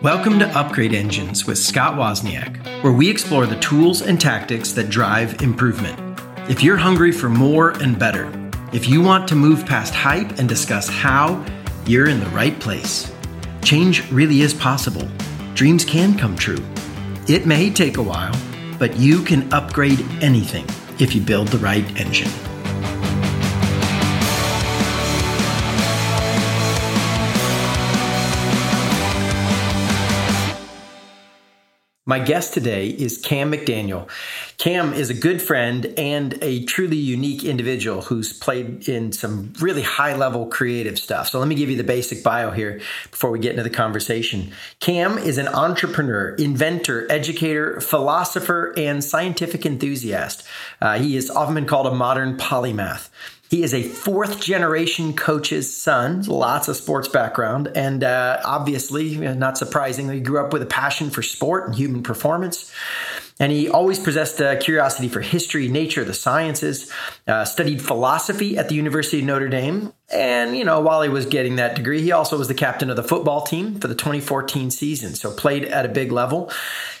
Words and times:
Welcome 0.00 0.38
to 0.38 0.48
Upgrade 0.56 0.94
Engines 0.94 1.44
with 1.44 1.58
Scott 1.58 1.94
Wozniak, 1.94 2.84
where 2.84 2.92
we 2.92 3.10
explore 3.10 3.46
the 3.46 3.58
tools 3.58 4.00
and 4.00 4.20
tactics 4.20 4.70
that 4.72 4.90
drive 4.90 5.42
improvement. 5.42 5.98
If 6.48 6.62
you're 6.62 6.76
hungry 6.76 7.10
for 7.10 7.28
more 7.28 7.70
and 7.82 7.98
better, 7.98 8.30
if 8.72 8.88
you 8.88 9.02
want 9.02 9.26
to 9.28 9.34
move 9.34 9.66
past 9.66 9.92
hype 9.92 10.38
and 10.38 10.48
discuss 10.48 10.88
how, 10.88 11.44
you're 11.84 12.08
in 12.08 12.20
the 12.20 12.26
right 12.26 12.58
place. 12.60 13.12
Change 13.64 14.08
really 14.12 14.42
is 14.42 14.54
possible. 14.54 15.08
Dreams 15.54 15.84
can 15.84 16.16
come 16.16 16.36
true. 16.36 16.64
It 17.26 17.44
may 17.44 17.68
take 17.68 17.96
a 17.96 18.02
while, 18.02 18.36
but 18.78 18.96
you 18.96 19.24
can 19.24 19.52
upgrade 19.52 20.00
anything 20.20 20.66
if 21.00 21.12
you 21.12 21.20
build 21.20 21.48
the 21.48 21.58
right 21.58 21.84
engine. 22.00 22.30
My 32.08 32.18
guest 32.18 32.54
today 32.54 32.88
is 32.88 33.18
Cam 33.18 33.52
McDaniel. 33.52 34.08
Cam 34.56 34.94
is 34.94 35.10
a 35.10 35.14
good 35.14 35.42
friend 35.42 35.92
and 35.98 36.38
a 36.40 36.64
truly 36.64 36.96
unique 36.96 37.44
individual 37.44 38.00
who's 38.00 38.32
played 38.32 38.88
in 38.88 39.12
some 39.12 39.52
really 39.60 39.82
high 39.82 40.16
level 40.16 40.46
creative 40.46 40.98
stuff. 40.98 41.28
So 41.28 41.38
let 41.38 41.48
me 41.48 41.54
give 41.54 41.68
you 41.68 41.76
the 41.76 41.84
basic 41.84 42.24
bio 42.24 42.50
here 42.50 42.80
before 43.10 43.30
we 43.30 43.38
get 43.38 43.50
into 43.50 43.62
the 43.62 43.68
conversation. 43.68 44.52
Cam 44.80 45.18
is 45.18 45.36
an 45.36 45.48
entrepreneur, 45.48 46.30
inventor, 46.36 47.06
educator, 47.12 47.78
philosopher, 47.78 48.72
and 48.78 49.04
scientific 49.04 49.66
enthusiast. 49.66 50.44
Uh, 50.80 50.98
he 50.98 51.14
is 51.14 51.28
often 51.28 51.56
been 51.56 51.66
called 51.66 51.88
a 51.88 51.94
modern 51.94 52.38
polymath. 52.38 53.10
He 53.50 53.62
is 53.62 53.72
a 53.72 53.82
fourth 53.82 54.40
generation 54.40 55.14
coach's 55.14 55.74
son, 55.74 56.22
lots 56.22 56.68
of 56.68 56.76
sports 56.76 57.08
background, 57.08 57.68
and 57.74 58.04
uh, 58.04 58.40
obviously, 58.44 59.16
not 59.16 59.56
surprisingly, 59.56 60.20
grew 60.20 60.44
up 60.44 60.52
with 60.52 60.62
a 60.62 60.66
passion 60.66 61.08
for 61.08 61.22
sport 61.22 61.66
and 61.66 61.74
human 61.74 62.02
performance. 62.02 62.70
And 63.40 63.52
he 63.52 63.68
always 63.68 64.00
possessed 64.00 64.40
a 64.40 64.56
curiosity 64.56 65.08
for 65.08 65.20
history, 65.20 65.68
nature, 65.68 66.04
the 66.04 66.12
sciences, 66.12 66.92
uh, 67.26 67.44
studied 67.44 67.80
philosophy 67.80 68.58
at 68.58 68.68
the 68.68 68.74
University 68.74 69.20
of 69.20 69.26
Notre 69.26 69.48
Dame. 69.48 69.92
And, 70.10 70.56
you 70.56 70.64
know, 70.64 70.80
while 70.80 71.02
he 71.02 71.08
was 71.08 71.24
getting 71.24 71.56
that 71.56 71.76
degree, 71.76 72.02
he 72.02 72.10
also 72.10 72.36
was 72.36 72.48
the 72.48 72.54
captain 72.54 72.90
of 72.90 72.96
the 72.96 73.04
football 73.04 73.42
team 73.42 73.78
for 73.78 73.86
the 73.86 73.94
2014 73.94 74.70
season. 74.70 75.14
So 75.14 75.30
played 75.30 75.64
at 75.64 75.86
a 75.86 75.88
big 75.88 76.10
level. 76.10 76.50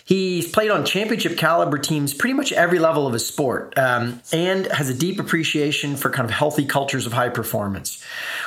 He's 0.08 0.50
played 0.50 0.70
on 0.70 0.86
championship 0.86 1.36
caliber 1.36 1.76
teams 1.76 2.14
pretty 2.14 2.32
much 2.32 2.50
every 2.50 2.78
level 2.78 3.06
of 3.06 3.12
his 3.12 3.26
sport 3.26 3.74
um, 3.76 4.22
and 4.32 4.64
has 4.68 4.88
a 4.88 4.94
deep 4.94 5.20
appreciation 5.20 5.98
for 5.98 6.08
kind 6.08 6.24
of 6.24 6.30
healthy 6.30 6.64
cultures 6.64 7.04
of 7.04 7.12
high 7.12 7.28
performance. 7.28 8.02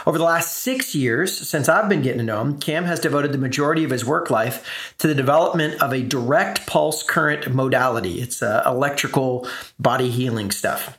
Over 0.07 0.17
the 0.17 0.23
last 0.23 0.57
six 0.57 0.95
years, 0.95 1.37
since 1.47 1.69
I've 1.69 1.87
been 1.87 2.01
getting 2.01 2.17
to 2.17 2.23
know 2.23 2.41
him, 2.41 2.57
Cam 2.57 2.85
has 2.85 2.99
devoted 2.99 3.31
the 3.31 3.37
majority 3.37 3.83
of 3.83 3.91
his 3.91 4.03
work 4.03 4.31
life 4.31 4.95
to 4.97 5.05
the 5.05 5.13
development 5.13 5.79
of 5.83 5.93
a 5.93 6.01
direct 6.01 6.65
pulse 6.65 7.03
current 7.03 7.53
modality. 7.53 8.21
It's 8.21 8.41
uh, 8.41 8.63
electrical 8.65 9.47
body 9.77 10.09
healing 10.09 10.49
stuff. 10.49 10.97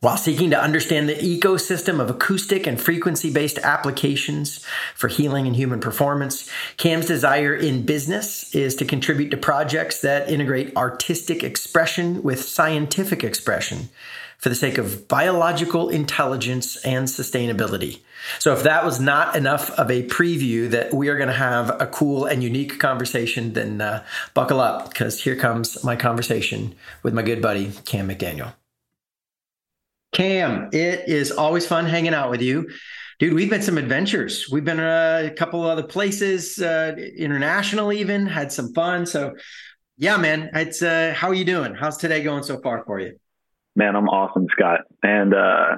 While 0.00 0.18
seeking 0.18 0.50
to 0.50 0.60
understand 0.60 1.08
the 1.08 1.14
ecosystem 1.14 1.98
of 1.98 2.10
acoustic 2.10 2.66
and 2.66 2.78
frequency 2.78 3.32
based 3.32 3.58
applications 3.58 4.64
for 4.94 5.08
healing 5.08 5.46
and 5.46 5.56
human 5.56 5.80
performance, 5.80 6.50
Cam's 6.76 7.06
desire 7.06 7.54
in 7.54 7.86
business 7.86 8.54
is 8.54 8.74
to 8.76 8.84
contribute 8.84 9.30
to 9.30 9.38
projects 9.38 10.02
that 10.02 10.28
integrate 10.28 10.76
artistic 10.76 11.42
expression 11.42 12.22
with 12.22 12.44
scientific 12.44 13.24
expression 13.24 13.88
for 14.36 14.50
the 14.50 14.54
sake 14.54 14.76
of 14.76 15.08
biological 15.08 15.88
intelligence 15.88 16.76
and 16.84 17.08
sustainability. 17.08 18.00
So, 18.38 18.52
if 18.52 18.62
that 18.64 18.84
was 18.84 19.00
not 19.00 19.36
enough 19.36 19.70
of 19.78 19.90
a 19.90 20.02
preview 20.02 20.68
that 20.70 20.92
we 20.92 21.08
are 21.08 21.16
going 21.16 21.28
to 21.28 21.34
have 21.34 21.80
a 21.80 21.86
cool 21.86 22.26
and 22.26 22.42
unique 22.42 22.78
conversation, 22.78 23.54
then 23.54 23.80
uh, 23.80 24.04
buckle 24.34 24.60
up 24.60 24.90
because 24.90 25.22
here 25.22 25.36
comes 25.36 25.82
my 25.82 25.96
conversation 25.96 26.74
with 27.02 27.14
my 27.14 27.22
good 27.22 27.40
buddy, 27.40 27.72
Cam 27.86 28.08
McDaniel. 28.08 28.52
Cam, 30.14 30.70
it 30.72 31.08
is 31.08 31.32
always 31.32 31.66
fun 31.66 31.86
hanging 31.86 32.14
out 32.14 32.30
with 32.30 32.40
you. 32.40 32.70
Dude, 33.18 33.34
we've 33.34 33.50
been 33.50 33.62
some 33.62 33.78
adventures. 33.78 34.48
We've 34.50 34.64
been 34.64 34.80
uh, 34.80 35.22
a 35.26 35.30
couple 35.30 35.62
other 35.62 35.82
places, 35.82 36.58
uh, 36.58 36.96
international 37.16 37.92
even, 37.92 38.26
had 38.26 38.50
some 38.50 38.72
fun. 38.72 39.06
So, 39.06 39.34
yeah, 39.96 40.16
man, 40.16 40.50
it's 40.54 40.82
uh, 40.82 41.12
how 41.16 41.28
are 41.28 41.34
you 41.34 41.44
doing? 41.44 41.74
How's 41.74 41.96
today 41.96 42.22
going 42.22 42.44
so 42.44 42.60
far 42.60 42.84
for 42.84 42.98
you? 42.98 43.18
Man, 43.76 43.96
I'm 43.96 44.08
awesome, 44.08 44.46
Scott. 44.56 44.80
And 45.02 45.34
uh, 45.34 45.76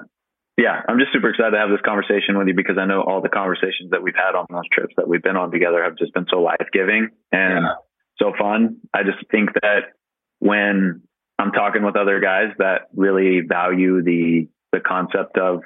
yeah, 0.58 0.82
I'm 0.86 0.98
just 0.98 1.12
super 1.12 1.30
excited 1.30 1.52
to 1.52 1.58
have 1.58 1.70
this 1.70 1.80
conversation 1.84 2.36
with 2.38 2.48
you 2.48 2.54
because 2.54 2.76
I 2.78 2.84
know 2.84 3.02
all 3.02 3.22
the 3.22 3.28
conversations 3.28 3.90
that 3.90 4.02
we've 4.02 4.16
had 4.16 4.34
on 4.34 4.46
those 4.50 4.68
trips 4.72 4.94
that 4.96 5.08
we've 5.08 5.22
been 5.22 5.36
on 5.36 5.50
together 5.50 5.82
have 5.82 5.96
just 5.96 6.12
been 6.12 6.26
so 6.30 6.40
life 6.40 6.66
giving 6.72 7.08
and 7.32 7.64
yeah. 7.64 7.74
so 8.18 8.32
fun. 8.38 8.78
I 8.92 9.02
just 9.02 9.18
think 9.30 9.50
that 9.62 9.92
when 10.40 11.02
I'm 11.38 11.52
talking 11.52 11.84
with 11.84 11.96
other 11.96 12.20
guys 12.20 12.48
that 12.58 12.88
really 12.94 13.40
value 13.46 14.02
the 14.02 14.48
the 14.72 14.80
concept 14.80 15.38
of 15.38 15.60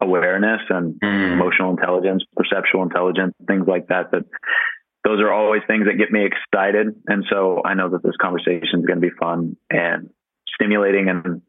awareness 0.00 0.60
and 0.68 1.00
mm. 1.00 1.32
emotional 1.32 1.70
intelligence, 1.70 2.24
perceptual 2.36 2.82
intelligence, 2.82 3.34
things 3.46 3.66
like 3.66 3.88
that. 3.88 4.10
That 4.12 4.24
those 5.04 5.20
are 5.20 5.32
always 5.32 5.62
things 5.66 5.86
that 5.86 5.98
get 5.98 6.10
me 6.10 6.26
excited, 6.26 6.88
and 7.06 7.24
so 7.30 7.62
I 7.64 7.74
know 7.74 7.90
that 7.90 8.02
this 8.02 8.16
conversation 8.20 8.80
is 8.80 8.86
going 8.86 9.00
to 9.00 9.06
be 9.06 9.14
fun 9.18 9.56
and 9.70 10.10
stimulating, 10.54 11.08
and 11.08 11.42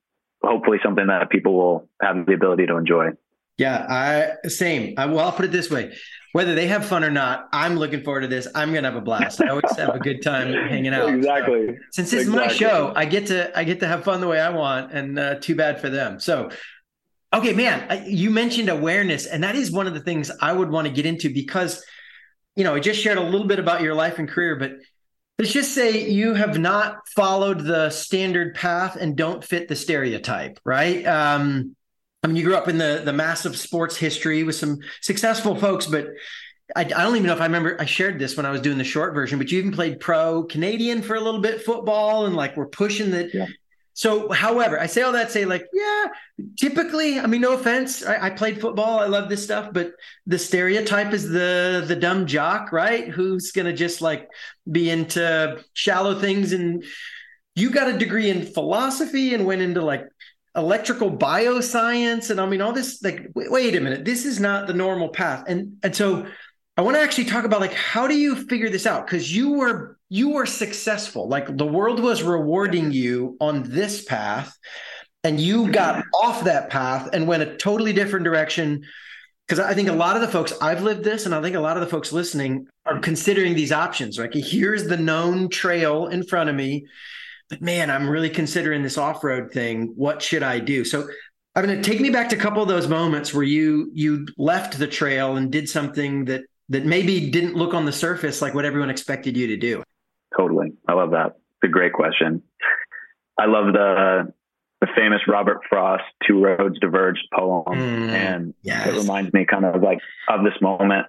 hopefully 0.44 0.78
something 0.84 1.08
that 1.08 1.30
people 1.30 1.54
will 1.54 1.90
have 2.02 2.26
the 2.26 2.34
ability 2.34 2.68
to 2.68 2.78
enjoy. 2.78 3.10
Yeah, 3.58 3.86
I 3.90 4.50
same. 4.50 4.96
I, 4.98 5.06
well, 5.06 5.20
I'll 5.20 5.32
put 5.32 5.46
it 5.46 5.52
this 5.52 5.70
way: 5.70 5.96
whether 6.36 6.54
they 6.54 6.68
have 6.68 6.86
fun 6.86 7.02
or 7.02 7.10
not, 7.10 7.48
I'm 7.54 7.78
looking 7.78 8.04
forward 8.04 8.20
to 8.20 8.28
this. 8.28 8.46
I'm 8.54 8.74
gonna 8.74 8.92
have 8.92 8.98
a 8.98 9.02
blast. 9.02 9.42
I 9.42 9.48
always 9.48 9.74
have 9.78 9.96
a 9.96 10.00
good 10.00 10.22
time 10.22 10.52
hanging 10.52 10.94
out. 10.94 11.08
Exactly. 11.08 11.68
So, 11.68 11.74
since 11.92 12.12
this 12.12 12.24
exactly. 12.24 12.44
is 12.44 12.50
my 12.50 12.54
show, 12.54 12.92
I 12.94 13.06
get 13.06 13.28
to 13.28 13.58
I 13.58 13.64
get 13.64 13.80
to 13.80 13.88
have 13.88 14.04
fun 14.04 14.20
the 14.20 14.28
way 14.28 14.42
I 14.42 14.50
want, 14.50 14.92
and 14.92 15.18
uh, 15.18 15.36
too 15.36 15.56
bad 15.56 15.80
for 15.80 15.90
them. 15.90 16.20
So, 16.20 16.50
okay, 17.34 17.54
man, 17.54 18.04
you 18.06 18.32
mentioned 18.32 18.68
awareness, 18.68 19.28
and 19.28 19.46
that 19.46 19.56
is 19.56 19.72
one 19.72 19.88
of 19.88 19.94
the 19.94 20.02
things 20.02 20.30
I 20.42 20.52
would 20.52 20.70
want 20.70 20.90
to 20.90 20.94
get 20.94 21.06
into 21.06 21.34
because, 21.34 21.82
you 22.58 22.66
know, 22.66 22.76
I 22.76 22.82
just 22.82 23.00
shared 23.00 23.18
a 23.18 23.24
little 23.24 23.48
bit 23.48 23.60
about 23.60 23.80
your 23.80 23.96
life 23.96 24.20
and 24.20 24.28
career, 24.28 24.58
but 24.58 24.74
let's 25.40 25.54
just 25.54 25.74
say 25.74 26.10
you 26.10 26.34
have 26.34 26.60
not 26.60 26.98
followed 27.16 27.62
the 27.62 27.90
standard 27.92 28.56
path 28.56 28.98
and 28.98 29.16
don't 29.16 29.42
fit 29.42 29.70
the 29.70 29.76
stereotype, 29.78 30.60
right? 30.66 31.06
Um, 31.06 31.78
I 32.26 32.28
mean, 32.28 32.38
you 32.38 32.44
grew 32.44 32.56
up 32.56 32.68
in 32.68 32.80
the 32.80 33.04
the 33.06 33.14
massive 33.14 33.56
sports 33.56 33.96
history 33.96 34.42
with 34.42 34.56
some 34.56 34.80
successful 35.02 35.56
folks, 35.56 35.86
but 35.86 36.08
I, 36.76 36.82
I, 36.82 36.84
don't 36.84 37.16
even 37.16 37.28
know 37.28 37.36
if 37.36 37.42
I 37.42 37.46
remember. 37.46 37.80
I 37.80 37.86
shared 37.86 38.18
this 38.18 38.36
when 38.36 38.48
I 38.48 38.50
was 38.50 38.62
doing 38.62 38.80
the 38.80 38.84
short 38.84 39.14
version, 39.14 39.38
but 39.38 39.52
you 39.52 39.60
even 39.60 39.72
played 39.72 40.00
pro 40.00 40.42
Canadian 40.42 41.04
for 41.04 41.16
a 41.16 41.20
little 41.20 41.40
bit 41.40 41.62
football, 41.62 42.26
and 42.26 42.36
like 42.36 42.58
we're 42.58 42.66
pushing 42.66 43.12
the. 43.12 43.30
Yeah. 43.32 43.46
So, 43.94 44.32
however, 44.32 44.80
I 44.80 44.88
say 44.88 45.04
all 45.04 45.12
that 45.12 45.32
say 45.32 45.46
like, 45.46 45.68
yeah, 45.72 46.08
typically, 46.60 47.20
I 47.20 47.28
mean, 47.28 47.42
no 47.42 47.54
offense, 47.54 48.04
I, 48.04 48.26
I, 48.26 48.30
played 48.32 48.60
football, 48.60 49.00
I 49.00 49.06
love 49.06 49.30
this 49.30 49.42
stuff, 49.42 49.72
but 49.72 49.92
the 50.26 50.38
stereotype 50.40 51.14
is 51.14 51.30
the 51.30 51.86
the 51.88 51.96
dumb 51.96 52.26
jock, 52.26 52.72
right? 52.72 53.08
Who's 53.08 53.52
gonna 53.52 53.72
just 53.72 54.02
like 54.02 54.28
be 54.70 54.90
into 54.90 55.64
shallow 55.74 56.20
things 56.20 56.54
and 56.54 56.84
you 57.56 57.70
got 57.70 57.88
a 57.88 57.98
degree 57.98 58.30
in 58.30 58.46
philosophy 58.46 59.34
and 59.34 59.46
went 59.46 59.62
into 59.62 59.82
like 59.82 60.06
electrical 60.56 61.12
bioscience 61.12 62.30
and 62.30 62.40
i 62.40 62.46
mean 62.46 62.62
all 62.62 62.72
this 62.72 63.04
like 63.04 63.28
wait, 63.36 63.52
wait, 63.52 63.76
a 63.76 63.80
minute 63.80 64.06
this 64.06 64.26
is 64.26 64.40
not 64.40 64.68
the 64.68 64.74
normal 64.74 65.10
path. 65.10 65.44
And 65.48 65.78
and 65.84 65.96
so 65.96 66.26
i 66.78 66.82
want 66.82 66.96
to 66.96 67.02
actually 67.02 67.26
talk 67.26 67.46
about 67.46 67.62
like 67.62 67.74
how 67.74 68.08
do 68.08 68.18
you 68.18 68.36
figure 68.48 68.70
this 68.70 68.86
out? 68.86 69.06
Because 69.06 69.36
you 69.36 69.54
were 69.54 69.98
you 70.10 70.30
were 70.30 70.46
successful. 70.46 71.28
Like 71.28 71.58
the 71.58 71.66
world 71.66 72.00
was 72.00 72.24
rewarding 72.24 72.92
you 72.92 73.38
on 73.42 73.64
this 73.64 74.04
path 74.06 74.56
and 75.24 75.40
you 75.40 75.72
got 75.72 76.04
off 76.14 76.44
that 76.46 76.70
path 76.70 77.10
and 77.14 77.28
went 77.28 77.44
a 77.44 77.58
totally 77.58 77.94
different 77.94 78.24
direction. 78.24 78.84
Because 79.48 79.60
i 79.60 79.74
think 79.74 79.90
a 79.90 79.94
lot 79.94 80.16
of 80.16 80.22
the 80.22 80.28
folks 80.28 80.54
i've 80.62 80.82
lived 80.82 81.04
this 81.04 81.26
and 81.26 81.36
i 81.36 81.42
think 81.42 81.56
a 81.56 81.60
lot 81.60 81.78
of 81.78 81.82
the 81.82 81.90
folks 81.90 82.12
listening 82.12 82.68
are 82.86 83.00
considering 83.00 83.56
these 83.56 83.72
options. 83.72 84.18
Like 84.18 84.34
here's 84.34 84.88
the 84.88 84.98
known 84.98 85.50
trail 85.50 86.08
in 86.08 86.24
front 86.24 86.50
of 86.50 86.56
me 86.56 86.86
but 87.50 87.62
man, 87.62 87.92
I'm 87.92 88.10
really 88.10 88.30
considering 88.30 88.84
this 88.84 88.98
off 88.98 89.24
road 89.24 89.52
thing. 89.52 89.94
What 89.96 90.22
should 90.22 90.44
I 90.44 90.60
do? 90.60 90.84
So 90.84 91.08
I'm 91.56 91.66
going 91.66 91.82
to 91.82 91.90
take 91.90 92.02
me 92.02 92.10
back 92.10 92.30
to 92.30 92.36
a 92.36 92.40
couple 92.40 92.62
of 92.62 92.68
those 92.68 92.88
moments 92.88 93.34
where 93.34 93.44
you 93.44 93.90
you 93.94 94.28
left 94.38 94.78
the 94.78 94.88
trail 94.88 95.38
and 95.38 95.52
did 95.52 95.70
something 95.70 96.26
that 96.26 96.44
that 96.70 96.86
maybe 96.86 97.30
didn't 97.30 97.56
look 97.56 97.74
on 97.74 97.86
the 97.86 97.92
surface 97.92 98.42
like 98.42 98.54
what 98.54 98.66
everyone 98.66 98.90
expected 98.90 99.38
you 99.38 99.48
to 99.48 99.58
do. 99.58 99.84
Totally, 100.36 100.74
I 100.88 100.94
love 100.94 101.12
that. 101.12 101.38
It's 101.62 101.66
a 101.66 101.68
great 101.68 101.94
question. 101.94 102.42
I 103.40 103.46
love 103.46 103.74
the 103.74 104.34
the 104.82 104.88
famous 104.96 105.22
Robert 105.28 105.62
Frost 105.70 106.04
"Two 106.28 106.44
Roads 106.44 106.78
Diverged" 106.80 107.28
poem, 107.34 107.64
mm, 107.68 108.10
and 108.10 108.54
yes. 108.62 108.88
it 108.88 108.96
reminds 108.96 109.32
me 109.34 109.46
kind 109.46 109.66
of 109.66 109.82
like 109.82 110.00
of 110.28 110.44
this 110.44 110.60
moment 110.62 111.08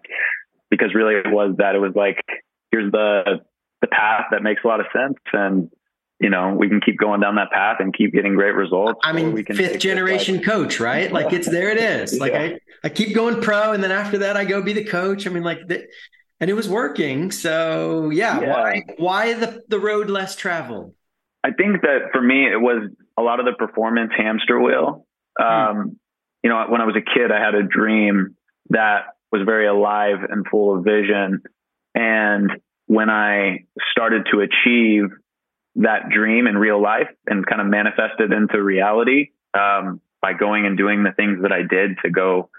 because 0.70 0.94
really 0.94 1.14
it 1.14 1.30
was 1.30 1.56
that 1.58 1.74
it 1.74 1.78
was 1.78 1.92
like 1.96 2.22
here's 2.70 2.92
the 2.92 3.40
the 3.80 3.86
path 3.88 4.26
that 4.30 4.42
makes 4.42 4.62
a 4.64 4.68
lot 4.68 4.80
of 4.80 4.86
sense 4.92 5.18
and 5.32 5.70
you 6.18 6.30
know, 6.30 6.54
we 6.58 6.68
can 6.68 6.80
keep 6.80 6.96
going 6.98 7.20
down 7.20 7.34
that 7.36 7.50
path 7.50 7.76
and 7.80 7.92
keep 7.94 8.12
getting 8.12 8.34
great 8.34 8.54
results. 8.54 8.98
I 9.04 9.12
mean, 9.12 9.44
fifth 9.44 9.78
generation 9.78 10.42
coach, 10.42 10.80
right? 10.80 11.12
Like 11.12 11.32
it's 11.32 11.48
there 11.48 11.70
it 11.70 11.78
is. 11.78 12.18
Like 12.20 12.32
yeah. 12.32 12.40
I, 12.40 12.58
I 12.84 12.88
keep 12.88 13.14
going 13.14 13.40
pro 13.42 13.72
and 13.72 13.82
then 13.84 13.92
after 13.92 14.18
that 14.18 14.36
I 14.36 14.44
go 14.44 14.62
be 14.62 14.72
the 14.72 14.84
coach. 14.84 15.26
I 15.26 15.30
mean, 15.30 15.42
like 15.42 15.66
the, 15.68 15.86
and 16.40 16.48
it 16.48 16.54
was 16.54 16.68
working. 16.68 17.30
So 17.30 18.10
yeah, 18.10 18.40
Yeah. 18.40 18.50
why 18.52 18.82
why 18.96 19.34
the 19.34 19.62
the 19.68 19.78
road 19.78 20.08
less 20.08 20.36
traveled? 20.36 20.94
I 21.44 21.50
think 21.52 21.82
that 21.82 22.08
for 22.12 22.20
me, 22.22 22.44
it 22.50 22.60
was 22.60 22.90
a 23.18 23.22
lot 23.22 23.38
of 23.38 23.46
the 23.46 23.52
performance 23.52 24.12
hamster 24.16 24.60
wheel. 24.60 25.06
Um, 25.40 25.98
You 26.42 26.50
know, 26.50 26.64
when 26.68 26.80
I 26.80 26.84
was 26.84 26.96
a 26.96 27.02
kid, 27.02 27.30
I 27.30 27.40
had 27.44 27.54
a 27.54 27.62
dream 27.62 28.36
that 28.70 29.06
was 29.32 29.42
very 29.44 29.66
alive 29.66 30.18
and 30.28 30.46
full 30.50 30.76
of 30.78 30.84
vision. 30.84 31.42
And 31.94 32.50
when 32.86 33.10
I 33.10 33.64
started 33.90 34.26
to 34.32 34.40
achieve 34.40 35.04
that 35.76 36.08
dream 36.08 36.46
in 36.46 36.56
real 36.56 36.80
life 36.80 37.08
and 37.26 37.46
kind 37.46 37.60
of 37.60 37.66
manifest 37.66 38.14
it 38.18 38.32
into 38.32 38.62
reality 38.62 39.30
um, 39.54 40.00
by 40.20 40.32
going 40.32 40.66
and 40.66 40.76
doing 40.76 41.02
the 41.02 41.12
things 41.12 41.42
that 41.42 41.52
I 41.52 41.62
did 41.62 41.98
to 42.04 42.10
go 42.10 42.50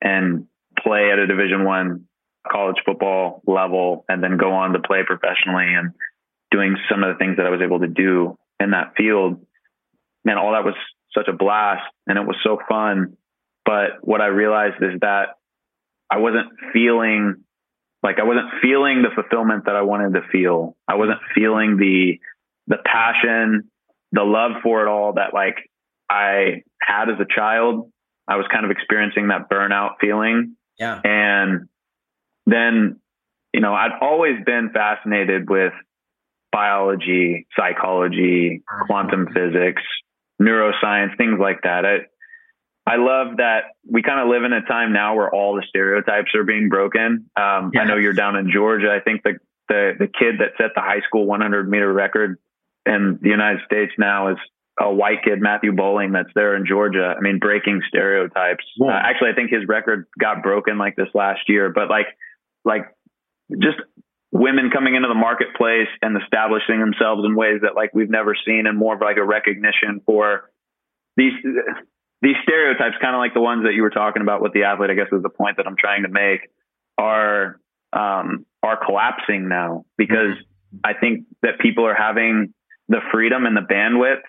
and 0.00 0.46
play 0.78 1.10
at 1.10 1.18
a 1.18 1.26
Division 1.26 1.64
One 1.64 2.06
college 2.50 2.76
football 2.84 3.42
level, 3.46 4.04
and 4.08 4.22
then 4.22 4.36
go 4.36 4.52
on 4.52 4.72
to 4.72 4.78
play 4.78 5.02
professionally 5.04 5.74
and 5.74 5.92
doing 6.50 6.76
some 6.88 7.02
of 7.02 7.12
the 7.12 7.18
things 7.18 7.36
that 7.38 7.46
I 7.46 7.50
was 7.50 7.60
able 7.60 7.80
to 7.80 7.88
do 7.88 8.38
in 8.60 8.70
that 8.70 8.94
field. 8.96 9.44
Man, 10.24 10.38
all 10.38 10.52
that 10.52 10.64
was 10.64 10.74
such 11.12 11.28
a 11.28 11.32
blast 11.32 11.82
and 12.06 12.18
it 12.18 12.26
was 12.26 12.36
so 12.44 12.58
fun. 12.68 13.16
But 13.64 13.98
what 14.02 14.20
I 14.20 14.26
realized 14.26 14.80
is 14.80 15.00
that 15.00 15.38
I 16.08 16.18
wasn't 16.18 16.48
feeling 16.72 17.42
like 18.02 18.20
I 18.20 18.24
wasn't 18.24 18.50
feeling 18.62 19.02
the 19.02 19.10
fulfillment 19.14 19.64
that 19.64 19.74
I 19.74 19.82
wanted 19.82 20.14
to 20.14 20.20
feel. 20.30 20.76
I 20.86 20.94
wasn't 20.94 21.18
feeling 21.34 21.76
the 21.76 22.20
the 22.66 22.78
passion, 22.84 23.70
the 24.12 24.22
love 24.22 24.62
for 24.62 24.82
it 24.84 24.88
all 24.88 25.14
that 25.14 25.32
like 25.34 25.56
I 26.08 26.62
had 26.80 27.08
as 27.10 27.20
a 27.20 27.26
child. 27.32 27.90
I 28.28 28.36
was 28.36 28.46
kind 28.52 28.64
of 28.64 28.70
experiencing 28.70 29.28
that 29.28 29.48
burnout 29.50 29.94
feeling 30.00 30.56
Yeah. 30.78 31.00
and 31.04 31.68
then, 32.46 33.00
you 33.52 33.60
know, 33.60 33.72
I'd 33.74 33.98
always 34.00 34.36
been 34.44 34.70
fascinated 34.72 35.48
with 35.48 35.72
biology, 36.52 37.46
psychology, 37.56 38.62
quantum 38.86 39.28
physics, 39.32 39.82
neuroscience, 40.40 41.16
things 41.16 41.38
like 41.40 41.62
that. 41.64 41.84
I, 41.84 41.96
I 42.90 42.96
love 42.96 43.38
that 43.38 43.64
we 43.90 44.02
kind 44.02 44.20
of 44.20 44.28
live 44.28 44.44
in 44.44 44.52
a 44.52 44.62
time 44.62 44.92
now 44.92 45.16
where 45.16 45.28
all 45.32 45.56
the 45.56 45.64
stereotypes 45.68 46.34
are 46.34 46.44
being 46.44 46.68
broken. 46.68 47.30
Um, 47.36 47.72
I 47.78 47.84
know 47.84 47.96
you're 47.96 48.12
down 48.12 48.36
in 48.36 48.50
Georgia. 48.52 48.90
I 48.92 49.00
think 49.00 49.22
the, 49.24 49.34
the, 49.68 49.92
the 49.98 50.06
kid 50.06 50.36
that 50.38 50.52
set 50.56 50.70
the 50.74 50.80
high 50.80 51.00
school 51.06 51.26
100 51.26 51.68
meter 51.68 51.92
record 51.92 52.38
in 52.86 53.18
the 53.20 53.28
United 53.28 53.60
States 53.66 53.92
now 53.98 54.32
is 54.32 54.38
a 54.78 54.92
white 54.92 55.22
kid, 55.24 55.40
Matthew 55.40 55.72
Boling, 55.72 56.12
that's 56.12 56.30
there 56.34 56.54
in 56.54 56.66
Georgia. 56.66 57.14
I 57.16 57.20
mean, 57.20 57.38
breaking 57.38 57.80
stereotypes. 57.88 58.64
Whoa. 58.76 58.90
Uh, 58.90 58.92
actually, 58.92 59.30
I 59.30 59.34
think 59.34 59.50
his 59.50 59.66
record 59.66 60.06
got 60.18 60.42
broken 60.42 60.78
like 60.78 60.96
this 60.96 61.08
last 61.14 61.48
year, 61.48 61.70
but 61.74 61.88
like, 61.88 62.06
like 62.64 62.94
just 63.52 63.78
women 64.32 64.70
coming 64.70 64.94
into 64.94 65.08
the 65.08 65.14
marketplace 65.14 65.88
and 66.02 66.20
establishing 66.20 66.80
themselves 66.80 67.22
in 67.24 67.34
ways 67.34 67.60
that 67.62 67.74
like 67.74 67.90
we've 67.94 68.10
never 68.10 68.34
seen 68.46 68.66
and 68.66 68.76
more 68.76 68.94
of 68.94 69.00
like 69.00 69.16
a 69.16 69.24
recognition 69.24 70.00
for 70.04 70.50
these 71.16 71.32
these 72.22 72.36
stereotypes 72.42 72.96
kind 73.00 73.14
of 73.14 73.20
like 73.20 73.34
the 73.34 73.40
ones 73.40 73.64
that 73.64 73.74
you 73.74 73.82
were 73.82 73.90
talking 73.90 74.22
about 74.22 74.42
with 74.42 74.52
the 74.52 74.64
athlete 74.64 74.90
i 74.90 74.94
guess 74.94 75.06
is 75.12 75.22
the 75.22 75.30
point 75.30 75.56
that 75.56 75.66
i'm 75.66 75.76
trying 75.76 76.02
to 76.02 76.08
make 76.08 76.40
are 76.98 77.60
um 77.92 78.44
are 78.62 78.78
collapsing 78.84 79.48
now 79.48 79.84
because 79.96 80.34
i 80.84 80.92
think 80.92 81.24
that 81.42 81.58
people 81.60 81.86
are 81.86 81.94
having 81.94 82.52
the 82.88 83.00
freedom 83.12 83.46
and 83.46 83.56
the 83.56 83.60
bandwidth 83.60 84.20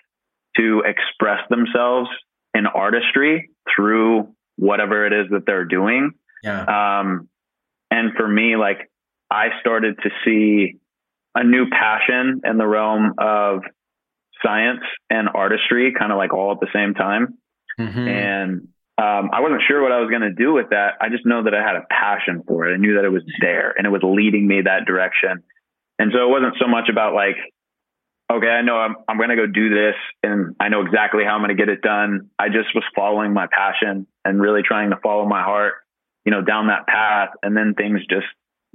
to 0.56 0.82
express 0.84 1.40
themselves 1.50 2.08
in 2.54 2.66
artistry 2.66 3.50
through 3.74 4.28
whatever 4.56 5.06
it 5.06 5.12
is 5.12 5.26
that 5.30 5.44
they're 5.46 5.64
doing 5.64 6.12
Yeah. 6.42 6.62
um, 7.00 7.28
and 7.90 8.12
for 8.16 8.26
me, 8.28 8.56
like 8.56 8.90
I 9.30 9.48
started 9.60 9.98
to 10.02 10.10
see 10.24 10.76
a 11.34 11.44
new 11.44 11.68
passion 11.70 12.40
in 12.44 12.58
the 12.58 12.66
realm 12.66 13.14
of 13.18 13.60
science 14.44 14.80
and 15.10 15.28
artistry, 15.34 15.92
kind 15.98 16.12
of 16.12 16.18
like 16.18 16.32
all 16.34 16.52
at 16.52 16.60
the 16.60 16.68
same 16.72 16.94
time. 16.94 17.34
Mhm. 17.78 18.08
And 18.08 18.68
um, 18.98 19.30
I 19.32 19.40
wasn't 19.40 19.62
sure 19.68 19.80
what 19.82 19.92
I 19.92 20.00
was 20.00 20.10
going 20.10 20.22
to 20.22 20.32
do 20.32 20.52
with 20.52 20.70
that. 20.70 20.94
I 21.00 21.08
just 21.08 21.24
know 21.24 21.44
that 21.44 21.54
I 21.54 21.62
had 21.62 21.76
a 21.76 21.86
passion 21.88 22.42
for 22.46 22.66
it. 22.66 22.74
I 22.74 22.76
knew 22.78 22.94
that 22.96 23.04
it 23.04 23.10
was 23.12 23.22
there 23.40 23.72
and 23.76 23.86
it 23.86 23.90
was 23.90 24.02
leading 24.02 24.46
me 24.46 24.62
that 24.62 24.86
direction. 24.86 25.44
And 25.98 26.10
so 26.12 26.24
it 26.26 26.30
wasn't 26.30 26.54
so 26.60 26.66
much 26.66 26.88
about 26.90 27.14
like, 27.14 27.36
okay, 28.30 28.48
I 28.48 28.62
know 28.62 28.76
I'm, 28.76 28.96
I'm 29.08 29.16
going 29.16 29.30
to 29.30 29.36
go 29.36 29.46
do 29.46 29.70
this 29.70 29.94
and 30.22 30.54
I 30.60 30.68
know 30.68 30.82
exactly 30.82 31.24
how 31.24 31.34
I'm 31.34 31.40
going 31.40 31.56
to 31.56 31.60
get 31.60 31.68
it 31.68 31.80
done. 31.80 32.30
I 32.38 32.48
just 32.48 32.74
was 32.74 32.84
following 32.94 33.32
my 33.32 33.46
passion 33.50 34.06
and 34.24 34.40
really 34.40 34.62
trying 34.62 34.90
to 34.90 34.96
follow 35.02 35.26
my 35.26 35.42
heart, 35.42 35.74
you 36.24 36.32
know, 36.32 36.42
down 36.42 36.66
that 36.66 36.86
path. 36.86 37.30
And 37.42 37.56
then 37.56 37.74
things 37.74 38.00
just, 38.08 38.26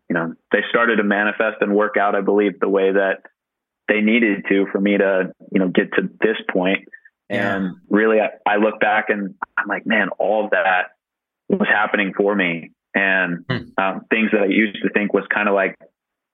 you 0.09 0.15
know, 0.15 0.33
they 0.51 0.59
started 0.69 0.97
to 0.97 1.03
manifest 1.03 1.57
and 1.61 1.75
work 1.75 1.97
out, 1.97 2.15
I 2.15 2.21
believe, 2.21 2.59
the 2.59 2.69
way 2.69 2.91
that 2.91 3.23
they 3.87 4.01
needed 4.01 4.45
to 4.49 4.65
for 4.71 4.81
me 4.81 4.97
to, 4.97 5.33
you 5.51 5.59
know, 5.59 5.67
get 5.67 5.93
to 5.93 6.09
this 6.21 6.37
point. 6.51 6.87
Yeah. 7.29 7.55
And 7.55 7.75
really, 7.89 8.19
I, 8.19 8.29
I 8.47 8.57
look 8.57 8.79
back 8.79 9.09
and 9.09 9.35
I'm 9.57 9.67
like, 9.67 9.85
man, 9.85 10.09
all 10.19 10.45
of 10.45 10.51
that 10.51 10.91
was 11.49 11.67
happening 11.67 12.13
for 12.15 12.35
me. 12.35 12.71
And 12.95 13.45
Hmm. 13.49 13.69
um, 13.77 14.01
things 14.09 14.31
that 14.31 14.41
I 14.41 14.45
used 14.45 14.81
to 14.83 14.89
think 14.89 15.13
was 15.13 15.25
kind 15.33 15.47
of 15.47 15.55
like 15.55 15.75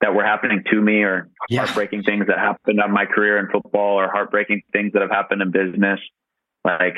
that 0.01 0.13
were 0.15 0.23
happening 0.23 0.63
to 0.71 0.81
me 0.81 1.03
or 1.03 1.29
Yeah. 1.49 1.65
heartbreaking 1.65 2.03
things 2.03 2.27
that 2.27 2.37
happened 2.39 2.79
on 2.81 2.91
my 2.91 3.05
career 3.05 3.37
in 3.37 3.47
football 3.51 3.99
or 3.99 4.09
heartbreaking 4.09 4.61
things 4.71 4.93
that 4.93 5.01
have 5.01 5.11
happened 5.11 5.41
in 5.41 5.51
business. 5.51 5.99
Like 6.63 6.95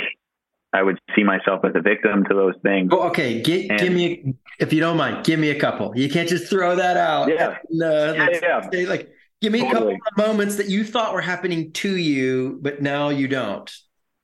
I 0.74 0.84
would 0.84 1.00
see 1.16 1.24
myself 1.24 1.66
as 1.66 1.72
a 1.76 1.82
victim 1.82 2.24
to 2.30 2.34
those 2.34 2.54
things. 2.64 2.90
Oh, 2.94 3.08
okay. 3.10 3.42
Gi- 3.42 3.70
And- 3.70 3.80
give 3.80 3.92
me, 3.92 4.36
if 4.60 4.72
you 4.72 4.80
don't 4.80 4.98
mind, 4.98 5.26
give 5.26 5.40
me 5.40 5.50
a 5.50 5.60
couple. 5.60 5.92
You 5.98 6.10
can't 6.10 6.30
just 6.30 6.50
throw 6.50 6.76
that 6.76 6.96
out. 6.96 7.28
Yeah. 7.30 7.58
No, 7.70 8.14
Yeah, 8.14 8.28
yeah. 8.42 8.70
say, 8.72 8.86
like, 8.86 9.10
give 9.42 9.52
me 9.52 9.60
a 9.60 9.64
Totally. 9.64 9.98
couple 10.00 10.24
of 10.24 10.28
moments 10.30 10.56
that 10.58 10.70
you 10.70 10.84
thought 10.86 11.14
were 11.14 11.22
happening 11.22 11.72
to 11.74 11.98
you, 11.98 12.60
but 12.62 12.82
now 12.82 13.10
you 13.10 13.28
don't. 13.28 13.70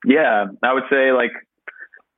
Yeah, 0.06 0.46
I 0.64 0.74
would 0.74 0.84
say 0.90 1.12
like, 1.12 1.32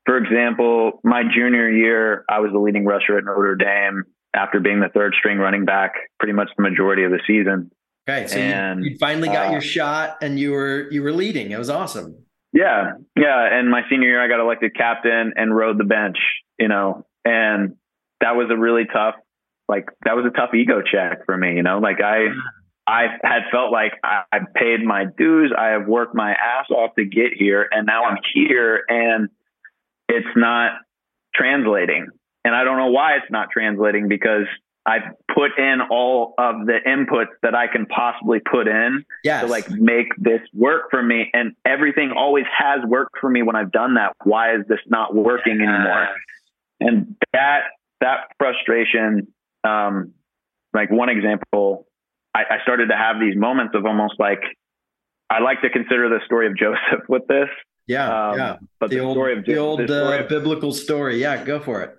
for 0.05 0.17
example, 0.17 0.99
my 1.03 1.23
junior 1.23 1.69
year, 1.69 2.25
I 2.29 2.39
was 2.39 2.51
the 2.51 2.59
leading 2.59 2.85
rusher 2.85 3.17
at 3.17 3.23
Notre 3.25 3.55
Dame 3.55 4.03
after 4.35 4.59
being 4.59 4.79
the 4.79 4.89
third 4.89 5.13
string 5.17 5.37
running 5.37 5.65
back 5.65 5.93
pretty 6.19 6.33
much 6.33 6.49
the 6.57 6.63
majority 6.63 7.03
of 7.03 7.11
the 7.11 7.19
season. 7.25 7.71
Okay, 8.07 8.27
so 8.27 8.37
And, 8.37 8.83
you, 8.83 8.91
you 8.91 8.97
finally 8.99 9.27
got 9.27 9.49
uh, 9.49 9.51
your 9.51 9.61
shot, 9.61 10.17
and 10.21 10.39
you 10.39 10.51
were 10.51 10.87
you 10.91 11.03
were 11.03 11.11
leading. 11.11 11.51
It 11.51 11.59
was 11.59 11.69
awesome. 11.69 12.25
Yeah, 12.51 12.93
yeah. 13.15 13.47
And 13.51 13.69
my 13.69 13.81
senior 13.89 14.07
year, 14.07 14.23
I 14.23 14.27
got 14.27 14.39
elected 14.39 14.75
captain 14.75 15.33
and 15.35 15.55
rode 15.55 15.79
the 15.79 15.83
bench. 15.83 16.17
You 16.57 16.67
know, 16.67 17.05
and 17.23 17.75
that 18.21 18.35
was 18.35 18.49
a 18.51 18.57
really 18.57 18.85
tough, 18.91 19.15
like 19.67 19.85
that 20.05 20.15
was 20.15 20.25
a 20.25 20.35
tough 20.35 20.53
ego 20.53 20.81
check 20.81 21.25
for 21.25 21.37
me. 21.37 21.55
You 21.55 21.63
know, 21.63 21.79
like 21.79 22.01
I, 22.01 22.27
I 22.87 23.07
had 23.21 23.43
felt 23.51 23.71
like 23.71 23.93
I, 24.03 24.23
I 24.31 24.39
paid 24.55 24.83
my 24.83 25.05
dues. 25.17 25.53
I 25.57 25.69
have 25.69 25.87
worked 25.87 26.15
my 26.15 26.31
ass 26.31 26.65
off 26.71 26.95
to 26.97 27.05
get 27.05 27.33
here, 27.35 27.67
and 27.71 27.85
now 27.85 28.05
I'm 28.05 28.17
here, 28.33 28.83
and 28.87 29.29
it's 30.07 30.35
not 30.35 30.71
translating. 31.35 32.07
And 32.45 32.55
I 32.55 32.63
don't 32.63 32.77
know 32.77 32.91
why 32.91 33.13
it's 33.15 33.29
not 33.29 33.49
translating 33.51 34.07
because 34.07 34.45
I've 34.85 35.03
put 35.33 35.57
in 35.59 35.79
all 35.91 36.33
of 36.37 36.65
the 36.65 36.77
inputs 36.87 37.27
that 37.43 37.53
I 37.53 37.67
can 37.67 37.85
possibly 37.85 38.39
put 38.39 38.67
in 38.67 39.03
Yes. 39.23 39.41
to 39.43 39.47
like 39.47 39.69
make 39.69 40.07
this 40.17 40.41
work 40.53 40.89
for 40.89 41.03
me. 41.03 41.29
And 41.33 41.53
everything 41.65 42.11
always 42.15 42.45
has 42.57 42.79
worked 42.87 43.17
for 43.19 43.29
me 43.29 43.43
when 43.43 43.55
I've 43.55 43.71
done 43.71 43.95
that. 43.95 44.13
Why 44.23 44.55
is 44.55 44.65
this 44.67 44.79
not 44.87 45.13
working 45.13 45.53
anymore? 45.61 46.07
And 46.79 47.15
that 47.33 47.63
that 47.99 48.29
frustration, 48.39 49.27
um, 49.65 50.13
like 50.73 50.89
one 50.89 51.09
example, 51.09 51.85
I, 52.33 52.43
I 52.49 52.57
started 52.63 52.87
to 52.87 52.95
have 52.95 53.19
these 53.19 53.35
moments 53.35 53.75
of 53.75 53.85
almost 53.85 54.13
like 54.17 54.39
I 55.29 55.39
like 55.39 55.61
to 55.61 55.69
consider 55.69 56.07
the 56.07 56.21
story 56.25 56.47
of 56.47 56.55
Joseph 56.57 57.03
with 57.09 57.27
this. 57.27 57.49
yeah, 57.85 58.29
Um, 58.29 58.37
yeah. 58.37 58.57
But 58.79 58.89
The 58.91 58.95
the, 58.97 59.01
old, 59.03 59.15
story 59.15 59.37
of 59.37 59.45
the 59.45 59.57
old 59.57 59.81
uh, 59.91 60.19
of- 60.21 60.29
biblical 60.29 60.71
story. 60.71 61.19
Yeah, 61.21 61.43
go 61.43 61.59
for 61.59 61.81
it. 61.81 61.95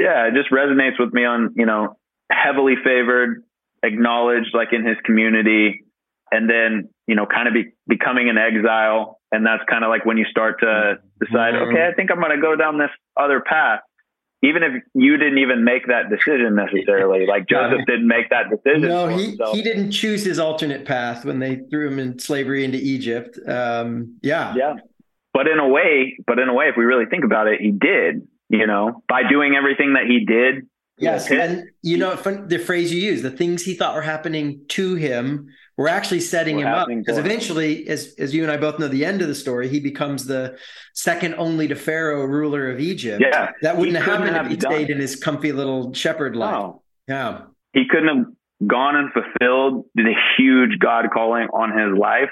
Yeah, 0.00 0.26
it 0.28 0.34
just 0.34 0.50
resonates 0.50 0.98
with 0.98 1.12
me 1.12 1.24
on, 1.24 1.52
you 1.56 1.66
know, 1.66 1.96
heavily 2.30 2.74
favored, 2.82 3.44
acknowledged 3.82 4.54
like 4.54 4.72
in 4.72 4.84
his 4.86 4.96
community, 5.04 5.84
and 6.32 6.48
then, 6.48 6.88
you 7.06 7.14
know, 7.14 7.26
kind 7.26 7.48
of 7.48 7.54
be, 7.54 7.72
becoming 7.86 8.28
an 8.28 8.38
exile. 8.38 9.20
And 9.32 9.44
that's 9.44 9.62
kind 9.68 9.84
of 9.84 9.90
like 9.90 10.04
when 10.04 10.16
you 10.16 10.24
start 10.24 10.60
to 10.60 10.98
decide, 11.20 11.54
Mhm. 11.54 11.68
okay, 11.70 11.86
I 11.86 11.92
think 11.94 12.10
I'm 12.10 12.18
going 12.20 12.34
to 12.34 12.40
go 12.40 12.56
down 12.56 12.78
this 12.78 12.90
other 13.16 13.40
path. 13.40 13.80
Even 14.42 14.62
if 14.62 14.82
you 14.94 15.18
didn't 15.18 15.36
even 15.38 15.64
make 15.64 15.86
that 15.88 16.08
decision 16.08 16.54
necessarily, 16.54 17.26
like. 17.28 17.46
Joseph 17.46 17.84
didn't 17.86 18.08
make 18.08 18.30
that 18.30 18.46
decision. 18.48 18.88
No, 18.88 19.06
he 19.08 19.36
he 19.52 19.60
didn't 19.62 19.90
choose 19.90 20.24
his 20.24 20.38
alternate 20.38 20.86
path 20.86 21.26
when 21.26 21.40
they 21.40 21.56
threw 21.70 21.88
him 21.88 21.98
in 21.98 22.18
slavery 22.18 22.64
into 22.64 22.78
Egypt. 22.78 23.38
Um, 23.46 24.16
yeah, 24.22 24.54
Yeah. 24.56 24.74
But 25.32 25.46
in 25.46 25.58
a 25.60 25.68
way, 25.68 26.16
but 26.26 26.38
in 26.40 26.48
a 26.48 26.54
way, 26.54 26.68
if 26.68 26.76
we 26.76 26.84
really 26.84 27.06
think 27.06 27.22
about 27.24 27.46
it, 27.46 27.60
he 27.60 27.70
did, 27.70 28.26
you 28.50 28.66
know, 28.66 29.02
by 29.08 29.22
doing 29.28 29.54
everything 29.54 29.94
that 29.94 30.06
he 30.06 30.24
did. 30.26 30.66
Yes, 30.98 31.30
and 31.30 31.70
you 31.80 31.96
know 31.96 32.14
the 32.14 32.58
phrase 32.58 32.92
you 32.92 33.00
use, 33.00 33.22
the 33.22 33.30
things 33.30 33.62
he 33.62 33.72
thought 33.72 33.94
were 33.94 34.02
happening 34.02 34.60
to 34.68 34.96
him 34.96 35.48
were 35.78 35.88
actually 35.88 36.20
setting 36.20 36.56
Were 36.56 36.62
him 36.62 36.74
up. 36.74 36.88
Because 36.88 37.16
eventually, 37.16 37.88
as 37.88 38.14
as 38.18 38.34
you 38.34 38.42
and 38.42 38.52
I 38.52 38.58
both 38.58 38.78
know, 38.78 38.86
the 38.86 39.06
end 39.06 39.22
of 39.22 39.28
the 39.28 39.34
story, 39.34 39.68
he 39.68 39.80
becomes 39.80 40.26
the 40.26 40.58
second 40.92 41.36
only 41.38 41.68
to 41.68 41.74
Pharaoh, 41.74 42.24
ruler 42.24 42.70
of 42.70 42.80
Egypt. 42.80 43.22
Yeah. 43.24 43.52
that 43.62 43.78
wouldn't 43.78 43.96
have 43.96 44.04
happened 44.04 44.36
have 44.36 44.46
if 44.46 44.52
he 44.52 44.60
stayed 44.60 44.90
in 44.90 44.98
his 44.98 45.16
comfy 45.16 45.52
little 45.52 45.94
shepherd 45.94 46.36
life. 46.36 46.52
No. 46.52 46.82
Yeah, 47.08 47.42
he 47.72 47.84
couldn't 47.88 48.08
have 48.08 48.26
gone 48.66 48.96
and 48.96 49.10
fulfilled 49.10 49.86
the 49.94 50.14
huge 50.36 50.78
God 50.78 51.06
calling 51.14 51.48
on 51.48 51.70
his 51.70 51.98
life 51.98 52.28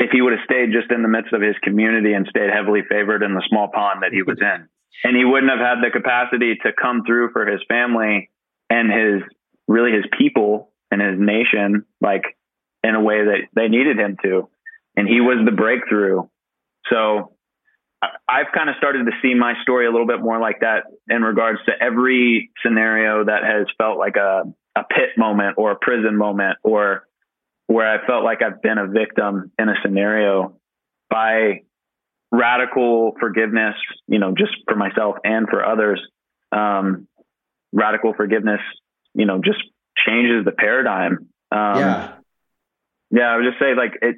if 0.00 0.10
he 0.10 0.20
would 0.20 0.32
have 0.32 0.42
stayed 0.44 0.72
just 0.72 0.90
in 0.90 1.02
the 1.02 1.08
midst 1.08 1.32
of 1.32 1.42
his 1.42 1.54
community 1.62 2.12
and 2.14 2.26
stayed 2.28 2.50
heavily 2.50 2.80
favored 2.88 3.22
in 3.22 3.34
the 3.34 3.42
small 3.48 3.68
pond 3.68 4.02
that 4.02 4.12
he 4.12 4.22
was 4.22 4.38
in. 4.40 4.66
And 5.04 5.16
he 5.16 5.24
wouldn't 5.24 5.50
have 5.50 5.60
had 5.60 5.82
the 5.82 5.90
capacity 5.90 6.56
to 6.62 6.72
come 6.72 7.04
through 7.06 7.32
for 7.32 7.46
his 7.46 7.60
family 7.68 8.30
and 8.68 8.90
his 8.90 9.22
really 9.66 9.92
his 9.92 10.04
people 10.18 10.72
and 10.90 11.00
his 11.00 11.18
nation, 11.18 11.84
like 12.00 12.22
in 12.82 12.94
a 12.94 13.00
way 13.00 13.24
that 13.24 13.40
they 13.54 13.68
needed 13.68 13.98
him 13.98 14.16
to. 14.22 14.48
And 14.96 15.08
he 15.08 15.20
was 15.20 15.38
the 15.44 15.52
breakthrough. 15.52 16.22
So 16.90 17.36
I've 18.02 18.52
kind 18.54 18.68
of 18.68 18.76
started 18.76 19.04
to 19.04 19.12
see 19.22 19.34
my 19.34 19.54
story 19.62 19.86
a 19.86 19.90
little 19.90 20.06
bit 20.06 20.20
more 20.20 20.40
like 20.40 20.60
that 20.60 20.84
in 21.08 21.22
regards 21.22 21.60
to 21.66 21.72
every 21.80 22.50
scenario 22.64 23.24
that 23.24 23.44
has 23.44 23.66
felt 23.76 23.98
like 23.98 24.16
a, 24.16 24.44
a 24.76 24.84
pit 24.84 25.10
moment 25.18 25.56
or 25.58 25.72
a 25.72 25.76
prison 25.76 26.16
moment 26.16 26.58
or 26.62 27.04
where 27.66 27.86
I 27.86 28.04
felt 28.06 28.24
like 28.24 28.42
I've 28.42 28.62
been 28.62 28.78
a 28.78 28.86
victim 28.88 29.52
in 29.58 29.68
a 29.68 29.74
scenario 29.82 30.56
by 31.08 31.62
radical 32.30 33.12
forgiveness, 33.18 33.74
you 34.06 34.18
know, 34.18 34.34
just 34.36 34.52
for 34.68 34.76
myself 34.76 35.16
and 35.24 35.48
for 35.48 35.64
others. 35.64 36.00
Um, 36.52 37.08
radical 37.72 38.14
forgiveness, 38.14 38.60
you 39.14 39.26
know, 39.26 39.40
just 39.44 39.62
changes 40.06 40.44
the 40.44 40.52
paradigm. 40.52 41.28
Um, 41.52 41.78
yeah. 41.78 42.12
Yeah. 43.10 43.32
I 43.32 43.36
would 43.36 43.44
just 43.44 43.58
say 43.58 43.74
like 43.74 43.98
it, 44.02 44.16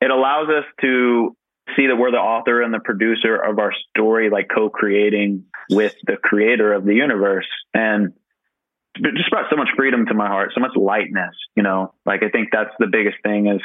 it 0.00 0.10
allows 0.10 0.48
us 0.48 0.64
to 0.80 1.36
see 1.76 1.86
that 1.86 1.96
we're 1.96 2.10
the 2.10 2.18
author 2.18 2.62
and 2.62 2.72
the 2.72 2.80
producer 2.80 3.36
of 3.36 3.58
our 3.58 3.72
story, 3.90 4.30
like 4.30 4.48
co-creating 4.54 5.44
with 5.70 5.94
the 6.06 6.16
creator 6.16 6.72
of 6.72 6.84
the 6.84 6.94
universe. 6.94 7.48
And 7.72 8.12
just 8.96 9.30
brought 9.30 9.46
so 9.50 9.56
much 9.56 9.68
freedom 9.76 10.06
to 10.06 10.14
my 10.14 10.26
heart, 10.26 10.52
so 10.54 10.60
much 10.60 10.76
lightness, 10.76 11.34
you 11.54 11.62
know, 11.62 11.94
like 12.04 12.22
I 12.22 12.28
think 12.28 12.48
that's 12.52 12.74
the 12.78 12.88
biggest 12.88 13.18
thing 13.22 13.46
is 13.46 13.60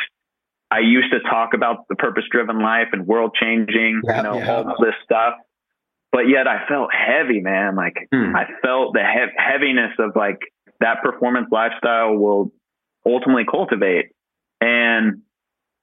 I 0.72 0.79
used 0.79 1.12
to 1.12 1.19
talk 1.19 1.53
about 1.53 1.88
the 1.89 1.95
purpose 1.95 2.24
driven 2.31 2.62
life 2.62 2.88
and 2.91 3.05
world 3.05 3.36
changing, 3.39 4.01
yeah, 4.03 4.17
you 4.17 4.24
know, 4.24 4.38
yeah. 4.38 4.55
all 4.57 4.75
this 4.79 4.95
stuff. 5.03 5.36
But 6.12 6.29
yet 6.29 6.48
I 6.48 6.65
felt 6.67 6.89
heavy, 6.93 7.41
man. 7.41 7.75
Like 7.75 8.07
hmm. 8.12 8.36
I 8.36 8.45
felt 8.62 8.93
the 8.93 9.01
he- 9.01 9.36
heaviness 9.38 9.91
of 10.00 10.15
like 10.15 10.39
that 10.79 11.03
performance 11.03 11.48
lifestyle 11.51 12.15
will 12.15 12.51
ultimately 13.05 13.45
cultivate. 13.50 14.07
And 14.62 15.22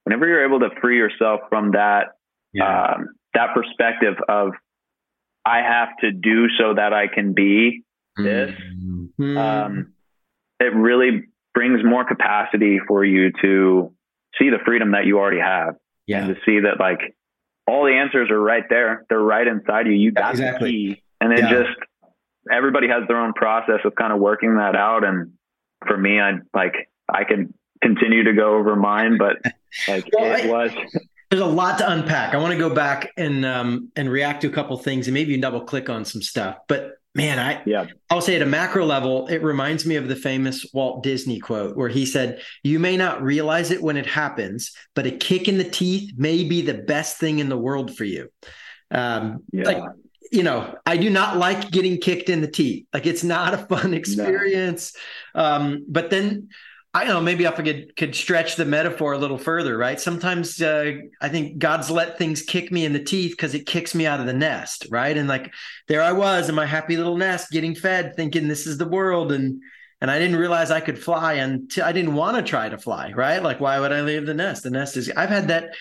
whenever 0.03 0.27
you're 0.27 0.45
able 0.45 0.59
to 0.59 0.69
free 0.81 0.97
yourself 0.97 1.41
from 1.49 1.71
that, 1.71 2.15
yeah. 2.51 2.95
um, 2.95 3.07
that 3.33 3.49
perspective 3.53 4.15
of 4.27 4.51
I 5.45 5.57
have 5.59 5.89
to 6.01 6.11
do 6.11 6.47
so 6.57 6.73
that 6.75 6.93
I 6.93 7.07
can 7.07 7.33
be 7.33 7.83
this, 8.17 8.51
mm-hmm. 8.51 9.37
um, 9.37 9.93
it 10.59 10.73
really 10.75 11.23
brings 11.53 11.83
more 11.83 12.05
capacity 12.05 12.79
for 12.87 13.03
you 13.03 13.31
to 13.41 13.93
see 14.39 14.49
the 14.49 14.59
freedom 14.65 14.91
that 14.91 15.05
you 15.05 15.17
already 15.17 15.39
have. 15.39 15.75
Yeah. 16.07 16.25
And 16.25 16.35
to 16.35 16.41
see 16.45 16.61
that 16.61 16.79
like 16.79 17.15
all 17.67 17.85
the 17.85 17.93
answers 17.93 18.29
are 18.29 18.39
right 18.39 18.63
there. 18.69 19.05
They're 19.09 19.19
right 19.19 19.47
inside 19.47 19.87
you. 19.87 19.93
You 19.93 20.11
got 20.11 20.31
exactly. 20.31 20.71
the 20.71 20.95
key. 20.95 21.03
And 21.21 21.31
then 21.31 21.39
yeah. 21.39 21.49
just 21.49 21.79
everybody 22.51 22.87
has 22.87 23.07
their 23.07 23.17
own 23.17 23.33
process 23.33 23.79
of 23.85 23.95
kind 23.95 24.11
of 24.11 24.19
working 24.19 24.57
that 24.57 24.75
out. 24.75 25.03
And 25.03 25.33
for 25.87 25.97
me, 25.97 26.19
I 26.19 26.33
like 26.53 26.89
I 27.09 27.23
can 27.23 27.53
continue 27.81 28.23
to 28.23 28.33
go 28.33 28.55
over 28.57 28.75
mine, 28.75 29.17
but 29.17 29.37
like 29.87 30.09
well, 30.13 30.35
it 30.35 30.45
I, 30.45 30.49
was 30.49 30.71
there's 31.29 31.41
a 31.41 31.45
lot 31.45 31.77
to 31.79 31.89
unpack. 31.89 32.33
I 32.33 32.37
want 32.37 32.51
to 32.53 32.59
go 32.59 32.73
back 32.73 33.11
and 33.17 33.45
um 33.45 33.91
and 33.95 34.09
react 34.09 34.41
to 34.41 34.47
a 34.47 34.51
couple 34.51 34.77
things 34.77 35.07
and 35.07 35.13
maybe 35.13 35.37
double 35.37 35.61
click 35.61 35.89
on 35.89 36.05
some 36.05 36.21
stuff. 36.21 36.57
But 36.67 36.97
man, 37.15 37.39
I 37.39 37.61
yeah, 37.65 37.85
I'll 38.09 38.21
say 38.21 38.35
at 38.35 38.41
a 38.41 38.47
macro 38.47 38.85
level, 38.85 39.27
it 39.27 39.43
reminds 39.43 39.85
me 39.85 39.95
of 39.95 40.07
the 40.07 40.15
famous 40.15 40.65
Walt 40.73 41.03
Disney 41.03 41.39
quote 41.39 41.75
where 41.75 41.89
he 41.89 42.05
said, 42.05 42.41
"You 42.63 42.79
may 42.79 42.97
not 42.97 43.21
realize 43.21 43.71
it 43.71 43.81
when 43.81 43.97
it 43.97 44.05
happens, 44.05 44.71
but 44.95 45.05
a 45.05 45.11
kick 45.11 45.47
in 45.47 45.57
the 45.57 45.69
teeth 45.69 46.13
may 46.17 46.43
be 46.43 46.61
the 46.61 46.73
best 46.73 47.17
thing 47.17 47.39
in 47.39 47.49
the 47.49 47.57
world 47.57 47.95
for 47.95 48.03
you." 48.03 48.29
Um, 48.91 49.43
yeah. 49.51 49.63
Like 49.65 49.83
you 50.31 50.41
know, 50.41 50.75
I 50.87 50.97
do 50.97 51.11
not 51.11 51.37
like 51.37 51.69
getting 51.69 51.99
kicked 51.99 52.27
in 52.27 52.41
the 52.41 52.47
teeth. 52.49 52.87
Like 52.91 53.05
it's 53.05 53.23
not 53.23 53.53
a 53.53 53.57
fun 53.57 53.93
experience. 53.93 54.95
No. 55.35 55.43
Um, 55.43 55.85
but 55.87 56.09
then 56.09 56.49
I 56.95 57.05
don't 57.05 57.13
know, 57.15 57.21
maybe 57.21 57.47
I 57.47 57.51
could 57.51 57.95
could 57.95 58.15
stretch 58.15 58.55
the 58.55 58.65
metaphor 58.65 59.13
a 59.13 59.17
little 59.17 59.39
further, 59.39 59.75
right? 59.75 59.99
Sometimes 59.99 60.61
uh, 60.61 60.93
I 61.19 61.29
think 61.29 61.57
God's 61.57 61.89
let 61.89 62.19
things 62.19 62.43
kick 62.43 62.71
me 62.71 62.85
in 62.85 62.93
the 62.93 63.03
teeth 63.03 63.31
because 63.31 63.55
it 63.55 63.65
kicks 63.65 63.95
me 63.95 64.05
out 64.05 64.19
of 64.19 64.27
the 64.27 64.33
nest, 64.33 64.85
right? 64.91 65.17
And 65.17 65.27
like 65.27 65.51
there 65.87 66.03
I 66.03 66.11
was 66.11 66.49
in 66.49 66.55
my 66.55 66.67
happy 66.67 66.95
little 66.95 67.17
nest, 67.17 67.49
getting 67.49 67.73
fed, 67.73 68.15
thinking 68.15 68.47
this 68.47 68.67
is 68.67 68.77
the 68.77 68.87
world, 68.87 69.31
and 69.31 69.59
and 70.01 70.11
I 70.11 70.19
didn't 70.19 70.35
realize 70.35 70.69
I 70.69 70.81
could 70.81 70.99
fly, 70.99 71.33
and 71.35 71.71
I 71.83 71.93
didn't 71.93 72.13
want 72.13 72.37
to 72.37 72.43
try 72.43 72.69
to 72.69 72.77
fly, 72.77 73.11
right? 73.13 73.41
Like 73.41 73.59
why 73.59 73.79
would 73.79 73.91
I 73.91 74.01
leave 74.01 74.27
the 74.27 74.35
nest? 74.35 74.61
The 74.61 74.69
nest 74.69 74.95
is. 74.95 75.11
I've 75.17 75.29
had 75.29 75.47
that. 75.47 75.73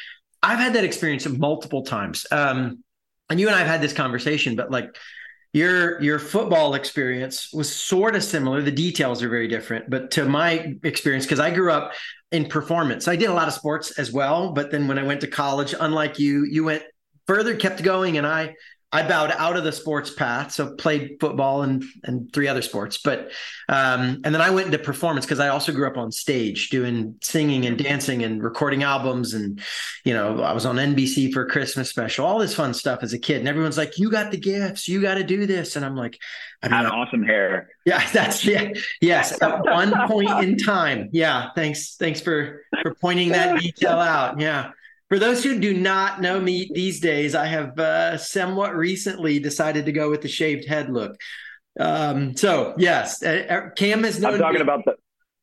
I've 0.42 0.58
had 0.58 0.72
that 0.74 0.84
experience 0.84 1.28
multiple 1.28 1.82
times. 1.82 2.26
Um, 2.30 2.82
and 3.28 3.38
you 3.38 3.48
and 3.48 3.56
I've 3.56 3.66
had 3.66 3.82
this 3.82 3.92
conversation, 3.92 4.56
but 4.56 4.70
like 4.70 4.96
your 5.52 6.00
your 6.00 6.18
football 6.18 6.74
experience 6.74 7.52
was 7.52 7.74
sort 7.74 8.16
of 8.16 8.24
similar. 8.24 8.62
The 8.62 8.70
details 8.70 9.22
are 9.22 9.28
very 9.28 9.48
different 9.48 9.90
but 9.90 10.10
to 10.12 10.24
my 10.24 10.74
experience 10.82 11.24
because 11.24 11.40
i 11.40 11.50
grew 11.50 11.70
up 11.70 11.92
in 12.30 12.46
performance. 12.46 13.06
I 13.08 13.16
did 13.16 13.28
a 13.28 13.34
lot 13.34 13.48
of 13.48 13.54
sports 13.54 13.98
as 13.98 14.10
well 14.10 14.52
but 14.52 14.70
then 14.70 14.88
when 14.88 14.98
i 14.98 15.02
went 15.02 15.20
to 15.20 15.26
college 15.26 15.74
unlike 15.78 16.18
you 16.18 16.44
you 16.44 16.64
went 16.64 16.82
further 17.26 17.54
kept 17.54 17.82
going 17.82 18.18
and 18.18 18.26
i 18.26 18.54
I 18.94 19.08
bowed 19.08 19.32
out 19.38 19.56
of 19.56 19.64
the 19.64 19.72
sports 19.72 20.10
path, 20.12 20.52
so 20.52 20.74
played 20.74 21.16
football 21.18 21.62
and 21.62 21.82
and 22.04 22.30
three 22.32 22.46
other 22.46 22.60
sports. 22.60 22.98
But 23.02 23.30
um, 23.68 24.20
and 24.22 24.34
then 24.34 24.42
I 24.42 24.50
went 24.50 24.66
into 24.66 24.78
performance 24.78 25.24
because 25.24 25.40
I 25.40 25.48
also 25.48 25.72
grew 25.72 25.86
up 25.86 25.96
on 25.96 26.12
stage 26.12 26.68
doing 26.68 27.16
singing 27.22 27.64
and 27.64 27.78
dancing 27.78 28.22
and 28.22 28.42
recording 28.42 28.82
albums, 28.82 29.32
and 29.32 29.62
you 30.04 30.12
know 30.12 30.42
I 30.42 30.52
was 30.52 30.66
on 30.66 30.76
NBC 30.76 31.32
for 31.32 31.46
a 31.46 31.48
Christmas 31.48 31.88
special, 31.88 32.26
all 32.26 32.38
this 32.38 32.54
fun 32.54 32.74
stuff 32.74 32.98
as 33.02 33.14
a 33.14 33.18
kid. 33.18 33.38
And 33.38 33.48
everyone's 33.48 33.78
like, 33.78 33.98
"You 33.98 34.10
got 34.10 34.30
the 34.30 34.36
gifts, 34.36 34.86
you 34.86 35.00
got 35.00 35.14
to 35.14 35.24
do 35.24 35.46
this," 35.46 35.74
and 35.76 35.86
I'm 35.86 35.96
like, 35.96 36.18
"I 36.62 36.68
have 36.68 36.92
awesome 36.92 37.22
hair." 37.22 37.70
Yeah, 37.86 38.06
that's 38.12 38.44
yeah, 38.44 38.72
yes. 39.00 39.40
At 39.40 39.64
one 39.64 40.06
point 40.06 40.30
in 40.44 40.58
time, 40.58 41.08
yeah. 41.12 41.48
Thanks, 41.54 41.96
thanks 41.96 42.20
for 42.20 42.62
for 42.82 42.94
pointing 42.94 43.30
that 43.30 43.58
detail 43.58 43.92
out. 43.92 44.38
Yeah. 44.38 44.72
For 45.12 45.18
those 45.18 45.44
who 45.44 45.60
do 45.60 45.74
not 45.74 46.22
know 46.22 46.40
me 46.40 46.70
these 46.72 46.98
days, 46.98 47.34
I 47.34 47.44
have 47.44 47.78
uh, 47.78 48.16
somewhat 48.16 48.74
recently 48.74 49.38
decided 49.38 49.84
to 49.84 49.92
go 49.92 50.08
with 50.08 50.22
the 50.22 50.28
shaved 50.28 50.66
head 50.66 50.88
look. 50.88 51.20
Um, 51.78 52.34
so 52.34 52.72
yes, 52.78 53.22
uh, 53.22 53.44
uh 53.46 53.70
Cam 53.76 54.06
is. 54.06 54.18
Not 54.20 54.32
I'm 54.32 54.38
talking 54.38 54.54
me. 54.54 54.62
about 54.62 54.86
the 54.86 54.94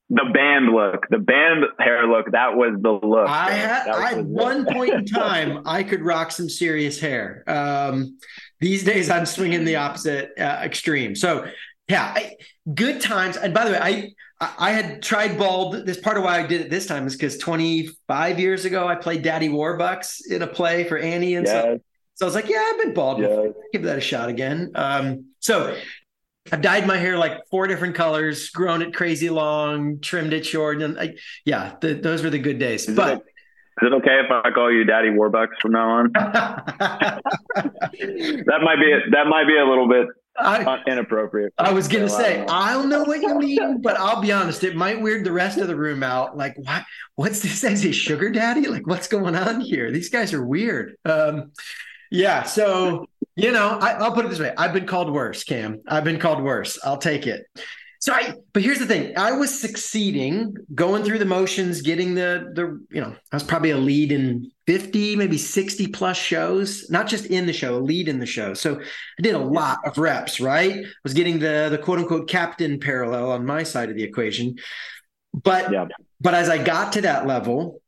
the 0.10 0.26
band 0.34 0.70
look, 0.70 1.06
the 1.12 1.20
band 1.20 1.66
hair 1.78 2.08
look. 2.08 2.32
That 2.32 2.56
was 2.56 2.80
the 2.82 2.94
look. 2.94 3.30
I 3.30 3.52
had 3.52 3.88
at 3.88 4.26
one 4.26 4.66
point 4.66 4.92
in 4.92 5.06
time 5.20 5.62
I 5.68 5.84
could 5.84 6.02
rock 6.02 6.32
some 6.32 6.50
serious 6.50 7.00
hair. 7.00 7.44
Um, 7.46 8.18
these 8.60 8.84
days 8.84 9.12
I'm 9.12 9.28
swinging 9.28 9.66
the 9.66 9.76
opposite 9.76 10.32
uh, 10.40 10.62
extreme. 10.64 11.14
So 11.14 11.48
yeah, 11.88 12.12
I, 12.16 12.38
good 12.74 13.02
times. 13.02 13.38
And 13.38 13.54
by 13.54 13.66
the 13.66 13.72
way, 13.74 13.80
I 13.80 14.14
I 14.42 14.72
had 14.72 15.02
tried 15.02 15.38
bald. 15.38 15.86
This 15.86 16.00
part 16.00 16.18
of 16.18 16.24
why 16.24 16.40
I 16.40 16.48
did 16.48 16.62
it 16.62 16.70
this 16.70 16.86
time 16.86 17.06
is 17.06 17.16
because 17.16 17.38
25 17.38 18.40
years 18.40 18.64
ago 18.64 18.88
I 18.88 18.96
played 18.96 19.22
Daddy 19.22 19.50
Warbucks 19.50 20.32
in 20.32 20.42
a 20.42 20.48
play 20.48 20.86
for 20.86 20.98
Annie 20.98 21.36
and 21.36 21.46
yes. 21.46 21.64
so. 21.64 21.80
So 22.16 22.26
I 22.26 22.28
was 22.28 22.36
like, 22.36 22.50
yeah, 22.50 22.66
I've 22.70 22.78
been 22.78 22.94
bald. 22.94 23.22
Yes. 23.22 23.54
Give 23.72 23.84
that 23.84 23.98
a 23.98 24.02
shot 24.02 24.28
again. 24.28 24.72
Um, 24.76 25.28
so 25.40 25.78
I've 26.52 26.62
dyed 26.62 26.86
my 26.86 26.98
hair 26.98 27.18
like 27.18 27.48
four 27.50 27.68
different 27.68 27.96
colors, 27.96 28.50
grown 28.50 28.82
it 28.82 28.94
crazy 28.94 29.30
long, 29.30 30.00
trimmed 30.00 30.34
it 30.34 30.46
short, 30.46 30.82
and 30.82 31.00
I, 31.00 31.16
yeah, 31.46 31.76
the, 31.80 31.94
those 31.94 32.22
were 32.24 32.30
the 32.30 32.40
good 32.40 32.60
days. 32.60 32.90
Is 32.90 32.96
but 32.96 33.20
it, 33.20 33.24
is 33.82 33.88
it 33.88 33.94
okay 33.94 34.20
if 34.20 34.32
I 34.32 34.52
call 34.52 34.72
you 34.72 34.84
Daddy 34.84 35.10
Warbucks 35.10 35.60
from 35.62 35.72
now 35.72 35.90
on? 35.90 36.12
that 36.14 37.22
might 38.64 38.80
be 38.80 39.00
that 39.12 39.28
might 39.28 39.48
be 39.48 39.58
a 39.58 39.66
little 39.66 39.88
bit 39.88 40.08
I, 40.40 40.84
inappropriate. 40.88 41.54
I 41.58 41.72
was 41.72 41.88
gonna 41.88 42.10
say 42.10 42.46
I 42.48 42.74
don't 42.74 42.90
know 42.90 43.04
what 43.04 43.22
you 43.22 43.38
mean, 43.38 43.82
but 43.82 43.98
I'll 43.98 44.22
be 44.22 44.32
honest, 44.32 44.64
it 44.64 44.76
might 44.76 45.02
weird 45.02 45.26
the 45.26 45.32
rest 45.32 45.58
of 45.58 45.68
the 45.68 45.76
room 45.76 46.04
out. 46.04 46.38
Like, 46.38 46.56
what? 46.58 46.84
What's 47.16 47.42
this 47.42 47.64
as 47.64 47.86
a 47.86 47.92
sugar 47.92 48.30
daddy? 48.30 48.68
Like, 48.68 48.88
what's 48.88 49.08
going 49.08 49.36
on 49.36 49.62
here? 49.62 49.92
These 49.92 50.10
guys 50.10 50.34
are 50.34 50.46
weird. 50.46 50.96
Um, 51.06 51.52
yeah. 52.12 52.44
So 52.44 53.08
you 53.36 53.52
know, 53.52 53.78
I, 53.80 53.92
I'll 53.94 54.12
put 54.12 54.26
it 54.26 54.30
this 54.30 54.40
way: 54.40 54.54
I've 54.58 54.74
been 54.74 54.88
called 54.88 55.12
worse, 55.12 55.44
Cam. 55.44 55.82
I've 55.88 56.04
been 56.04 56.20
called 56.20 56.44
worse. 56.44 56.80
I'll 56.84 56.98
take 56.98 57.28
it. 57.28 57.46
So 58.10 58.16
I, 58.16 58.34
but 58.54 58.64
here's 58.64 58.80
the 58.80 58.88
thing: 58.88 59.16
I 59.18 59.34
was 59.34 59.62
succeeding, 59.62 60.56
going 60.74 61.04
through 61.04 61.20
the 61.20 61.26
motions, 61.26 61.84
getting 61.84 62.16
the 62.16 62.52
the, 62.56 62.84
you 62.90 63.00
know, 63.00 63.16
I 63.32 63.36
was 63.36 63.44
probably 63.44 63.70
a 63.70 63.78
lead 63.78 64.12
in 64.12 64.50
50, 64.66 65.16
maybe 65.16 65.38
60 65.38 65.86
plus 65.90 66.18
shows, 66.18 66.90
not 66.90 67.06
just 67.06 67.28
in 67.28 67.46
the 67.46 67.54
show, 67.54 67.78
a 67.78 67.78
lead 67.78 68.08
in 68.08 68.18
the 68.18 68.26
show. 68.26 68.56
So 68.56 68.82
I 68.82 69.22
did 69.22 69.36
a 69.36 69.40
lot 69.40 69.78
of 69.86 70.00
reps, 70.00 70.40
right? 70.40 70.78
I 70.78 70.86
was 71.04 71.14
getting 71.14 71.38
the 71.38 71.68
the 71.70 71.78
quote 71.78 72.00
unquote 72.00 72.28
captain 72.28 72.80
parallel 72.80 73.32
on 73.32 73.46
my 73.46 73.62
side 73.62 73.92
of 73.92 73.96
the 73.96 74.04
equation. 74.04 74.56
But 75.32 75.72
yeah. 75.72 75.86
but 76.20 76.34
as 76.34 76.50
I 76.50 76.58
got 76.58 76.94
to 76.94 77.02
that 77.02 77.28
level 77.28 77.80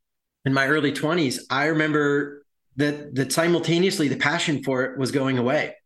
in 0.46 0.54
my 0.54 0.68
early 0.68 0.92
20s, 0.92 1.40
I 1.50 1.66
remember 1.66 2.46
that 2.76 3.16
that 3.16 3.32
simultaneously 3.32 4.08
the 4.08 4.18
passion 4.18 4.62
for 4.62 4.84
it 4.84 5.00
was 5.00 5.10
going 5.10 5.40
away. 5.40 5.78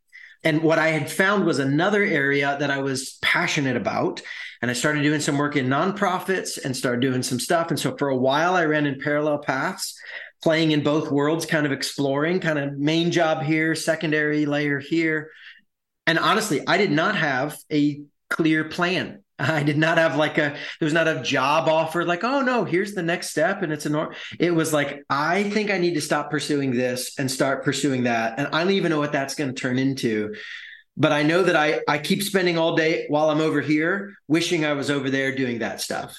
And 0.46 0.62
what 0.62 0.78
I 0.78 0.90
had 0.90 1.12
found 1.12 1.44
was 1.44 1.58
another 1.58 2.04
area 2.04 2.56
that 2.60 2.70
I 2.70 2.78
was 2.78 3.18
passionate 3.22 3.76
about. 3.76 4.22
and 4.62 4.72
I 4.72 4.74
started 4.74 5.04
doing 5.04 5.20
some 5.20 5.38
work 5.38 5.58
in 5.58 5.68
nonprofits 5.68 6.64
and 6.64 6.76
started 6.76 7.02
doing 7.02 7.24
some 7.24 7.40
stuff. 7.40 7.70
And 7.70 7.80
so 7.80 7.98
for 7.98 8.10
a 8.10 8.16
while, 8.16 8.56
I 8.56 8.66
ran 8.66 8.86
in 8.86 9.00
parallel 9.00 9.40
paths, 9.40 10.00
playing 10.42 10.72
in 10.72 10.82
both 10.82 11.12
worlds, 11.12 11.46
kind 11.46 11.66
of 11.66 11.72
exploring, 11.72 12.40
kind 12.40 12.58
of 12.58 12.78
main 12.78 13.12
job 13.12 13.44
here, 13.44 13.76
secondary 13.76 14.46
layer 14.46 14.80
here. 14.80 15.32
And 16.08 16.18
honestly, 16.18 16.62
I 16.66 16.78
did 16.78 16.92
not 16.92 17.16
have 17.16 17.58
a 17.72 18.02
clear 18.30 18.64
plan. 18.64 19.25
I 19.40 19.64
did 19.64 19.78
not 19.78 19.98
have 19.98 20.16
like 20.16 20.38
a 20.38 20.56
there 20.80 20.86
was 20.86 20.94
not 20.94 21.08
a 21.08 21.22
job 21.22 21.68
offer 21.68 22.06
like 22.06 22.24
oh 22.24 22.42
no 22.42 22.64
here's 22.64 22.94
the 22.94 23.04
next 23.04 23.30
step 23.30 23.62
and 23.62 23.72
it's 23.72 23.86
a 23.86 23.90
norm 23.90 24.14
it 24.40 24.52
was 24.52 24.72
like 24.72 25.04
I 25.10 25.44
think 25.44 25.72
I 25.72 25.78
need 25.78 25.96
to 25.96 26.02
stop 26.02 26.32
pursuing 26.32 26.72
this 26.72 27.18
and 27.20 27.30
start 27.30 27.64
pursuing 27.64 28.04
that 28.04 28.40
and 28.40 28.48
I 28.48 28.64
don't 28.64 28.74
even 28.74 28.92
know 28.92 29.00
what 29.00 29.12
that's 29.12 29.36
going 29.36 29.54
to 29.54 29.62
turn 29.62 29.78
into 29.78 30.36
but 30.96 31.12
I 31.12 31.24
know 31.24 31.44
that 31.44 31.56
I 31.56 31.82
I 31.88 31.98
keep 31.98 32.24
spending 32.24 32.58
all 32.58 32.76
day 32.76 33.06
while 33.10 33.30
I'm 33.30 33.42
over 33.42 33.62
here 33.62 34.16
wishing 34.28 34.64
I 34.64 34.74
was 34.74 34.90
over 34.90 35.10
there 35.10 35.36
doing 35.36 35.60
that 35.60 35.82
stuff 35.82 36.18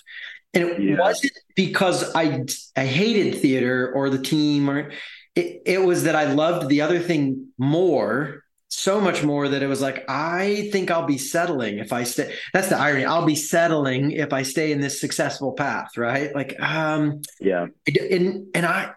and 0.53 0.65
it 0.65 0.83
yeah. 0.83 0.99
wasn't 0.99 1.33
because 1.55 2.15
I 2.15 2.45
I 2.77 2.85
hated 2.85 3.41
theater 3.41 3.93
or 3.95 4.11
the 4.11 4.21
team 4.21 4.69
or 4.69 4.91
it, 5.35 5.63
it 5.65 5.83
was 5.83 6.05
that 6.05 6.17
I 6.17 6.25
loved 6.33 6.69
the 6.69 6.83
other 6.83 6.99
thing 6.99 7.49
more 7.59 8.43
so 8.77 9.01
much 9.01 9.23
more 9.23 9.49
that 9.49 9.63
it 9.63 9.67
was 9.67 9.81
like 9.81 10.05
i 10.09 10.69
think 10.71 10.91
i'll 10.91 11.07
be 11.07 11.17
settling 11.17 11.79
if 11.79 11.95
i 11.95 12.05
stay 12.05 12.35
that's 12.53 12.69
the 12.69 12.77
irony. 12.77 13.07
I'll 13.07 13.25
be 13.25 13.35
settling 13.35 14.13
if 14.13 14.35
i 14.35 14.43
stay 14.43 14.71
in 14.71 14.81
this 14.81 15.01
successful 15.01 15.53
path 15.53 15.97
right? 15.97 16.35
Like 16.35 16.61
um 16.61 17.23
yeah. 17.41 17.67
and 17.87 18.47
and 18.55 18.67
i 18.67 18.93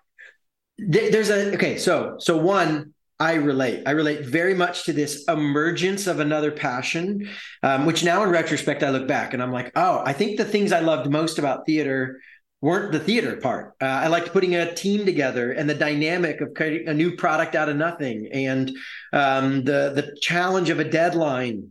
there's 0.78 1.30
a 1.30 1.54
okay 1.56 1.78
so 1.78 2.18
so 2.20 2.38
one 2.38 2.94
I 3.22 3.34
relate. 3.34 3.84
I 3.86 3.92
relate 3.92 4.26
very 4.26 4.54
much 4.54 4.86
to 4.86 4.94
this 4.94 5.26
emergence 5.28 6.08
of 6.08 6.22
another 6.22 6.52
passion, 6.52 7.28
um, 7.64 7.86
which 7.86 8.02
now 8.02 8.24
in 8.24 8.30
retrospect, 8.30 8.82
I 8.82 8.92
look 8.92 9.10
back 9.10 9.34
and 9.34 9.44
I'm 9.44 9.52
like, 9.52 9.74
oh, 9.76 10.02
I 10.06 10.14
think 10.14 10.38
the 10.38 10.46
things 10.46 10.72
I 10.72 10.80
loved 10.80 11.12
most 11.12 11.38
about 11.38 11.66
theater 11.66 12.22
weren't 12.62 12.92
the 12.92 13.00
theater 13.00 13.38
part. 13.38 13.74
Uh, 13.82 13.86
I 13.86 14.08
liked 14.08 14.34
putting 14.34 14.56
a 14.56 14.74
team 14.74 15.06
together 15.06 15.52
and 15.52 15.70
the 15.70 15.76
dynamic 15.76 16.42
of 16.42 16.54
creating 16.54 16.88
a 16.88 16.94
new 16.94 17.16
product 17.16 17.56
out 17.56 17.70
of 17.70 17.78
nothing, 17.78 18.30
and 18.32 18.72
um, 19.14 19.64
the 19.64 19.94
the 19.96 20.18
challenge 20.22 20.70
of 20.70 20.80
a 20.80 20.84
deadline, 20.84 21.70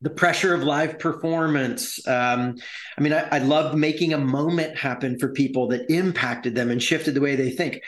the 0.00 0.10
pressure 0.10 0.54
of 0.54 0.62
live 0.62 0.98
performance. 0.98 2.06
Um, 2.06 2.56
I 2.96 3.00
mean, 3.00 3.12
I, 3.12 3.28
I 3.30 3.38
loved 3.38 3.76
making 3.76 4.14
a 4.14 4.18
moment 4.18 4.76
happen 4.78 5.18
for 5.18 5.32
people 5.32 5.68
that 5.68 5.90
impacted 5.90 6.54
them 6.54 6.70
and 6.70 6.82
shifted 6.82 7.14
the 7.14 7.20
way 7.20 7.36
they 7.36 7.50
think. 7.50 7.80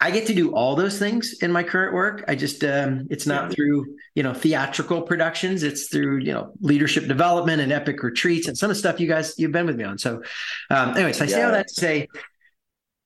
I 0.00 0.12
get 0.12 0.26
to 0.28 0.34
do 0.34 0.54
all 0.54 0.76
those 0.76 0.96
things 0.98 1.34
in 1.42 1.50
my 1.50 1.64
current 1.64 1.92
work. 1.92 2.24
I 2.28 2.36
just 2.36 2.62
um, 2.62 3.08
it's 3.10 3.26
not 3.26 3.52
through 3.52 3.96
you 4.14 4.22
know 4.22 4.32
theatrical 4.32 5.02
productions. 5.02 5.64
It's 5.64 5.88
through 5.88 6.18
you 6.18 6.32
know 6.32 6.52
leadership 6.60 7.08
development 7.08 7.60
and 7.60 7.72
epic 7.72 8.02
retreats 8.02 8.46
and 8.46 8.56
some 8.56 8.70
of 8.70 8.76
the 8.76 8.80
stuff 8.80 9.00
you 9.00 9.08
guys 9.08 9.34
you've 9.38 9.52
been 9.52 9.66
with 9.66 9.76
me 9.76 9.84
on. 9.84 9.98
So, 9.98 10.22
um, 10.70 10.96
anyways, 10.96 11.20
I 11.20 11.24
yeah. 11.24 11.30
say 11.30 11.42
all 11.42 11.52
that 11.52 11.68
to 11.68 11.74
say, 11.74 12.08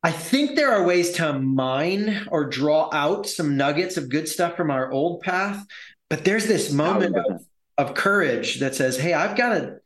I 0.02 0.10
think 0.10 0.54
there 0.54 0.72
are 0.72 0.84
ways 0.84 1.12
to 1.12 1.32
mine 1.32 2.26
or 2.30 2.44
draw 2.44 2.90
out 2.92 3.26
some 3.26 3.56
nuggets 3.56 3.96
of 3.96 4.10
good 4.10 4.28
stuff 4.28 4.54
from 4.54 4.70
our 4.70 4.92
old 4.92 5.22
path, 5.22 5.64
but 6.10 6.24
there's 6.26 6.46
this 6.46 6.70
moment 6.72 7.16
of, 7.16 7.42
of 7.78 7.94
courage 7.94 8.60
that 8.60 8.74
says, 8.74 8.98
"Hey, 8.98 9.14
I've 9.14 9.36
got 9.36 9.54
to 9.54 9.76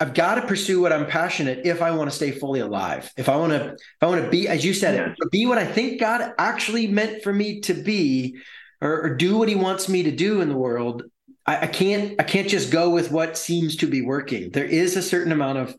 I've 0.00 0.14
got 0.14 0.36
to 0.36 0.42
pursue 0.42 0.80
what 0.80 0.92
I'm 0.92 1.06
passionate 1.06 1.66
if 1.66 1.82
I 1.82 1.90
want 1.90 2.08
to 2.08 2.14
stay 2.14 2.30
fully 2.30 2.60
alive. 2.60 3.12
If 3.16 3.28
I 3.28 3.36
want 3.36 3.52
to, 3.52 3.72
if 3.72 4.00
I 4.00 4.06
want 4.06 4.22
to 4.22 4.30
be, 4.30 4.46
as 4.46 4.64
you 4.64 4.72
said, 4.72 4.94
yeah. 4.94 5.26
be 5.32 5.46
what 5.46 5.58
I 5.58 5.66
think 5.66 5.98
God 5.98 6.34
actually 6.38 6.86
meant 6.86 7.24
for 7.24 7.32
me 7.32 7.60
to 7.62 7.74
be, 7.74 8.36
or, 8.80 9.02
or 9.02 9.16
do 9.16 9.36
what 9.36 9.48
He 9.48 9.56
wants 9.56 9.88
me 9.88 10.04
to 10.04 10.12
do 10.12 10.40
in 10.40 10.48
the 10.48 10.56
world. 10.56 11.02
I, 11.46 11.62
I, 11.62 11.66
can't, 11.66 12.14
I 12.20 12.22
can't 12.22 12.48
just 12.48 12.70
go 12.70 12.90
with 12.90 13.10
what 13.10 13.36
seems 13.36 13.76
to 13.76 13.88
be 13.88 14.02
working. 14.02 14.50
There 14.50 14.64
is 14.64 14.96
a 14.96 15.02
certain 15.02 15.32
amount 15.32 15.58
of, 15.58 15.70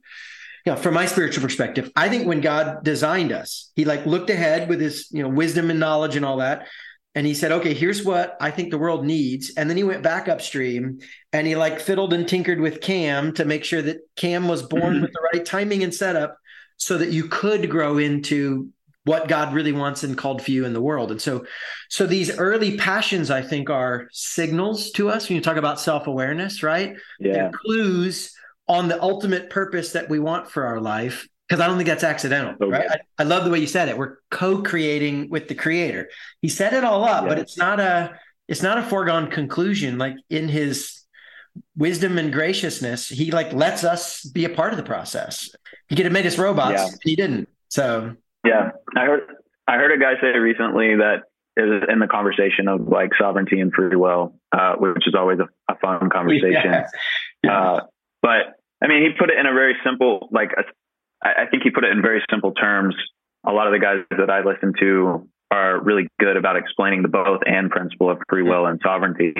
you 0.65 0.73
know, 0.73 0.75
from 0.75 0.95
my 0.95 1.05
spiritual 1.05 1.41
perspective, 1.41 1.89
I 1.95 2.09
think 2.09 2.27
when 2.27 2.41
God 2.41 2.83
designed 2.83 3.31
us, 3.31 3.71
He 3.77 3.85
like 3.85 4.05
looked 4.05 4.29
ahead 4.29 4.67
with 4.67 4.81
His, 4.81 5.07
you 5.11 5.23
know, 5.23 5.29
wisdom 5.29 5.69
and 5.69 5.79
knowledge 5.79 6.17
and 6.17 6.25
all 6.25 6.37
that, 6.37 6.67
and 7.15 7.25
he 7.25 7.33
said, 7.33 7.51
okay, 7.51 7.73
here's 7.73 8.03
what 8.03 8.37
I 8.39 8.51
think 8.51 8.69
the 8.69 8.77
world 8.77 9.03
needs. 9.05 9.51
And 9.57 9.69
then 9.69 9.77
he 9.77 9.83
went 9.83 10.03
back 10.03 10.27
upstream 10.27 10.99
and 11.33 11.47
he 11.47 11.55
like 11.55 11.79
fiddled 11.79 12.13
and 12.13 12.27
tinkered 12.27 12.61
with 12.61 12.81
Cam 12.81 13.33
to 13.33 13.45
make 13.45 13.63
sure 13.63 13.81
that 13.81 14.01
Cam 14.15 14.47
was 14.47 14.61
born 14.61 14.93
mm-hmm. 14.93 15.01
with 15.01 15.11
the 15.11 15.29
right 15.33 15.45
timing 15.45 15.83
and 15.83 15.93
setup 15.93 16.37
so 16.77 16.97
that 16.97 17.09
you 17.09 17.27
could 17.27 17.69
grow 17.69 17.97
into 17.97 18.69
what 19.05 19.27
God 19.27 19.53
really 19.53 19.71
wants 19.71 20.03
and 20.03 20.17
called 20.17 20.43
for 20.43 20.51
you 20.51 20.65
in 20.65 20.73
the 20.73 20.81
world. 20.81 21.09
And 21.09 21.21
so, 21.21 21.45
so 21.89 22.05
these 22.05 22.37
early 22.37 22.77
passions, 22.77 23.31
I 23.31 23.41
think, 23.41 23.69
are 23.69 24.07
signals 24.11 24.91
to 24.91 25.09
us 25.09 25.27
when 25.27 25.35
you 25.35 25.41
talk 25.41 25.57
about 25.57 25.79
self-awareness, 25.79 26.61
right? 26.61 26.95
Yeah. 27.19 27.33
They're 27.33 27.51
clues 27.51 28.31
on 28.67 28.87
the 28.87 29.01
ultimate 29.01 29.49
purpose 29.49 29.93
that 29.93 30.09
we 30.09 30.19
want 30.19 30.51
for 30.51 30.65
our 30.65 30.79
life 30.79 31.27
because 31.49 31.61
I 31.61 31.67
don't 31.67 31.77
think 31.77 31.87
that's 31.87 32.03
accidental, 32.03 32.53
okay. 32.61 32.71
right? 32.71 32.91
I, 32.91 32.99
I, 33.17 33.23
love 33.23 33.43
the 33.43 33.49
way 33.49 33.57
you 33.57 33.65
said 33.65 33.89
it. 33.89 33.97
We're 33.97 34.17
co-creating 34.29 35.29
with 35.29 35.47
the 35.47 35.55
creator. 35.55 36.09
He 36.41 36.47
set 36.47 36.73
it 36.73 36.83
all 36.83 37.03
up, 37.03 37.23
yes. 37.23 37.29
but 37.29 37.39
it's 37.39 37.57
not 37.57 37.79
a 37.79 38.19
it's 38.47 38.61
not 38.61 38.77
a 38.77 38.83
foregone 38.83 39.31
conclusion. 39.31 39.97
Like 39.97 40.15
in 40.29 40.47
his 40.47 41.01
wisdom 41.75 42.19
and 42.19 42.31
graciousness, 42.31 43.07
he 43.07 43.31
like 43.31 43.51
lets 43.51 43.83
us 43.83 44.23
be 44.23 44.45
a 44.45 44.49
part 44.49 44.73
of 44.73 44.77
the 44.77 44.83
process. 44.83 45.49
He 45.87 45.95
could 45.95 46.05
have 46.05 46.13
made 46.13 46.27
us 46.27 46.37
robots, 46.37 46.81
yeah. 46.81 46.97
he 47.03 47.15
didn't. 47.15 47.49
So 47.69 48.15
yeah, 48.45 48.71
I 48.95 49.05
heard 49.05 49.21
I 49.67 49.77
heard 49.77 49.91
a 49.91 49.97
guy 49.97 50.21
say 50.21 50.37
recently 50.37 50.97
that 50.97 51.23
is 51.57 51.83
in 51.89 51.99
the 51.99 52.07
conversation 52.07 52.67
of 52.67 52.87
like 52.87 53.09
sovereignty 53.19 53.59
and 53.59 53.73
free 53.73 53.95
will, 53.95 54.35
uh, 54.51 54.75
which 54.75 55.07
is 55.07 55.15
always 55.15 55.39
a, 55.39 55.49
a 55.71 55.75
fun 55.79 56.09
conversation. 56.11 56.61
Yeah. 56.63 56.85
Yeah. 57.43 57.61
Uh, 57.61 57.79
but 58.21 58.59
I 58.81 58.87
mean, 58.87 59.03
he 59.03 59.09
put 59.17 59.29
it 59.29 59.37
in 59.37 59.45
a 59.45 59.53
very 59.53 59.75
simple, 59.83 60.29
like 60.31 60.51
a, 60.57 60.63
I, 61.23 61.43
I 61.43 61.45
think 61.49 61.63
he 61.63 61.71
put 61.71 61.83
it 61.83 61.91
in 61.91 62.01
very 62.01 62.23
simple 62.29 62.53
terms. 62.53 62.95
A 63.45 63.51
lot 63.51 63.67
of 63.67 63.73
the 63.73 63.79
guys 63.79 64.03
that 64.11 64.29
I 64.29 64.43
listen 64.43 64.73
to 64.79 65.27
are 65.51 65.81
really 65.81 66.07
good 66.19 66.37
about 66.37 66.55
explaining 66.57 67.01
the 67.01 67.07
both 67.07 67.41
and 67.45 67.71
principle 67.71 68.09
of 68.11 68.19
free 68.29 68.43
will 68.43 68.65
and 68.65 68.79
sovereignty. 68.83 69.33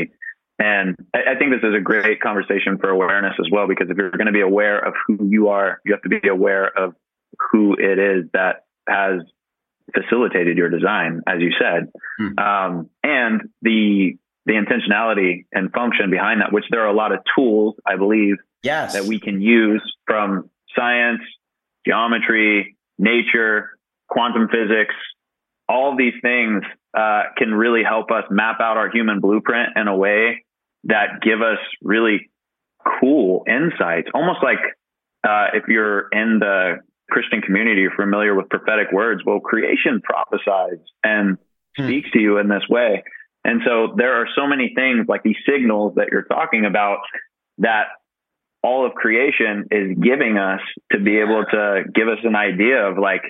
And 0.58 0.96
I, 1.14 1.34
I 1.34 1.36
think 1.38 1.52
this 1.52 1.64
is 1.64 1.76
a 1.76 1.82
great 1.82 2.20
conversation 2.22 2.78
for 2.80 2.90
awareness 2.90 3.34
as 3.40 3.48
well, 3.52 3.68
because 3.68 3.90
if 3.90 3.98
you're 3.98 4.12
going 4.12 4.26
to 4.28 4.34
be 4.34 4.42
aware 4.42 4.80
of 4.80 4.94
who 5.06 5.28
you 5.30 5.50
are, 5.50 5.80
you 5.86 5.94
have 5.94 6.02
to 6.02 6.10
be 6.10 6.28
aware 6.28 6.66
of 6.66 6.96
who 7.52 7.74
it 7.74 8.00
is 8.00 8.26
that 8.34 8.66
has 8.88 9.22
facilitated 9.94 10.58
your 10.58 10.70
design, 10.70 11.22
as 11.28 11.40
you 11.40 11.52
said, 11.60 11.92
mm. 12.20 12.40
um, 12.40 12.90
and 13.04 13.50
the 13.62 14.18
the 14.46 14.54
intentionality 14.54 15.46
and 15.52 15.72
function 15.72 16.10
behind 16.10 16.42
that. 16.42 16.52
Which 16.52 16.66
there 16.72 16.82
are 16.82 16.90
a 16.90 16.94
lot 16.94 17.12
of 17.12 17.20
tools, 17.38 17.76
I 17.86 17.96
believe, 17.98 18.38
yes. 18.64 18.94
that 18.94 19.06
we 19.06 19.20
can 19.20 19.42
use 19.42 19.84
from 20.06 20.50
science 20.76 21.22
geometry, 21.86 22.76
nature, 22.98 23.78
quantum 24.08 24.48
physics, 24.50 24.96
all 25.68 25.96
these 25.96 26.14
things 26.22 26.64
uh, 26.98 27.24
can 27.38 27.54
really 27.54 27.84
help 27.84 28.12
us 28.12 28.24
map 28.32 28.58
out 28.60 28.78
our 28.78 28.90
human 28.90 29.20
blueprint 29.20 29.70
in 29.76 29.88
a 29.88 29.96
way 29.96 30.44
that 30.86 31.22
give 31.22 31.42
us 31.42 31.60
really 31.82 32.32
cool 33.00 33.44
insights. 33.48 34.10
Almost 34.14 34.40
like 34.42 34.60
uh, 35.24 35.48
if 35.54 35.66
you're 35.68 36.08
in 36.12 36.40
the 36.40 36.78
Christian 37.10 37.42
community, 37.42 37.82
you're 37.82 37.96
familiar 37.96 38.36
with 38.36 38.50
prophetic 38.50 38.88
words. 38.92 39.22
Well, 39.26 39.40
creation 39.40 40.02
prophesies 40.04 40.80
and 41.04 41.38
hmm. 41.78 41.84
speaks 41.86 42.10
to 42.12 42.20
you 42.20 42.38
in 42.38 42.48
this 42.48 42.64
way. 42.70 43.04
And 43.44 43.62
so 43.66 43.94
there 43.96 44.22
are 44.22 44.28
so 44.36 44.48
many 44.48 44.74
things 44.76 45.08
like 45.08 45.24
these 45.24 45.38
signals 45.48 45.96
that 45.96 46.08
you're 46.12 46.24
talking 46.24 46.66
about 46.66 47.00
that 47.60 47.88
all 48.62 48.86
of 48.86 48.94
creation 48.94 49.68
is 49.72 49.98
giving 50.02 50.38
us 50.38 50.60
to 50.92 51.00
be 51.00 51.20
able 51.20 51.46
to 51.50 51.84
give 51.94 52.08
us 52.08 52.20
an 52.24 52.36
idea 52.36 52.86
of 52.86 52.98
like, 52.98 53.22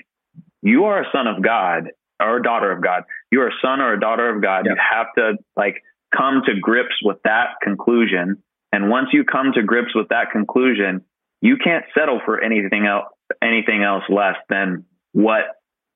you 0.62 0.84
are 0.84 1.02
a 1.02 1.06
son 1.12 1.26
of 1.26 1.42
God 1.42 1.90
or 2.20 2.38
a 2.38 2.42
daughter 2.42 2.70
of 2.70 2.82
God. 2.82 3.04
You 3.30 3.42
are 3.42 3.48
a 3.48 3.58
son 3.62 3.80
or 3.80 3.92
a 3.92 4.00
daughter 4.00 4.34
of 4.34 4.42
God. 4.42 4.66
Yep. 4.66 4.74
You 4.74 4.82
have 4.90 5.06
to 5.16 5.38
like 5.56 5.82
come 6.16 6.42
to 6.46 6.58
grips 6.60 6.96
with 7.02 7.18
that 7.24 7.54
conclusion. 7.62 8.42
And 8.72 8.90
once 8.90 9.08
you 9.12 9.24
come 9.24 9.52
to 9.54 9.62
grips 9.62 9.94
with 9.94 10.08
that 10.08 10.30
conclusion, 10.32 11.02
you 11.40 11.56
can't 11.56 11.84
settle 11.96 12.20
for 12.24 12.42
anything 12.42 12.86
else, 12.86 13.06
anything 13.42 13.82
else 13.82 14.02
less 14.08 14.36
than 14.48 14.84
what 15.12 15.42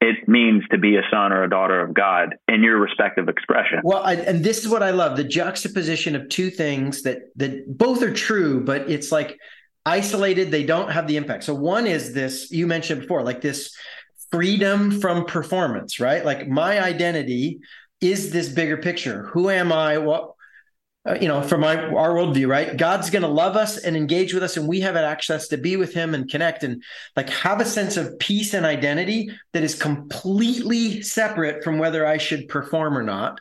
it 0.04 0.28
means 0.28 0.62
to 0.70 0.76
be 0.76 0.96
a 0.96 1.02
son 1.10 1.32
or 1.32 1.44
a 1.44 1.48
daughter 1.48 1.80
of 1.80 1.94
God 1.94 2.36
in 2.46 2.62
your 2.62 2.78
respective 2.78 3.28
expression. 3.28 3.80
Well, 3.82 4.02
I, 4.02 4.14
and 4.14 4.44
this 4.44 4.58
is 4.58 4.68
what 4.68 4.82
I 4.82 4.90
love 4.90 5.16
the 5.16 5.24
juxtaposition 5.24 6.14
of 6.14 6.28
two 6.28 6.50
things 6.50 7.02
that 7.02 7.22
that 7.36 7.78
both 7.78 8.02
are 8.02 8.12
true, 8.12 8.62
but 8.62 8.90
it's 8.90 9.10
like 9.10 9.38
isolated, 9.86 10.50
they 10.50 10.64
don't 10.64 10.90
have 10.90 11.06
the 11.06 11.16
impact. 11.16 11.44
So 11.44 11.54
one 11.54 11.86
is 11.86 12.12
this 12.12 12.50
you 12.50 12.66
mentioned 12.66 13.00
before, 13.00 13.22
like 13.22 13.40
this 13.40 13.74
freedom 14.30 15.00
from 15.00 15.24
performance, 15.24 15.98
right? 15.98 16.24
Like 16.24 16.48
my 16.48 16.82
identity 16.82 17.60
is 18.02 18.30
this 18.30 18.50
bigger 18.50 18.76
picture. 18.76 19.30
Who 19.32 19.48
am 19.48 19.72
I? 19.72 19.96
What 19.96 20.33
uh, 21.06 21.18
you 21.20 21.28
know, 21.28 21.42
from 21.42 21.60
my, 21.60 21.76
our 21.76 22.14
worldview, 22.14 22.48
right? 22.48 22.76
God's 22.76 23.10
going 23.10 23.22
to 23.22 23.28
love 23.28 23.56
us 23.56 23.76
and 23.76 23.96
engage 23.96 24.32
with 24.32 24.42
us, 24.42 24.56
and 24.56 24.66
we 24.66 24.80
have 24.80 24.96
access 24.96 25.48
to 25.48 25.58
be 25.58 25.76
with 25.76 25.92
Him 25.92 26.14
and 26.14 26.30
connect 26.30 26.64
and 26.64 26.82
like 27.14 27.28
have 27.28 27.60
a 27.60 27.64
sense 27.64 27.96
of 27.96 28.18
peace 28.18 28.54
and 28.54 28.64
identity 28.64 29.30
that 29.52 29.62
is 29.62 29.74
completely 29.74 31.02
separate 31.02 31.62
from 31.62 31.78
whether 31.78 32.06
I 32.06 32.16
should 32.16 32.48
perform 32.48 32.96
or 32.96 33.02
not. 33.02 33.40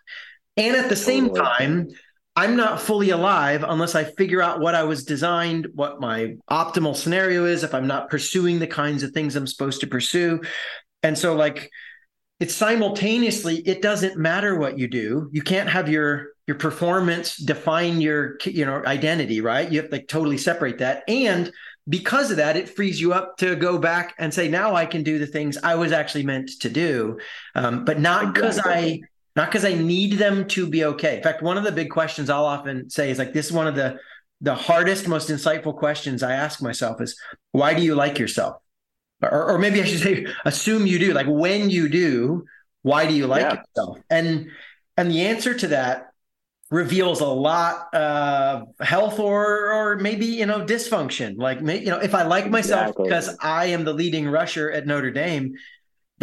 And 0.57 0.75
at 0.75 0.89
the 0.89 0.95
same 0.95 1.33
time, 1.33 1.87
I'm 2.35 2.55
not 2.55 2.81
fully 2.81 3.11
alive 3.11 3.63
unless 3.65 3.95
I 3.95 4.03
figure 4.03 4.41
out 4.41 4.59
what 4.59 4.75
I 4.75 4.83
was 4.83 5.05
designed, 5.05 5.67
what 5.73 6.01
my 6.01 6.35
optimal 6.49 6.95
scenario 6.95 7.45
is, 7.45 7.63
if 7.63 7.73
I'm 7.73 7.87
not 7.87 8.09
pursuing 8.09 8.59
the 8.59 8.67
kinds 8.67 9.03
of 9.03 9.11
things 9.11 9.35
I'm 9.35 9.47
supposed 9.47 9.81
to 9.81 9.87
pursue. 9.87 10.41
And 11.01 11.17
so, 11.17 11.35
like, 11.35 11.69
it's 12.39 12.55
simultaneously, 12.55 13.57
it 13.59 13.81
doesn't 13.81 14.17
matter 14.17 14.57
what 14.57 14.77
you 14.77 14.87
do. 14.87 15.29
You 15.31 15.43
can't 15.43 15.69
have 15.69 15.87
your 15.87 16.32
your 16.47 16.57
performance 16.57 17.37
define 17.37 18.01
your 18.01 18.37
you 18.45 18.65
know 18.65 18.83
identity, 18.85 19.41
right? 19.41 19.71
You 19.71 19.79
have 19.81 19.89
to 19.89 19.95
like 19.95 20.07
totally 20.07 20.37
separate 20.37 20.79
that. 20.79 21.03
And 21.07 21.51
because 21.87 22.31
of 22.31 22.37
that, 22.37 22.55
it 22.55 22.69
frees 22.69 22.99
you 22.99 23.13
up 23.13 23.37
to 23.37 23.55
go 23.55 23.77
back 23.77 24.15
and 24.17 24.33
say, 24.33 24.47
now 24.47 24.75
I 24.75 24.85
can 24.85 25.03
do 25.03 25.19
the 25.19 25.27
things 25.27 25.57
I 25.61 25.75
was 25.75 25.91
actually 25.91 26.23
meant 26.23 26.49
to 26.61 26.69
do, 26.69 27.19
um, 27.55 27.83
but 27.85 27.99
not 27.99 28.33
because 28.33 28.59
I 28.63 29.01
not 29.35 29.49
because 29.49 29.65
I 29.65 29.73
need 29.73 30.13
them 30.13 30.47
to 30.49 30.67
be 30.67 30.85
okay. 30.85 31.17
In 31.17 31.23
fact, 31.23 31.41
one 31.41 31.57
of 31.57 31.63
the 31.63 31.71
big 31.71 31.89
questions 31.89 32.29
I'll 32.29 32.45
often 32.45 32.89
say 32.89 33.09
is 33.09 33.17
like 33.17 33.33
this 33.33 33.47
is 33.47 33.51
one 33.51 33.67
of 33.67 33.75
the 33.75 33.97
the 34.41 34.55
hardest, 34.55 35.07
most 35.07 35.29
insightful 35.29 35.75
questions 35.75 36.21
I 36.21 36.33
ask 36.33 36.61
myself 36.61 37.01
is 37.01 37.17
why 37.53 37.73
do 37.73 37.81
you 37.81 37.95
like 37.95 38.19
yourself? 38.19 38.57
Or, 39.21 39.51
or 39.51 39.57
maybe 39.57 39.81
I 39.81 39.85
should 39.85 40.01
say 40.01 40.27
assume 40.43 40.85
you 40.85 40.99
do. 40.99 41.13
Like 41.13 41.27
when 41.27 41.69
you 41.69 41.87
do, 41.87 42.43
why 42.81 43.05
do 43.05 43.13
you 43.13 43.25
like 43.25 43.41
yeah. 43.41 43.61
yourself? 43.75 43.99
And 44.09 44.51
and 44.97 45.09
the 45.09 45.21
answer 45.21 45.53
to 45.53 45.67
that 45.69 46.12
reveals 46.73 47.21
a 47.21 47.27
lot 47.27 47.93
of 47.93 48.67
health 48.79 49.19
or 49.19 49.71
or 49.71 49.95
maybe 49.97 50.25
you 50.25 50.45
know 50.45 50.65
dysfunction 50.65 51.35
like 51.37 51.59
you 51.59 51.91
know 51.91 51.99
if 51.99 52.15
i 52.15 52.23
like 52.23 52.49
myself 52.49 52.89
exactly. 52.89 53.03
because 53.03 53.37
i 53.41 53.65
am 53.65 53.83
the 53.83 53.93
leading 53.93 54.27
rusher 54.27 54.71
at 54.71 54.87
notre 54.87 55.11
dame 55.11 55.53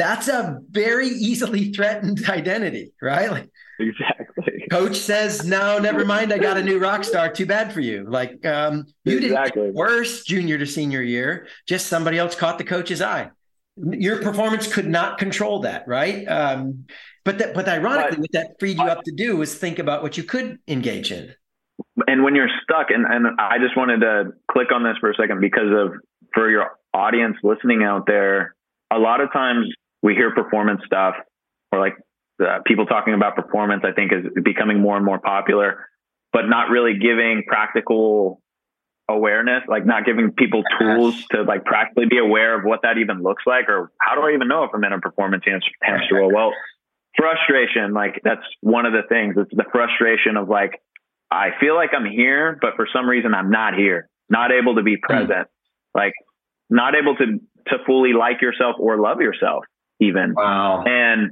that's 0.00 0.28
a 0.28 0.60
very 0.70 1.08
easily 1.08 1.72
threatened 1.72 2.24
identity, 2.28 2.92
right? 3.02 3.30
Like, 3.30 3.50
exactly. 3.78 4.66
Coach 4.70 4.96
says, 4.96 5.44
"No, 5.44 5.78
never 5.78 6.04
mind. 6.04 6.32
I 6.32 6.38
got 6.38 6.56
a 6.56 6.62
new 6.62 6.78
rock 6.78 7.04
star. 7.04 7.30
Too 7.30 7.46
bad 7.46 7.72
for 7.72 7.80
you. 7.80 8.06
Like, 8.08 8.44
um, 8.46 8.86
you 9.04 9.18
exactly. 9.18 9.62
didn't 9.62 9.74
worse 9.74 10.24
junior 10.24 10.58
to 10.58 10.66
senior 10.66 11.02
year. 11.02 11.48
Just 11.66 11.86
somebody 11.86 12.18
else 12.18 12.34
caught 12.34 12.58
the 12.58 12.64
coach's 12.64 13.02
eye. 13.02 13.30
Your 13.76 14.22
performance 14.22 14.72
could 14.72 14.88
not 14.88 15.18
control 15.18 15.60
that, 15.60 15.86
right? 15.86 16.24
Um, 16.26 16.86
but 17.30 17.38
that, 17.38 17.54
but 17.54 17.68
ironically, 17.68 18.10
but, 18.10 18.20
what 18.20 18.32
that 18.32 18.58
freed 18.58 18.76
you 18.76 18.84
up 18.84 19.04
to 19.04 19.12
do 19.12 19.36
was 19.36 19.54
think 19.54 19.78
about 19.78 20.02
what 20.02 20.16
you 20.16 20.24
could 20.24 20.58
engage 20.66 21.12
in. 21.12 21.32
And 22.08 22.24
when 22.24 22.34
you're 22.34 22.50
stuck, 22.64 22.90
and 22.90 23.06
and 23.06 23.38
I 23.38 23.58
just 23.58 23.76
wanted 23.76 24.00
to 24.00 24.32
click 24.50 24.72
on 24.72 24.82
this 24.82 24.96
for 25.00 25.10
a 25.10 25.14
second 25.14 25.40
because 25.40 25.70
of 25.70 25.92
for 26.34 26.50
your 26.50 26.72
audience 26.92 27.36
listening 27.44 27.84
out 27.84 28.06
there, 28.06 28.56
a 28.90 28.98
lot 28.98 29.20
of 29.20 29.32
times 29.32 29.68
we 30.02 30.14
hear 30.14 30.34
performance 30.34 30.80
stuff 30.84 31.14
or 31.70 31.78
like 31.78 31.94
uh, 32.42 32.58
people 32.66 32.86
talking 32.86 33.14
about 33.14 33.36
performance, 33.36 33.84
I 33.86 33.92
think 33.92 34.12
is 34.12 34.42
becoming 34.42 34.80
more 34.80 34.96
and 34.96 35.04
more 35.04 35.20
popular, 35.20 35.88
but 36.32 36.48
not 36.48 36.68
really 36.68 36.98
giving 36.98 37.44
practical 37.46 38.40
awareness, 39.08 39.62
like 39.68 39.86
not 39.86 40.04
giving 40.04 40.32
people 40.32 40.62
tools 40.80 41.14
to 41.30 41.42
like 41.42 41.64
practically 41.64 42.06
be 42.06 42.18
aware 42.18 42.58
of 42.58 42.64
what 42.64 42.80
that 42.82 42.98
even 42.98 43.22
looks 43.22 43.44
like, 43.46 43.68
or 43.68 43.92
how 44.00 44.16
do 44.16 44.22
I 44.22 44.32
even 44.32 44.48
know 44.48 44.64
if 44.64 44.70
I'm 44.74 44.82
in 44.82 44.92
a 44.92 45.00
performance 45.00 45.44
hamster 45.80 46.16
wheel? 46.16 46.30
Well, 46.32 46.52
frustration, 47.16 47.92
like 47.92 48.20
that's 48.24 48.44
one 48.60 48.86
of 48.86 48.92
the 48.92 49.02
things. 49.08 49.34
It's 49.36 49.50
the 49.54 49.64
frustration 49.70 50.36
of 50.36 50.48
like, 50.48 50.80
I 51.30 51.50
feel 51.60 51.74
like 51.74 51.90
I'm 51.94 52.10
here, 52.10 52.58
but 52.60 52.76
for 52.76 52.88
some 52.92 53.08
reason 53.08 53.34
I'm 53.34 53.50
not 53.50 53.74
here, 53.74 54.08
not 54.28 54.52
able 54.52 54.76
to 54.76 54.82
be 54.82 54.96
hmm. 54.96 55.06
present, 55.06 55.48
mm. 55.48 55.94
like 55.94 56.12
not 56.68 56.94
able 56.94 57.16
to, 57.16 57.40
to 57.68 57.84
fully 57.86 58.12
like 58.12 58.40
yourself 58.42 58.76
or 58.78 58.98
love 58.98 59.20
yourself 59.20 59.64
even. 60.00 60.34
Wow. 60.34 60.84
And 60.86 61.30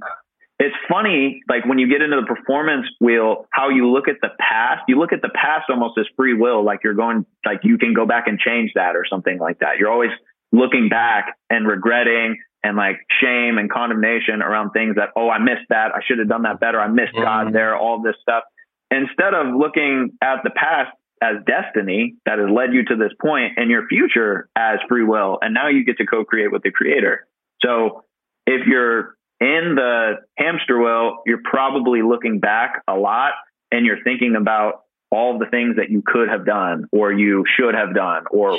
it's 0.59 0.75
funny, 0.89 1.41
like 1.49 1.65
when 1.65 1.79
you 1.79 1.89
get 1.89 2.03
into 2.03 2.17
the 2.21 2.27
performance 2.27 2.87
wheel, 3.01 3.47
how 3.53 3.69
you 3.71 3.89
look 3.89 4.09
at 4.09 4.17
the 4.21 4.31
past, 4.41 4.83
you 4.89 4.99
look 4.99 5.13
at 5.13 5.23
the 5.23 5.31
past 5.31 5.71
almost 5.71 5.97
as 5.99 6.07
free 6.17 6.35
will, 6.35 6.65
like 6.65 6.81
you're 6.83 6.95
going, 6.95 7.25
like 7.47 7.61
you 7.63 7.79
can 7.79 7.95
go 7.95 8.07
back 8.07 8.27
and 8.27 8.39
change 8.39 8.73
that 8.75 8.97
or 8.97 9.05
something 9.09 9.39
like 9.39 9.61
that. 9.61 9.79
You're 9.79 9.91
always 9.91 10.11
looking 10.51 10.89
back 10.89 11.37
and 11.49 11.67
regretting 11.67 12.39
and 12.69 12.77
like 12.77 12.99
shame 13.21 13.59
and 13.59 13.71
condemnation 13.71 14.43
around 14.43 14.71
things 14.71 14.97
that, 14.97 15.11
oh, 15.17 15.31
I 15.31 15.39
missed 15.39 15.69
that. 15.71 15.93
I 15.95 16.01
should 16.07 16.19
have 16.19 16.29
done 16.29 16.43
that 16.43 16.61
better. 16.61 16.81
I 16.81 16.89
missed 16.89 17.15
mm. 17.15 17.23
God 17.23 17.53
there, 17.53 17.77
all 17.77 18.03
this 18.03 18.15
stuff. 18.23 18.45
Instead 18.91 19.35
of 19.35 19.55
looking 19.55 20.13
at 20.23 20.43
the 20.45 20.51
past 20.51 20.91
as 21.23 21.37
destiny 21.47 22.15
that 22.27 22.39
has 22.39 22.49
led 22.51 22.73
you 22.73 22.85
to 22.85 22.97
this 22.97 23.13
point 23.21 23.55
and 23.57 23.71
your 23.71 23.87
future 23.89 24.49
as 24.57 24.79
free 24.89 25.05
will. 25.05 25.39
And 25.41 25.55
now 25.55 25.69
you 25.69 25.85
get 25.85 25.99
to 25.99 26.07
co-create 26.07 26.53
with 26.53 26.63
the 26.63 26.71
creator. 26.71 27.27
So 27.63 28.05
if 28.47 28.67
you're 28.67 29.17
in 29.41 29.75
the 29.75 30.17
hamster 30.37 30.79
wheel, 30.79 31.23
you're 31.27 31.43
probably 31.43 32.03
looking 32.03 32.41
back 32.41 32.83
a 32.87 32.95
lot 32.95 33.33
and 33.71 33.85
you're 33.85 34.03
thinking 34.03 34.37
about 34.37 34.83
all 35.11 35.39
the 35.39 35.47
things 35.47 35.77
that 35.77 35.91
you 35.91 36.03
could 36.07 36.29
have 36.29 36.45
done 36.45 36.85
or 36.93 37.13
you 37.13 37.45
should 37.59 37.75
have 37.75 37.95
done 37.95 38.25
or 38.31 38.59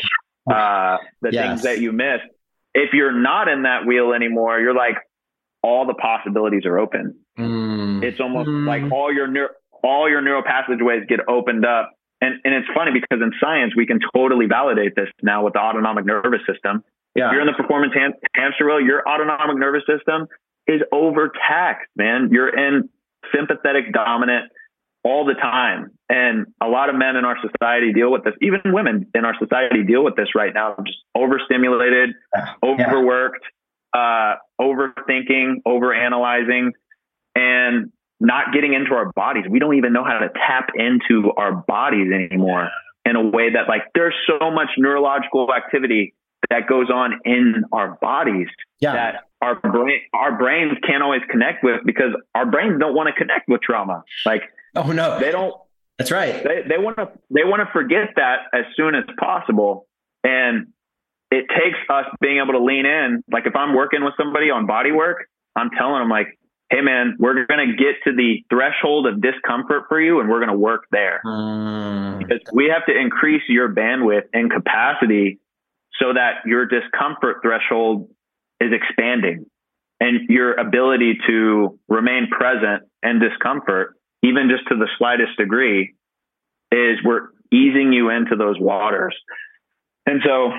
uh, 0.52 0.98
the 1.22 1.32
yes. 1.32 1.48
things 1.48 1.62
that 1.64 1.80
you 1.80 1.92
missed. 1.92 2.26
If 2.74 2.94
you're 2.94 3.12
not 3.12 3.48
in 3.48 3.64
that 3.64 3.86
wheel 3.86 4.14
anymore, 4.14 4.60
you're 4.60 4.76
like, 4.76 4.96
all 5.62 5.86
the 5.86 5.94
possibilities 5.94 6.66
are 6.66 6.80
open. 6.80 7.20
Mm. 7.38 8.04
It's 8.04 8.20
almost 8.20 8.50
mm. 8.50 8.66
like 8.66 8.92
all 8.92 9.14
your 9.14 9.28
neuro, 9.28 9.50
all 9.84 10.10
your 10.10 10.22
neural 10.22 10.44
passageways 10.44 11.04
get 11.08 11.20
opened 11.28 11.66
up. 11.66 11.92
And, 12.22 12.36
and 12.44 12.54
it's 12.54 12.68
funny 12.76 12.92
because 12.92 13.22
in 13.22 13.32
science, 13.40 13.74
we 13.76 13.86
can 13.86 14.00
totally 14.14 14.46
validate 14.46 14.96
this 14.96 15.08
now 15.22 15.44
with 15.44 15.54
the 15.54 15.60
autonomic 15.60 16.06
nervous 16.06 16.42
system. 16.52 16.84
Yeah. 17.16 17.28
If 17.28 17.34
you're 17.34 17.42
in 17.42 17.48
the 17.48 17.54
performance 17.54 17.94
ham- 17.96 18.14
hamster 18.36 18.66
wheel, 18.66 18.82
your 18.82 19.08
autonomic 19.08 19.58
nervous 19.58 19.84
system 19.88 20.28
is 20.68 20.82
overtaxed, 20.92 21.90
man. 21.96 22.30
You're 22.32 22.50
in 22.50 22.90
sympathetic 23.34 23.92
dominant 23.94 24.52
all 25.04 25.26
the 25.26 25.34
time. 25.34 25.92
And 26.10 26.48
a 26.62 26.68
lot 26.68 26.90
of 26.90 26.96
men 26.96 27.16
in 27.16 27.26
our 27.26 27.38
society 27.42 27.94
deal 27.94 28.12
with 28.12 28.24
this. 28.24 28.34
Even 28.42 28.62
women 28.66 29.08
in 29.14 29.26
our 29.26 29.36
society 29.40 29.84
deal 29.84 30.04
with 30.04 30.16
this 30.16 30.30
right 30.36 30.54
now, 30.54 30.76
just 30.86 30.98
overstimulated, 31.16 32.12
yeah. 32.36 32.54
overworked, 32.64 33.44
uh, 33.94 34.36
overthinking, 34.60 35.62
overanalyzing, 35.68 36.72
and 37.36 37.92
not 38.20 38.54
getting 38.54 38.74
into 38.74 38.94
our 38.94 39.12
bodies. 39.14 39.46
We 39.50 39.60
don't 39.60 39.76
even 39.76 39.94
know 39.94 40.04
how 40.04 40.20
to 40.20 40.30
tap 40.30 40.70
into 40.76 41.32
our 41.38 41.54
bodies 41.54 42.12
anymore 42.12 42.70
in 43.06 43.16
a 43.16 43.24
way 43.24 43.52
that 43.52 43.70
like 43.70 43.84
there's 43.96 44.16
so 44.28 44.52
much 44.52 44.70
neurological 44.78 45.54
activity 45.54 46.14
that 46.50 46.68
goes 46.68 46.90
on 46.90 47.20
in 47.26 47.64
our 47.72 47.98
bodies 48.02 48.48
yeah. 48.80 48.94
that 48.94 49.16
our 49.42 49.56
brain 49.56 50.00
our 50.14 50.38
brains 50.38 50.78
can't 50.86 51.02
always 51.02 51.22
connect 51.30 51.64
with 51.64 51.82
because 51.86 52.12
our 52.36 52.46
brains 52.46 52.80
don't 52.80 52.94
want 52.94 53.08
to 53.08 53.14
connect 53.14 53.48
with 53.48 53.62
trauma. 53.62 54.04
Like 54.26 54.44
oh 54.76 54.92
no, 54.92 55.20
they 55.20 55.32
don't. 55.32 55.54
That's 55.98 56.12
right. 56.12 56.44
They 56.44 56.64
they 56.68 56.78
want 56.78 56.98
to 56.98 57.10
they 57.30 57.44
want 57.44 57.62
to 57.66 57.72
forget 57.74 58.10
that 58.16 58.40
as 58.54 58.66
soon 58.76 58.96
as 58.96 59.04
possible, 59.20 59.88
and 60.24 60.68
it 61.32 61.46
takes 61.50 61.78
us 61.90 62.06
being 62.22 62.38
able 62.38 62.54
to 62.54 62.64
lean 62.64 62.86
in. 62.86 63.24
Like 63.32 63.46
if 63.46 63.56
I'm 63.56 63.76
working 63.76 64.04
with 64.04 64.14
somebody 64.18 64.50
on 64.50 64.66
body 64.66 64.92
work, 64.92 65.28
I'm 65.56 65.70
telling 65.78 66.02
them 66.02 66.10
like, 66.10 66.40
hey 66.70 66.82
man, 66.82 67.18
we're 67.20 67.46
going 67.46 67.70
to 67.70 67.76
get 67.76 67.96
to 68.06 68.16
the 68.16 68.44
threshold 68.50 69.08
of 69.08 69.22
discomfort 69.22 69.84
for 69.90 70.00
you, 70.00 70.20
and 70.20 70.30
we're 70.30 70.40
going 70.40 70.52
to 70.52 70.58
work 70.58 70.86
there 70.92 71.22
mm. 71.26 72.20
because 72.20 72.42
we 72.54 72.72
have 72.74 72.86
to 72.86 72.98
increase 72.98 73.44
your 73.48 73.74
bandwidth 73.74 74.24
and 74.34 74.52
capacity 74.52 75.40
so 76.00 76.14
that 76.14 76.46
your 76.46 76.66
discomfort 76.66 77.38
threshold 77.44 78.10
is 78.62 78.72
expanding 78.72 79.46
and 80.00 80.30
your 80.30 80.54
ability 80.54 81.18
to 81.28 81.78
remain 81.88 82.30
present 82.30 82.84
and 83.04 83.22
discomfort, 83.22 83.96
even 84.24 84.50
just 84.50 84.68
to 84.70 84.76
the 84.76 84.88
slightest 84.98 85.38
degree, 85.38 85.96
is 86.72 87.00
we're 87.04 87.30
easing 87.52 87.94
you 87.94 88.10
into 88.10 88.36
those 88.36 88.60
waters. 88.60 89.16
And 90.06 90.22
so, 90.26 90.52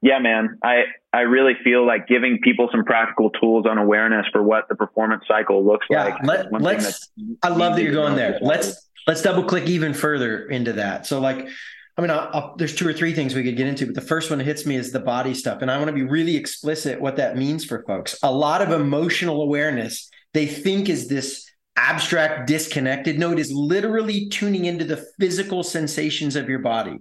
yeah, 0.00 0.18
man, 0.18 0.58
I, 0.62 0.84
I 1.12 1.20
really 1.20 1.54
feel 1.62 1.86
like 1.86 2.06
giving 2.06 2.38
people 2.42 2.68
some 2.70 2.84
practical 2.84 3.30
tools 3.30 3.66
on 3.68 3.78
awareness 3.78 4.26
for 4.32 4.42
what 4.42 4.68
the 4.68 4.74
performance 4.74 5.24
cycle 5.26 5.64
looks 5.64 5.86
yeah, 5.90 6.04
like. 6.04 6.22
Let, 6.24 6.52
let's, 6.52 7.10
I 7.42 7.48
love 7.48 7.76
that 7.76 7.82
you're 7.82 7.92
going 7.92 8.16
there. 8.16 8.38
Let's, 8.40 8.88
let's 9.06 9.22
double 9.22 9.44
click 9.44 9.68
even 9.68 9.94
further 9.94 10.46
into 10.48 10.74
that. 10.74 11.06
So 11.06 11.20
like, 11.20 11.48
I 11.96 12.00
mean, 12.00 12.10
I'll, 12.10 12.30
I'll, 12.32 12.56
there's 12.56 12.74
two 12.74 12.88
or 12.88 12.92
three 12.92 13.12
things 13.12 13.34
we 13.34 13.44
could 13.44 13.56
get 13.56 13.66
into, 13.66 13.86
but 13.86 13.94
the 13.94 14.00
first 14.00 14.30
one 14.30 14.38
that 14.38 14.44
hits 14.44 14.64
me 14.64 14.76
is 14.76 14.92
the 14.92 15.00
body 15.00 15.34
stuff. 15.34 15.60
And 15.60 15.70
I 15.70 15.76
want 15.76 15.88
to 15.88 15.94
be 15.94 16.02
really 16.02 16.36
explicit 16.36 17.00
what 17.00 17.16
that 17.16 17.36
means 17.36 17.64
for 17.64 17.82
folks. 17.84 18.18
A 18.22 18.32
lot 18.32 18.62
of 18.62 18.70
emotional 18.70 19.42
awareness 19.42 20.10
they 20.32 20.46
think 20.46 20.88
is 20.88 21.08
this 21.08 21.48
abstract, 21.76 22.46
disconnected. 22.46 23.18
No, 23.18 23.32
it 23.32 23.38
is 23.38 23.52
literally 23.52 24.28
tuning 24.28 24.66
into 24.66 24.84
the 24.84 25.04
physical 25.18 25.62
sensations 25.62 26.36
of 26.36 26.48
your 26.48 26.58
body. 26.58 26.98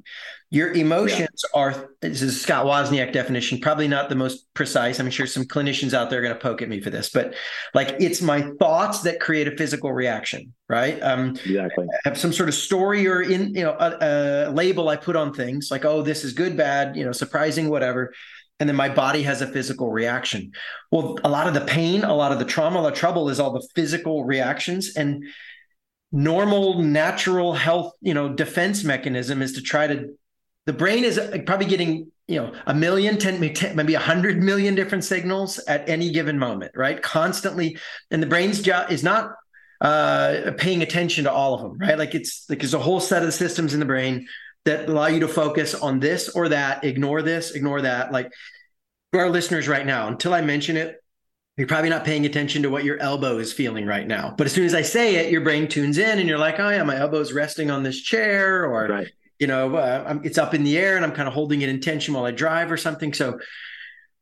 Your 0.49 0.73
emotions 0.73 1.43
yeah. 1.53 1.59
are, 1.61 1.89
this 2.01 2.21
is 2.21 2.41
Scott 2.41 2.65
Wozniak 2.65 3.13
definition, 3.13 3.59
probably 3.59 3.87
not 3.87 4.09
the 4.09 4.15
most 4.15 4.53
precise. 4.53 4.99
I'm 4.99 5.09
sure 5.09 5.25
some 5.25 5.45
clinicians 5.45 5.93
out 5.93 6.09
there 6.09 6.19
are 6.19 6.21
going 6.21 6.33
to 6.33 6.39
poke 6.39 6.61
at 6.61 6.67
me 6.67 6.81
for 6.81 6.89
this, 6.89 7.09
but 7.09 7.35
like 7.73 7.95
it's 8.01 8.21
my 8.21 8.49
thoughts 8.59 9.01
that 9.03 9.21
create 9.21 9.47
a 9.47 9.55
physical 9.55 9.93
reaction, 9.93 10.53
right? 10.67 11.01
Um, 11.01 11.37
exactly. 11.45 11.87
I 11.89 12.09
have 12.09 12.17
some 12.17 12.33
sort 12.33 12.49
of 12.49 12.55
story 12.55 13.07
or 13.07 13.21
in, 13.21 13.55
you 13.55 13.63
know, 13.63 13.77
a, 13.79 14.49
a 14.49 14.51
label 14.51 14.89
I 14.89 14.97
put 14.97 15.15
on 15.15 15.33
things 15.33 15.69
like, 15.71 15.85
oh, 15.85 16.01
this 16.01 16.25
is 16.25 16.33
good, 16.33 16.57
bad, 16.57 16.97
you 16.97 17.05
know, 17.05 17.13
surprising, 17.13 17.69
whatever 17.69 18.11
and 18.61 18.69
then 18.69 18.77
my 18.77 18.87
body 18.87 19.23
has 19.23 19.41
a 19.41 19.47
physical 19.47 19.91
reaction. 19.91 20.53
Well, 20.91 21.17
a 21.25 21.29
lot 21.29 21.47
of 21.47 21.53
the 21.53 21.61
pain, 21.61 22.05
a 22.05 22.15
lot 22.15 22.31
of 22.31 22.39
the 22.39 22.45
trauma, 22.45 22.81
of 22.81 22.93
trouble 22.93 23.27
is 23.27 23.39
all 23.39 23.51
the 23.51 23.67
physical 23.75 24.23
reactions. 24.23 24.95
And 24.95 25.25
normal 26.11 26.81
natural 26.81 27.53
health 27.53 27.93
you 28.01 28.13
know 28.13 28.29
defense 28.29 28.83
mechanism 28.83 29.41
is 29.41 29.53
to 29.53 29.61
try 29.61 29.87
to 29.87 30.13
the 30.65 30.73
brain 30.73 31.03
is 31.03 31.19
probably 31.45 31.65
getting 31.65 32.11
you 32.27 32.35
know 32.35 32.53
a 32.67 32.73
million 32.73 33.17
10 33.17 33.39
maybe 33.39 33.93
a 33.93 33.99
hundred 33.99 34.43
million 34.43 34.75
different 34.75 35.03
signals 35.03 35.57
at 35.69 35.87
any 35.87 36.11
given 36.11 36.37
moment 36.37 36.71
right 36.75 37.01
constantly 37.01 37.77
and 38.11 38.21
the 38.21 38.27
brain's 38.27 38.61
job 38.61 38.91
is 38.91 39.03
not 39.03 39.31
uh, 39.79 40.51
paying 40.57 40.83
attention 40.83 41.23
to 41.23 41.31
all 41.31 41.55
of 41.55 41.61
them 41.61 41.77
right 41.77 41.97
like 41.97 42.13
it's 42.13 42.45
like 42.49 42.59
there's 42.59 42.73
a 42.73 42.79
whole 42.79 42.99
set 42.99 43.23
of 43.23 43.33
systems 43.33 43.73
in 43.73 43.79
the 43.79 43.85
brain 43.85 44.27
that 44.65 44.89
allow 44.89 45.07
you 45.07 45.21
to 45.21 45.27
focus 45.27 45.73
on 45.73 45.99
this 45.99 46.29
or 46.29 46.49
that 46.49 46.83
ignore 46.83 47.21
this 47.21 47.51
ignore 47.51 47.81
that 47.81 48.11
like 48.11 48.31
for 49.11 49.19
our 49.19 49.29
listeners 49.29 49.67
right 49.67 49.85
now 49.85 50.07
until 50.07 50.33
i 50.33 50.41
mention 50.41 50.77
it 50.77 51.01
you're 51.57 51.67
probably 51.67 51.89
not 51.89 52.05
paying 52.05 52.25
attention 52.25 52.63
to 52.63 52.69
what 52.69 52.83
your 52.83 52.97
elbow 52.99 53.37
is 53.37 53.51
feeling 53.51 53.85
right 53.85 54.07
now. 54.07 54.33
But 54.37 54.47
as 54.47 54.53
soon 54.53 54.65
as 54.65 54.73
I 54.73 54.81
say 54.81 55.17
it, 55.17 55.31
your 55.31 55.41
brain 55.41 55.67
tunes 55.67 55.97
in 55.97 56.17
and 56.17 56.27
you're 56.27 56.37
like, 56.37 56.59
oh, 56.59 56.69
yeah, 56.69 56.83
my 56.83 56.97
elbow's 56.97 57.33
resting 57.33 57.69
on 57.69 57.83
this 57.83 58.01
chair 58.01 58.65
or, 58.65 58.87
right. 58.87 59.07
you 59.37 59.47
know, 59.47 59.75
uh, 59.75 60.17
it's 60.23 60.37
up 60.37 60.53
in 60.53 60.63
the 60.63 60.77
air 60.77 60.95
and 60.95 61.05
I'm 61.05 61.11
kind 61.11 61.27
of 61.27 61.33
holding 61.33 61.61
it 61.61 61.69
in 61.69 61.81
tension 61.81 62.13
while 62.13 62.25
I 62.25 62.31
drive 62.31 62.71
or 62.71 62.77
something. 62.77 63.13
So, 63.13 63.39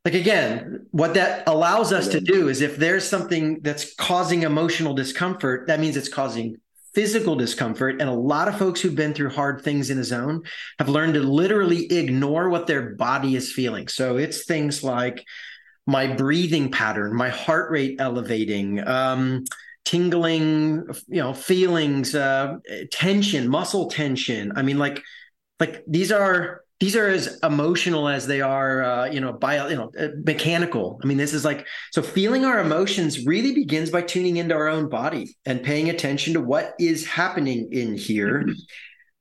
like, 0.04 0.16
again, 0.16 0.88
what 0.92 1.14
that 1.14 1.48
allows 1.48 1.94
us 1.94 2.08
to 2.10 2.20
do 2.20 2.50
is 2.50 2.62
if 2.62 2.78
there's 2.78 3.08
something 3.08 3.62
that's 3.62 3.94
causing 3.96 4.44
emotional 4.44 4.94
discomfort, 4.94 5.68
that 5.68 5.80
means 5.80 5.98
it's 5.98 6.10
causing 6.10 6.58
physical 6.94 7.36
discomfort. 7.36 8.02
And 8.02 8.10
a 8.10 8.14
lot 8.14 8.48
of 8.48 8.58
folks 8.58 8.82
who've 8.82 8.96
been 8.96 9.14
through 9.14 9.30
hard 9.30 9.62
things 9.62 9.90
in 9.90 10.00
a 10.00 10.04
zone 10.04 10.44
have 10.78 10.90
learned 10.90 11.14
to 11.16 11.22
literally 11.22 11.92
ignore 11.92 12.50
what 12.50 12.68
their 12.68 12.96
body 12.96 13.36
is 13.36 13.52
feeling. 13.52 13.88
So 13.88 14.18
it's 14.18 14.46
things 14.46 14.84
like, 14.84 15.26
my 15.88 16.06
breathing 16.06 16.70
pattern, 16.70 17.16
my 17.16 17.30
heart 17.30 17.72
rate 17.72 17.96
elevating, 18.00 18.88
um, 18.88 19.44
tingling, 19.86 20.86
you 21.08 21.20
know, 21.20 21.34
feelings, 21.34 22.14
uh, 22.14 22.58
tension, 22.92 23.48
muscle 23.48 23.90
tension. 23.90 24.52
I 24.56 24.62
mean, 24.62 24.78
like, 24.78 25.02
like 25.60 25.84
these 25.88 26.12
are 26.12 26.62
these 26.80 26.96
are 26.96 27.08
as 27.08 27.40
emotional 27.44 28.08
as 28.08 28.26
they 28.26 28.42
are, 28.42 28.84
uh, 28.84 29.06
you 29.06 29.20
know, 29.20 29.34
bio, 29.34 29.68
you 29.68 29.76
know, 29.76 29.92
uh, 30.00 30.10
mechanical. 30.26 31.00
I 31.04 31.08
mean, 31.08 31.18
this 31.18 31.34
is 31.34 31.44
like 31.44 31.68
so. 31.92 32.02
Feeling 32.02 32.46
our 32.46 32.60
emotions 32.60 33.26
really 33.26 33.54
begins 33.54 33.90
by 33.90 34.02
tuning 34.02 34.38
into 34.38 34.56
our 34.56 34.70
own 34.70 34.88
body 34.88 35.36
and 35.46 35.62
paying 35.62 35.90
attention 35.90 36.34
to 36.34 36.42
what 36.42 36.76
is 36.80 37.06
happening 37.06 37.70
in 37.72 37.96
here. 37.96 38.44
Mm-hmm 38.44 38.54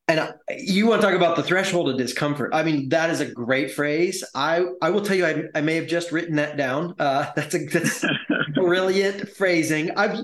and 0.08 0.32
you 0.56 0.86
want 0.86 1.00
to 1.00 1.06
talk 1.06 1.14
about 1.14 1.36
the 1.36 1.42
threshold 1.42 1.88
of 1.88 1.96
discomfort 1.96 2.50
i 2.54 2.62
mean 2.62 2.88
that 2.88 3.10
is 3.10 3.20
a 3.20 3.26
great 3.26 3.70
phrase 3.70 4.24
i 4.34 4.64
i 4.82 4.90
will 4.90 5.02
tell 5.02 5.16
you 5.16 5.26
i, 5.26 5.42
I 5.54 5.60
may 5.60 5.76
have 5.76 5.86
just 5.86 6.10
written 6.10 6.36
that 6.36 6.56
down 6.56 6.94
uh, 6.98 7.30
that's 7.36 7.54
a 7.54 7.66
that's 7.66 8.04
brilliant 8.54 9.28
phrasing 9.28 9.90
i've 9.96 10.18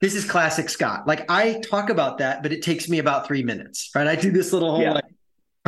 this 0.00 0.14
is 0.14 0.24
classic 0.24 0.68
scott 0.68 1.06
like 1.06 1.30
i 1.30 1.60
talk 1.60 1.90
about 1.90 2.18
that 2.18 2.42
but 2.42 2.52
it 2.52 2.62
takes 2.62 2.88
me 2.88 2.98
about 2.98 3.26
three 3.26 3.42
minutes 3.42 3.90
right 3.94 4.06
i 4.06 4.16
do 4.16 4.30
this 4.30 4.52
little 4.52 4.72
whole 4.72 4.82
yeah. 4.82 4.92
like 4.92 5.04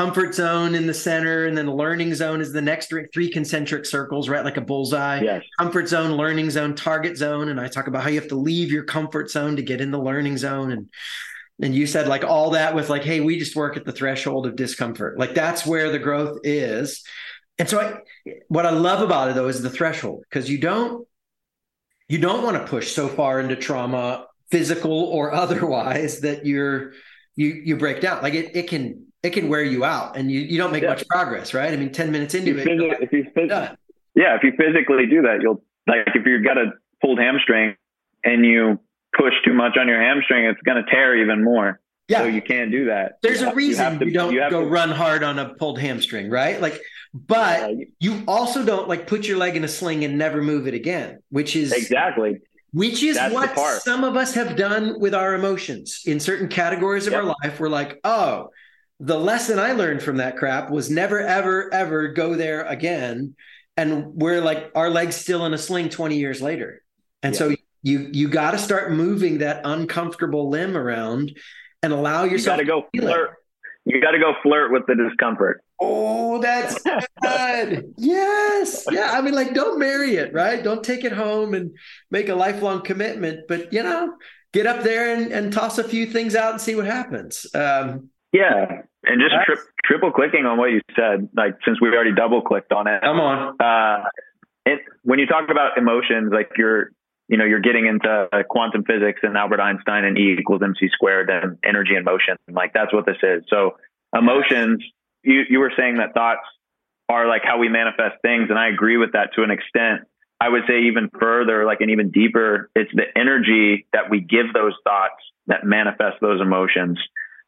comfort 0.00 0.34
zone 0.34 0.74
in 0.74 0.86
the 0.86 0.94
center 0.94 1.44
and 1.44 1.58
then 1.58 1.66
the 1.66 1.74
learning 1.74 2.14
zone 2.14 2.40
is 2.40 2.54
the 2.54 2.62
next 2.62 2.90
three 3.12 3.30
concentric 3.30 3.84
circles 3.84 4.30
right? 4.30 4.46
Like 4.46 4.56
a 4.56 4.62
bullseye. 4.62 5.20
Yes. 5.20 5.44
comfort 5.58 5.88
zone 5.88 6.12
learning 6.12 6.48
zone 6.48 6.74
target 6.74 7.18
zone 7.18 7.50
and 7.50 7.60
i 7.60 7.68
talk 7.68 7.86
about 7.86 8.02
how 8.02 8.08
you 8.08 8.18
have 8.18 8.28
to 8.30 8.34
leave 8.34 8.70
your 8.72 8.84
comfort 8.84 9.30
zone 9.30 9.56
to 9.56 9.62
get 9.62 9.82
in 9.82 9.90
the 9.90 9.98
learning 9.98 10.38
zone 10.38 10.72
and 10.72 10.88
and 11.62 11.74
you 11.74 11.86
said 11.86 12.08
like 12.08 12.24
all 12.24 12.50
that 12.50 12.74
with 12.74 12.88
like 12.88 13.04
hey 13.04 13.20
we 13.20 13.38
just 13.38 13.54
work 13.54 13.76
at 13.76 13.84
the 13.84 13.92
threshold 13.92 14.46
of 14.46 14.56
discomfort. 14.56 15.18
Like 15.18 15.34
that's 15.34 15.66
where 15.66 15.90
the 15.90 15.98
growth 15.98 16.38
is. 16.44 17.04
And 17.58 17.68
so 17.68 17.78
I, 17.78 18.32
what 18.48 18.64
i 18.64 18.70
love 18.70 19.02
about 19.02 19.28
it 19.28 19.34
though 19.34 19.48
is 19.48 19.60
the 19.60 19.68
threshold 19.68 20.24
because 20.30 20.48
you 20.48 20.56
don't 20.56 21.06
you 22.08 22.16
don't 22.16 22.42
want 22.42 22.56
to 22.56 22.66
push 22.66 22.92
so 22.92 23.06
far 23.06 23.38
into 23.38 23.54
trauma 23.54 24.26
physical 24.50 24.92
or 24.92 25.34
otherwise 25.44 26.20
that 26.20 26.46
you're 26.46 26.92
you 27.36 27.48
you 27.48 27.76
break 27.76 28.00
down. 28.00 28.22
Like 28.22 28.34
it 28.34 28.56
it 28.56 28.68
can 28.68 29.09
it 29.22 29.30
can 29.30 29.48
wear 29.48 29.62
you 29.62 29.84
out 29.84 30.16
and 30.16 30.30
you, 30.30 30.40
you 30.40 30.56
don't 30.58 30.72
make 30.72 30.82
yeah. 30.82 30.90
much 30.90 31.06
progress 31.08 31.52
right 31.54 31.72
i 31.72 31.76
mean 31.76 31.92
10 31.92 32.10
minutes 32.10 32.34
into 32.34 32.58
if 32.58 32.66
it 32.66 33.02
if 33.02 33.12
you 33.12 33.24
phys- 33.36 33.76
yeah 34.14 34.36
if 34.36 34.42
you 34.42 34.52
physically 34.56 35.06
do 35.06 35.22
that 35.22 35.40
you'll 35.42 35.62
like 35.86 36.06
if 36.14 36.26
you've 36.26 36.44
got 36.44 36.58
a 36.58 36.72
pulled 37.00 37.18
hamstring 37.18 37.76
and 38.24 38.44
you 38.44 38.78
push 39.16 39.34
too 39.44 39.52
much 39.52 39.76
on 39.78 39.88
your 39.88 40.00
hamstring, 40.00 40.44
it's 40.44 40.60
going 40.62 40.82
to 40.82 40.90
tear 40.90 41.16
even 41.16 41.42
more. 41.42 41.80
Yeah. 42.08 42.20
So 42.20 42.24
you 42.24 42.42
can't 42.42 42.70
do 42.70 42.86
that. 42.86 43.18
There's 43.22 43.40
you 43.40 43.50
a 43.50 43.54
reason 43.54 43.94
you, 43.94 43.98
to, 44.00 44.04
you 44.06 44.12
don't 44.12 44.32
you 44.32 44.50
go 44.50 44.62
to, 44.62 44.66
run 44.66 44.90
hard 44.90 45.22
on 45.22 45.38
a 45.38 45.54
pulled 45.54 45.78
hamstring, 45.78 46.28
right? 46.28 46.60
Like, 46.60 46.80
but 47.14 47.72
you 48.00 48.22
also 48.26 48.64
don't 48.64 48.88
like 48.88 49.06
put 49.06 49.26
your 49.26 49.38
leg 49.38 49.56
in 49.56 49.62
a 49.62 49.68
sling 49.68 50.04
and 50.04 50.18
never 50.18 50.42
move 50.42 50.66
it 50.66 50.74
again, 50.74 51.22
which 51.30 51.54
is 51.54 51.72
exactly 51.72 52.40
which 52.72 53.02
is 53.02 53.16
That's 53.16 53.34
what 53.34 53.82
some 53.82 54.04
of 54.04 54.16
us 54.16 54.34
have 54.34 54.54
done 54.54 55.00
with 55.00 55.12
our 55.12 55.34
emotions 55.34 56.02
in 56.06 56.20
certain 56.20 56.46
categories 56.46 57.08
of 57.08 57.12
yep. 57.12 57.24
our 57.24 57.34
life. 57.42 57.58
We're 57.58 57.68
like, 57.68 57.98
oh, 58.04 58.50
the 59.00 59.18
lesson 59.18 59.58
I 59.58 59.72
learned 59.72 60.02
from 60.02 60.18
that 60.18 60.36
crap 60.36 60.70
was 60.70 60.90
never, 60.90 61.20
ever, 61.20 61.72
ever 61.72 62.08
go 62.08 62.36
there 62.36 62.62
again. 62.64 63.34
And 63.76 64.14
we're 64.14 64.42
like, 64.42 64.70
our 64.74 64.90
leg's 64.90 65.16
still 65.16 65.46
in 65.46 65.54
a 65.54 65.58
sling 65.58 65.88
20 65.88 66.18
years 66.18 66.42
later. 66.42 66.82
And 67.22 67.34
yeah. 67.34 67.38
so 67.38 67.54
you 67.82 68.10
you 68.12 68.28
got 68.28 68.50
to 68.50 68.58
start 68.58 68.92
moving 68.92 69.38
that 69.38 69.62
uncomfortable 69.64 70.50
limb 70.50 70.76
around 70.76 71.34
and 71.82 71.94
allow 71.94 72.24
yourself 72.24 72.58
you 72.60 72.66
got 72.66 72.82
to 72.82 73.00
go 73.00 73.06
flirt. 73.06 73.30
It. 73.30 73.36
You 73.94 74.00
got 74.02 74.10
to 74.10 74.18
go 74.18 74.34
flirt 74.42 74.70
with 74.70 74.82
the 74.86 74.94
discomfort. 74.94 75.62
Oh, 75.80 76.40
that's 76.42 76.82
good. 77.22 77.94
yes. 77.96 78.84
Yeah. 78.90 79.12
I 79.12 79.22
mean, 79.22 79.32
like, 79.32 79.54
don't 79.54 79.78
marry 79.78 80.16
it, 80.16 80.34
right? 80.34 80.62
Don't 80.62 80.84
take 80.84 81.04
it 81.04 81.12
home 81.12 81.54
and 81.54 81.74
make 82.10 82.28
a 82.28 82.34
lifelong 82.34 82.82
commitment, 82.82 83.48
but, 83.48 83.72
you 83.72 83.82
know, 83.82 84.14
get 84.52 84.66
up 84.66 84.82
there 84.82 85.14
and, 85.14 85.32
and 85.32 85.50
toss 85.50 85.78
a 85.78 85.84
few 85.84 86.04
things 86.04 86.34
out 86.34 86.52
and 86.52 86.60
see 86.60 86.74
what 86.74 86.84
happens. 86.84 87.46
Um, 87.54 88.10
yeah. 88.32 88.82
And 89.02 89.20
just 89.20 89.34
tri- 89.46 89.56
triple 89.84 90.12
clicking 90.12 90.44
on 90.44 90.58
what 90.58 90.66
you 90.66 90.80
said, 90.94 91.28
like, 91.34 91.56
since 91.64 91.80
we've 91.80 91.92
already 91.92 92.14
double 92.14 92.42
clicked 92.42 92.72
on 92.72 92.86
it. 92.86 93.00
Come 93.02 93.18
on. 93.18 93.56
Uh, 93.58 94.04
it, 94.66 94.80
when 95.02 95.18
you 95.18 95.26
talk 95.26 95.48
about 95.50 95.78
emotions, 95.78 96.30
like 96.32 96.50
you're 96.58 96.90
you 97.30 97.36
know, 97.36 97.44
you're 97.44 97.60
getting 97.60 97.86
into 97.86 98.28
quantum 98.50 98.82
physics 98.82 99.20
and 99.22 99.36
Albert 99.36 99.60
Einstein 99.60 100.04
and 100.04 100.18
E 100.18 100.36
equals 100.38 100.62
MC 100.64 100.88
squared 100.92 101.30
and 101.30 101.58
energy 101.64 101.94
and 101.94 102.04
motion. 102.04 102.36
Like 102.50 102.72
that's 102.74 102.92
what 102.92 103.06
this 103.06 103.18
is. 103.22 103.44
So 103.48 103.76
emotions, 104.12 104.82
you, 105.22 105.42
you 105.48 105.60
were 105.60 105.72
saying 105.76 105.98
that 105.98 106.12
thoughts 106.12 106.42
are 107.08 107.28
like 107.28 107.42
how 107.44 107.58
we 107.58 107.68
manifest 107.68 108.16
things. 108.22 108.50
And 108.50 108.58
I 108.58 108.66
agree 108.66 108.96
with 108.96 109.12
that 109.12 109.30
to 109.36 109.44
an 109.44 109.52
extent. 109.52 110.08
I 110.40 110.48
would 110.48 110.62
say 110.66 110.86
even 110.88 111.08
further, 111.20 111.64
like 111.64 111.80
and 111.80 111.92
even 111.92 112.10
deeper, 112.10 112.68
it's 112.74 112.90
the 112.92 113.06
energy 113.16 113.86
that 113.92 114.10
we 114.10 114.20
give 114.20 114.52
those 114.52 114.74
thoughts 114.82 115.22
that 115.46 115.62
manifest 115.62 116.16
those 116.20 116.40
emotions. 116.40 116.98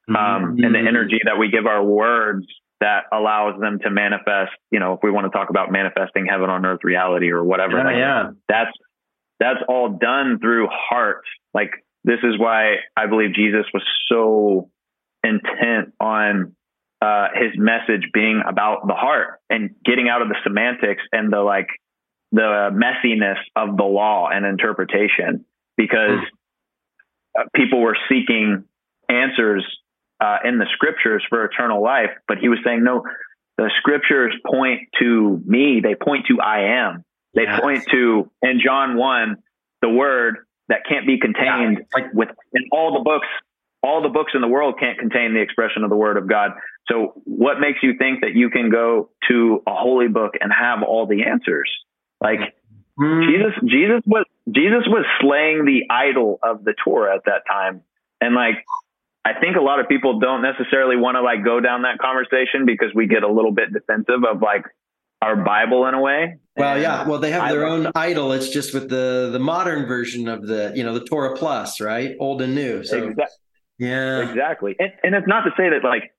Um, 0.08 0.16
mm-hmm. 0.16 0.64
and 0.64 0.74
the 0.74 0.78
energy 0.78 1.20
that 1.24 1.38
we 1.38 1.48
give 1.50 1.66
our 1.66 1.84
words 1.84 2.46
that 2.80 3.04
allows 3.12 3.60
them 3.60 3.78
to 3.84 3.90
manifest, 3.90 4.50
you 4.70 4.80
know, 4.80 4.94
if 4.94 5.00
we 5.02 5.10
want 5.12 5.30
to 5.30 5.36
talk 5.36 5.50
about 5.50 5.70
manifesting 5.70 6.26
heaven 6.26 6.50
on 6.50 6.66
earth 6.66 6.80
reality 6.82 7.30
or 7.30 7.44
whatever, 7.44 7.78
yeah, 7.78 7.84
like, 7.84 7.96
yeah. 7.96 8.30
that's 8.48 8.72
that's 9.38 9.60
all 9.68 9.98
done 10.00 10.38
through 10.40 10.68
heart. 10.70 11.22
Like 11.54 11.70
this 12.04 12.18
is 12.24 12.38
why 12.38 12.76
I 12.96 13.06
believe 13.06 13.34
Jesus 13.34 13.64
was 13.72 13.84
so 14.08 14.70
intent 15.22 15.94
on 16.00 16.56
uh, 17.00 17.28
his 17.34 17.52
message 17.56 18.10
being 18.12 18.42
about 18.46 18.86
the 18.86 18.94
heart 18.94 19.40
and 19.50 19.70
getting 19.84 20.08
out 20.08 20.22
of 20.22 20.28
the 20.28 20.36
semantics 20.44 21.02
and 21.12 21.32
the 21.32 21.40
like 21.40 21.68
the 22.32 22.70
messiness 22.72 23.38
of 23.54 23.76
the 23.76 23.84
law 23.84 24.28
and 24.32 24.46
interpretation 24.46 25.44
because 25.76 26.20
mm. 27.36 27.44
people 27.54 27.80
were 27.80 27.96
seeking 28.08 28.64
answers 29.08 29.66
uh, 30.22 30.38
in 30.44 30.58
the 30.58 30.66
scriptures 30.74 31.24
for 31.28 31.44
eternal 31.44 31.82
life, 31.82 32.10
but 32.28 32.38
he 32.38 32.48
was 32.48 32.58
saying, 32.64 32.84
no, 32.84 33.02
the 33.58 33.70
scriptures 33.78 34.32
point 34.46 34.82
to 35.00 35.42
me. 35.44 35.80
They 35.82 35.96
point 35.96 36.26
to 36.28 36.40
I 36.40 36.84
am. 36.84 37.04
They 37.34 37.42
yes. 37.42 37.60
point 37.60 37.84
to 37.90 38.30
in 38.40 38.60
John 38.64 38.96
1, 38.96 39.36
the 39.80 39.88
word 39.88 40.36
that 40.68 40.82
can't 40.88 41.06
be 41.06 41.18
contained 41.18 41.78
yeah. 41.80 42.02
like 42.02 42.14
with 42.14 42.28
in 42.54 42.62
all 42.70 42.94
the 42.94 43.04
books, 43.04 43.26
all 43.82 44.00
the 44.00 44.10
books 44.10 44.32
in 44.34 44.42
the 44.42 44.48
world 44.48 44.76
can't 44.78 44.98
contain 44.98 45.34
the 45.34 45.40
expression 45.40 45.82
of 45.82 45.90
the 45.90 45.96
word 45.96 46.16
of 46.16 46.28
God. 46.28 46.52
So 46.88 47.14
what 47.24 47.58
makes 47.58 47.80
you 47.82 47.94
think 47.98 48.20
that 48.20 48.34
you 48.34 48.48
can 48.48 48.70
go 48.70 49.10
to 49.28 49.62
a 49.66 49.74
holy 49.74 50.08
book 50.08 50.34
and 50.40 50.52
have 50.52 50.84
all 50.86 51.06
the 51.06 51.24
answers? 51.24 51.70
Like 52.20 52.38
mm. 52.98 53.26
Jesus, 53.26 53.54
Jesus 53.68 54.02
was, 54.06 54.24
Jesus 54.46 54.86
was 54.86 55.04
slaying 55.20 55.64
the 55.64 55.92
idol 55.92 56.38
of 56.42 56.62
the 56.62 56.74
Torah 56.84 57.16
at 57.16 57.24
that 57.26 57.42
time. 57.50 57.82
And 58.20 58.36
like, 58.36 58.64
I 59.24 59.34
think 59.40 59.56
a 59.56 59.60
lot 59.60 59.80
of 59.80 59.88
people 59.88 60.18
don't 60.18 60.42
necessarily 60.42 60.96
want 60.96 61.16
to 61.16 61.22
like 61.22 61.44
go 61.44 61.60
down 61.60 61.82
that 61.82 61.98
conversation 61.98 62.66
because 62.66 62.88
we 62.94 63.06
get 63.06 63.22
a 63.22 63.32
little 63.32 63.52
bit 63.52 63.72
defensive 63.72 64.24
of 64.24 64.42
like, 64.42 64.64
our 65.22 65.36
Bible 65.36 65.86
in 65.86 65.94
a 65.94 66.00
way. 66.00 66.38
Well, 66.56 66.72
and 66.72 66.82
yeah. 66.82 67.06
Well, 67.06 67.20
they 67.20 67.30
have 67.30 67.48
their 67.48 67.64
own 67.64 67.92
idol. 67.94 68.32
It's 68.32 68.48
just 68.48 68.74
with 68.74 68.90
the 68.90 69.30
the 69.32 69.38
modern 69.38 69.86
version 69.86 70.28
of 70.28 70.46
the 70.46 70.72
you 70.74 70.82
know 70.82 70.98
the 70.98 71.04
Torah 71.04 71.36
Plus, 71.36 71.80
right? 71.80 72.16
Old 72.18 72.42
and 72.42 72.54
new. 72.54 72.82
So 72.84 72.98
exactly. 72.98 73.24
yeah, 73.78 74.28
exactly. 74.28 74.76
And, 74.78 74.92
and 75.04 75.14
it's 75.14 75.28
not 75.28 75.42
to 75.42 75.50
say 75.56 75.70
that 75.70 75.84
like 75.84 76.12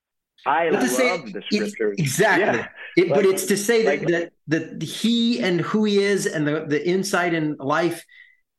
I 0.45 0.69
but 0.71 0.79
love 0.79 0.89
say, 0.89 1.17
the 1.17 1.43
scriptures. 1.51 1.97
Exactly. 1.99 2.59
Yeah. 2.59 2.67
It, 2.95 3.09
like, 3.09 3.15
but 3.15 3.25
it's 3.25 3.45
to 3.47 3.57
say 3.57 3.83
that, 3.83 4.09
like, 4.09 4.31
that 4.47 4.77
that 4.79 4.83
he 4.83 5.39
and 5.41 5.59
who 5.59 5.83
he 5.83 5.99
is 5.99 6.25
and 6.25 6.47
the 6.47 6.65
the 6.65 6.87
insight 6.87 7.33
in 7.33 7.57
life 7.59 8.05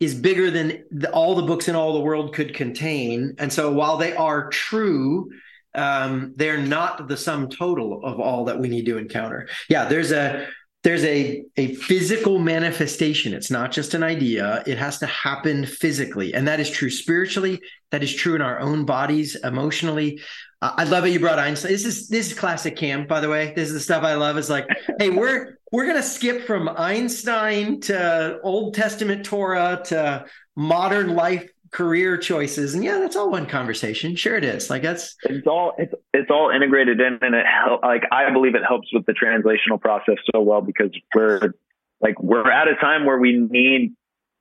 is 0.00 0.14
bigger 0.14 0.50
than 0.50 0.84
the, 0.90 1.10
all 1.12 1.34
the 1.34 1.42
books 1.42 1.68
in 1.68 1.74
all 1.74 1.94
the 1.94 2.00
world 2.00 2.34
could 2.34 2.54
contain. 2.54 3.34
And 3.38 3.52
so 3.52 3.72
while 3.72 3.96
they 3.96 4.14
are 4.14 4.48
true, 4.50 5.30
um, 5.74 6.34
they're 6.36 6.58
not 6.58 7.08
the 7.08 7.16
sum 7.16 7.48
total 7.48 8.04
of 8.04 8.20
all 8.20 8.44
that 8.44 8.58
we 8.58 8.68
need 8.68 8.86
to 8.86 8.98
encounter. 8.98 9.48
Yeah, 9.68 9.86
there's 9.86 10.12
a 10.12 10.46
there's 10.82 11.04
a 11.04 11.42
a 11.56 11.74
physical 11.76 12.38
manifestation. 12.38 13.32
It's 13.32 13.50
not 13.50 13.72
just 13.72 13.94
an 13.94 14.02
idea. 14.02 14.62
It 14.66 14.78
has 14.78 14.98
to 14.98 15.06
happen 15.06 15.64
physically. 15.66 16.34
And 16.34 16.46
that 16.46 16.60
is 16.60 16.70
true 16.70 16.90
spiritually. 16.90 17.60
That 17.90 18.02
is 18.02 18.14
true 18.14 18.34
in 18.34 18.42
our 18.42 18.60
own 18.60 18.84
bodies 18.84 19.36
emotionally 19.42 20.20
i 20.76 20.84
love 20.84 21.04
it. 21.04 21.10
you 21.10 21.20
brought 21.20 21.38
einstein. 21.38 21.72
This 21.72 21.84
is 21.84 22.08
this 22.08 22.28
is 22.28 22.38
classic 22.38 22.76
cam 22.76 23.06
by 23.06 23.20
the 23.20 23.28
way. 23.28 23.52
This 23.54 23.68
is 23.68 23.74
the 23.74 23.80
stuff 23.80 24.02
i 24.04 24.14
love. 24.14 24.36
It's 24.36 24.50
like 24.50 24.66
hey 24.98 25.10
we're 25.10 25.58
we're 25.72 25.86
gonna 25.86 26.02
skip 26.02 26.46
from 26.46 26.68
einstein 26.68 27.80
to 27.82 28.40
old 28.42 28.74
testament 28.74 29.24
torah 29.24 29.80
to 29.86 30.24
modern 30.56 31.14
life 31.14 31.48
career 31.70 32.16
choices. 32.16 32.74
And 32.74 32.84
yeah 32.84 32.98
that's 32.98 33.16
all 33.16 33.30
one 33.30 33.46
conversation. 33.46 34.16
Sure 34.16 34.36
it 34.36 34.44
is. 34.44 34.70
Like 34.70 34.82
that's 34.82 35.16
it's 35.24 35.46
all 35.46 35.74
it's 35.78 35.94
it's 36.12 36.30
all 36.30 36.50
integrated 36.50 37.00
in 37.00 37.18
and 37.20 37.34
it 37.34 37.46
help 37.46 37.82
like 37.82 38.04
i 38.12 38.30
believe 38.30 38.54
it 38.54 38.62
helps 38.66 38.88
with 38.92 39.06
the 39.06 39.12
translational 39.12 39.80
process 39.80 40.16
so 40.32 40.40
well 40.40 40.60
because 40.60 40.90
we're 41.14 41.52
like 42.00 42.20
we're 42.22 42.50
at 42.50 42.68
a 42.68 42.76
time 42.76 43.04
where 43.04 43.18
we 43.18 43.36
need 43.36 43.94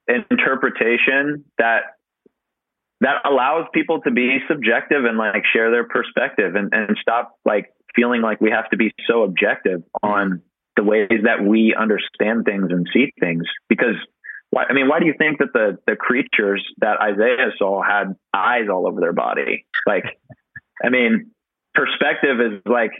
interpretation 0.07 1.45
that 1.57 1.83
that 3.03 3.21
allows 3.25 3.65
people 3.73 3.99
to 4.01 4.11
be 4.11 4.39
subjective 4.47 5.03
and 5.03 5.17
like 5.17 5.43
share 5.51 5.71
their 5.71 5.83
perspective 5.83 6.55
and, 6.55 6.73
and 6.73 6.97
stop 7.01 7.37
like 7.45 7.73
feeling 7.95 8.21
like 8.21 8.39
we 8.39 8.49
have 8.49 8.69
to 8.69 8.77
be 8.77 8.91
so 9.07 9.23
objective 9.23 9.83
on 10.01 10.41
the 10.77 10.83
ways 10.83 11.09
that 11.23 11.43
we 11.43 11.75
understand 11.77 12.45
things 12.45 12.67
and 12.69 12.87
see 12.93 13.11
things 13.19 13.43
because 13.69 13.95
why, 14.49 14.65
I 14.69 14.73
mean, 14.73 14.87
why 14.87 14.99
do 14.99 15.05
you 15.05 15.15
think 15.17 15.39
that 15.39 15.51
the 15.53 15.79
the 15.87 15.95
creatures 15.95 16.63
that 16.77 17.01
Isaiah 17.01 17.51
saw 17.57 17.81
had 17.81 18.15
eyes 18.33 18.67
all 18.71 18.87
over 18.87 19.01
their 19.01 19.13
body? 19.13 19.65
Like, 19.87 20.03
I 20.83 20.89
mean, 20.89 21.31
perspective 21.73 22.39
is 22.39 22.61
like 22.65 22.91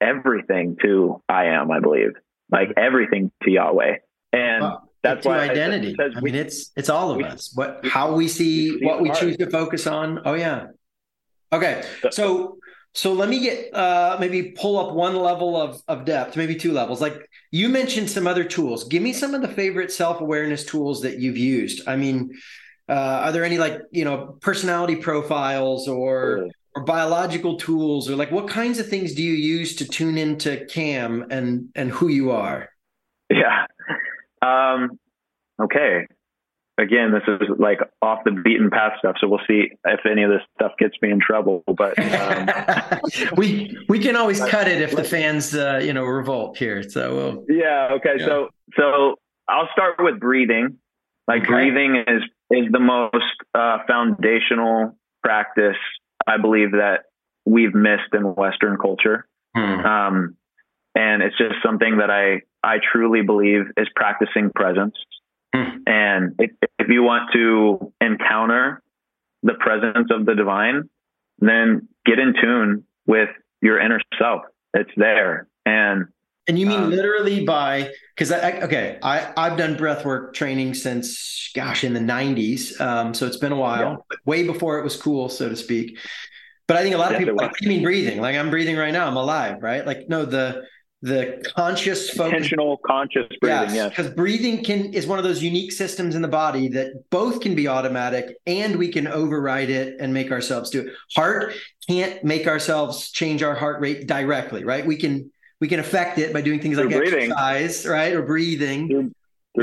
everything 0.00 0.76
to 0.82 1.20
I 1.28 1.46
am. 1.46 1.70
I 1.72 1.80
believe, 1.80 2.12
like 2.50 2.68
everything 2.76 3.32
to 3.42 3.50
Yahweh, 3.50 3.96
and 4.32 4.62
well, 4.62 4.89
that's 5.02 5.26
why 5.26 5.38
identity. 5.38 5.96
I, 5.98 6.18
I 6.18 6.20
mean, 6.20 6.34
it's 6.34 6.70
it's 6.76 6.88
all 6.88 7.10
of 7.10 7.16
we, 7.16 7.24
us. 7.24 7.52
What 7.54 7.80
how 7.86 8.14
we 8.14 8.28
see, 8.28 8.76
we 8.76 8.86
what 8.86 9.00
we 9.00 9.10
choose 9.12 9.36
to 9.38 9.50
focus 9.50 9.86
on. 9.86 10.20
Oh 10.24 10.34
yeah. 10.34 10.66
Okay, 11.52 11.82
so 12.10 12.58
so 12.94 13.12
let 13.12 13.28
me 13.28 13.40
get 13.40 13.74
uh, 13.74 14.16
maybe 14.20 14.52
pull 14.52 14.78
up 14.78 14.94
one 14.94 15.16
level 15.16 15.60
of 15.60 15.80
of 15.88 16.04
depth, 16.04 16.36
maybe 16.36 16.54
two 16.54 16.72
levels. 16.72 17.00
Like 17.00 17.28
you 17.50 17.68
mentioned 17.68 18.10
some 18.10 18.26
other 18.26 18.44
tools. 18.44 18.84
Give 18.84 19.02
me 19.02 19.12
some 19.12 19.34
of 19.34 19.42
the 19.42 19.48
favorite 19.48 19.92
self 19.92 20.20
awareness 20.20 20.64
tools 20.64 21.02
that 21.02 21.18
you've 21.18 21.38
used. 21.38 21.86
I 21.88 21.96
mean, 21.96 22.36
uh, 22.88 23.22
are 23.24 23.32
there 23.32 23.44
any 23.44 23.58
like 23.58 23.80
you 23.90 24.04
know 24.04 24.36
personality 24.40 24.96
profiles 24.96 25.88
or 25.88 26.48
or 26.74 26.84
biological 26.84 27.56
tools 27.56 28.08
or 28.08 28.16
like 28.16 28.30
what 28.30 28.48
kinds 28.48 28.78
of 28.78 28.88
things 28.88 29.14
do 29.14 29.22
you 29.22 29.32
use 29.32 29.76
to 29.76 29.86
tune 29.86 30.18
into 30.18 30.64
Cam 30.66 31.26
and 31.30 31.68
and 31.74 31.90
who 31.90 32.08
you 32.08 32.32
are? 32.32 32.68
Yeah. 33.30 33.59
Um, 34.42 34.98
okay 35.62 36.06
again, 36.80 37.12
this 37.12 37.22
is 37.26 37.48
like 37.58 37.80
off 38.02 38.20
the 38.24 38.32
beaten 38.32 38.70
path 38.70 38.92
stuff. 38.98 39.16
So 39.20 39.28
we'll 39.28 39.40
see 39.46 39.70
if 39.84 40.00
any 40.10 40.22
of 40.22 40.30
this 40.30 40.40
stuff 40.56 40.72
gets 40.78 40.94
me 41.02 41.10
in 41.10 41.20
trouble. 41.20 41.62
But 41.66 41.98
um, 41.98 42.48
we 43.36 43.76
we 43.88 43.98
can 43.98 44.16
always 44.16 44.40
cut 44.44 44.68
it 44.68 44.80
if 44.80 44.94
the 44.96 45.04
fans 45.04 45.54
uh, 45.54 45.80
you 45.82 45.92
know 45.92 46.04
revolt 46.04 46.58
here. 46.58 46.82
So 46.88 47.14
we'll, 47.14 47.56
yeah, 47.56 47.88
okay. 47.92 48.14
Yeah. 48.18 48.26
So 48.26 48.48
so 48.76 49.16
I'll 49.48 49.68
start 49.72 49.96
with 49.98 50.18
breathing. 50.18 50.78
Like 51.28 51.42
okay. 51.42 51.50
breathing 51.50 52.04
is 52.06 52.22
is 52.50 52.72
the 52.72 52.80
most 52.80 53.16
uh, 53.54 53.78
foundational 53.86 54.96
practice 55.22 55.76
I 56.26 56.38
believe 56.38 56.72
that 56.72 57.04
we've 57.44 57.74
missed 57.74 58.12
in 58.12 58.22
Western 58.22 58.76
culture. 58.78 59.26
Hmm. 59.54 59.60
Um, 59.62 60.36
and 60.94 61.22
it's 61.22 61.36
just 61.38 61.54
something 61.64 61.98
that 61.98 62.10
I 62.10 62.42
I 62.62 62.78
truly 62.92 63.22
believe 63.22 63.62
is 63.76 63.88
practicing 63.94 64.50
presence. 64.50 64.94
Hmm. 65.54 65.78
And 65.86 66.34
if, 66.38 66.50
if 66.78 66.88
you 66.88 67.02
want 67.02 67.32
to 67.32 67.92
encounter 68.00 68.82
the 69.42 69.54
presence 69.54 70.08
of 70.10 70.26
the 70.26 70.34
divine, 70.34 70.88
then 71.38 71.88
get 72.04 72.18
in 72.18 72.34
tune 72.40 72.84
with 73.06 73.30
your 73.62 73.80
inner 73.80 74.00
self. 74.18 74.42
It's 74.74 74.90
there. 74.96 75.48
And 75.64 76.06
and 76.46 76.58
you 76.58 76.66
mean 76.66 76.80
um, 76.80 76.90
literally 76.90 77.44
by 77.44 77.90
because 78.14 78.32
I, 78.32 78.60
okay, 78.62 78.98
I 79.02 79.32
I've 79.36 79.56
done 79.56 79.76
breath 79.76 80.04
work 80.04 80.34
training 80.34 80.74
since 80.74 81.50
gosh 81.54 81.84
in 81.84 81.94
the 81.94 82.00
'90s, 82.00 82.80
um, 82.80 83.14
so 83.14 83.26
it's 83.26 83.36
been 83.36 83.52
a 83.52 83.56
while, 83.56 84.04
yeah. 84.10 84.16
way 84.24 84.44
before 84.44 84.78
it 84.78 84.82
was 84.82 84.96
cool, 84.96 85.28
so 85.28 85.48
to 85.48 85.56
speak. 85.56 85.98
But 86.66 86.76
I 86.76 86.82
think 86.82 86.94
a 86.94 86.98
lot 86.98 87.12
of 87.12 87.18
people 87.18 87.34
like, 87.36 87.52
you 87.60 87.68
mean 87.68 87.82
breathing? 87.82 88.20
Like 88.20 88.36
I'm 88.36 88.50
breathing 88.50 88.76
right 88.76 88.92
now, 88.92 89.06
I'm 89.06 89.16
alive, 89.16 89.62
right? 89.62 89.86
Like 89.86 90.08
no, 90.08 90.24
the 90.24 90.64
the 91.02 91.42
conscious 91.56 92.10
focus, 92.10 92.34
intentional 92.34 92.76
conscious 92.78 93.26
breathing 93.40 93.74
yes 93.74 93.88
because 93.88 94.10
breathing 94.12 94.62
can 94.62 94.92
is 94.92 95.06
one 95.06 95.18
of 95.18 95.24
those 95.24 95.42
unique 95.42 95.72
systems 95.72 96.14
in 96.14 96.20
the 96.20 96.28
body 96.28 96.68
that 96.68 97.08
both 97.08 97.40
can 97.40 97.54
be 97.54 97.66
automatic 97.68 98.36
and 98.46 98.76
we 98.76 98.88
can 98.88 99.06
override 99.06 99.70
it 99.70 99.96
and 99.98 100.12
make 100.12 100.30
ourselves 100.30 100.68
do 100.68 100.80
it. 100.80 100.92
Heart 101.16 101.54
can't 101.88 102.22
make 102.22 102.46
ourselves 102.46 103.10
change 103.10 103.42
our 103.42 103.54
heart 103.54 103.80
rate 103.80 104.06
directly 104.06 104.62
right? 104.64 104.84
We 104.84 104.96
can 104.96 105.30
we 105.58 105.68
can 105.68 105.80
affect 105.80 106.18
it 106.18 106.32
by 106.32 106.42
doing 106.42 106.60
things 106.60 106.76
like 106.76 106.90
breathing. 106.90 107.30
exercise 107.30 107.86
right? 107.86 108.12
Or 108.12 108.22
breathing. 108.22 108.88
Through 108.88 109.12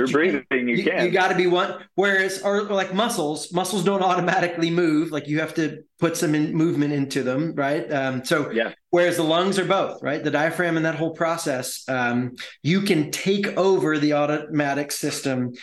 breathing, 0.06 0.46
you, 0.52 0.76
you 0.76 0.84
can. 0.84 1.06
You, 1.06 1.12
got 1.12 1.30
to 1.30 1.36
be 1.36 1.48
one. 1.48 1.84
Whereas, 1.96 2.42
or, 2.44 2.62
or, 2.62 2.74
like 2.74 2.94
muscles, 2.94 3.52
muscles 3.52 3.84
don't 3.84 4.04
automatically 4.04 4.70
move. 4.70 5.12
Like 5.12 5.28
you 5.28 5.40
have 5.40 5.54
to 5.56 5.84
put 6.00 6.16
some 6.16 6.36
in, 6.36 6.54
movement 6.54 6.94
into 6.94 7.24
them, 7.24 7.56
right? 7.56 7.92
Um, 7.92 8.24
so, 8.24 8.52
yeah. 8.52 8.74
whereas 8.92 9.18
the 9.18 9.24
lungs 9.24 9.58
are 9.58 9.66
both, 9.66 10.04
right? 10.04 10.24
The 10.24 10.32
diaphragm 10.32 10.78
and 10.78 10.86
that 10.86 10.96
whole 10.96 11.16
process, 11.16 11.84
um, 11.88 12.36
you 12.62 12.82
can 12.82 13.10
take 13.10 13.48
over 13.58 13.98
the 13.98 14.14
automatic 14.14 14.92
system 14.92 15.54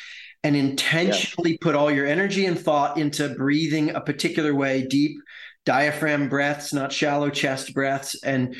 and 0.43 0.57
intentionally 0.57 1.53
yeah. 1.53 1.59
put 1.61 1.75
all 1.75 1.91
your 1.91 2.07
energy 2.07 2.47
and 2.47 2.59
thought 2.59 2.99
into 2.99 3.29
breathing 3.31 3.91
a 3.91 4.01
particular 4.01 4.55
way, 4.55 4.87
deep 4.87 5.17
diaphragm 5.65 6.29
breaths, 6.29 6.73
not 6.73 6.93
shallow 6.93 7.31
chest 7.31 7.73
breaths, 7.73 8.23
and 8.23 8.57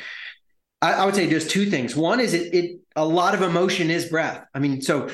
I, 0.81 0.93
I 0.93 1.05
would 1.05 1.15
say 1.15 1.25
there's 1.25 1.47
two 1.47 1.65
things. 1.69 1.95
One 1.95 2.19
is 2.19 2.33
it, 2.33 2.53
it 2.53 2.79
a 2.95 3.05
lot 3.05 3.33
of 3.33 3.41
emotion 3.41 3.89
is 3.89 4.05
breath. 4.05 4.45
I 4.53 4.59
mean, 4.59 4.81
so 4.81 5.09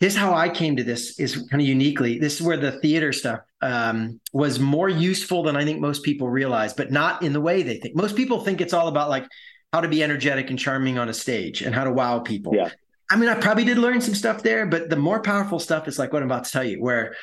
this 0.00 0.12
is 0.12 0.18
how 0.18 0.34
I 0.34 0.48
came 0.48 0.76
to 0.76 0.84
this 0.84 1.18
is 1.18 1.36
kind 1.50 1.62
of 1.62 1.66
uniquely. 1.66 2.18
This 2.18 2.36
is 2.36 2.42
where 2.42 2.56
the 2.56 2.72
theater 2.80 3.12
stuff 3.12 3.40
um, 3.62 4.20
was 4.32 4.60
more 4.60 4.88
useful 4.88 5.42
than 5.42 5.56
I 5.56 5.64
think 5.64 5.80
most 5.80 6.02
people 6.02 6.28
realize, 6.28 6.74
but 6.74 6.92
not 6.92 7.22
in 7.22 7.32
the 7.32 7.40
way 7.40 7.62
they 7.62 7.78
think. 7.78 7.96
Most 7.96 8.14
people 8.14 8.40
think 8.40 8.60
it's 8.60 8.74
all 8.74 8.88
about 8.88 9.08
like 9.08 9.26
how 9.72 9.80
to 9.80 9.88
be 9.88 10.02
energetic 10.02 10.50
and 10.50 10.58
charming 10.58 10.98
on 10.98 11.08
a 11.08 11.14
stage 11.14 11.62
and 11.62 11.74
how 11.74 11.84
to 11.84 11.92
wow 11.92 12.18
people. 12.18 12.54
Yeah. 12.54 12.70
I 13.10 13.16
mean, 13.16 13.28
I 13.28 13.34
probably 13.34 13.64
did 13.64 13.78
learn 13.78 14.00
some 14.00 14.14
stuff 14.14 14.42
there, 14.42 14.66
but 14.66 14.90
the 14.90 14.96
more 14.96 15.22
powerful 15.22 15.58
stuff 15.58 15.86
is 15.88 15.98
like 15.98 16.12
what 16.12 16.22
I'm 16.22 16.30
about 16.30 16.44
to 16.44 16.50
tell 16.50 16.64
you, 16.64 16.82
where 16.82 17.14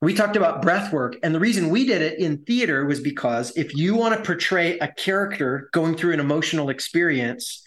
we 0.00 0.14
talked 0.14 0.36
about 0.36 0.62
breath 0.62 0.92
work. 0.92 1.16
And 1.22 1.34
the 1.34 1.40
reason 1.40 1.70
we 1.70 1.84
did 1.86 2.02
it 2.02 2.18
in 2.18 2.38
theater 2.44 2.86
was 2.86 3.00
because 3.00 3.56
if 3.56 3.74
you 3.74 3.96
want 3.96 4.16
to 4.16 4.22
portray 4.22 4.78
a 4.78 4.88
character 4.88 5.68
going 5.72 5.96
through 5.96 6.12
an 6.12 6.20
emotional 6.20 6.68
experience, 6.68 7.63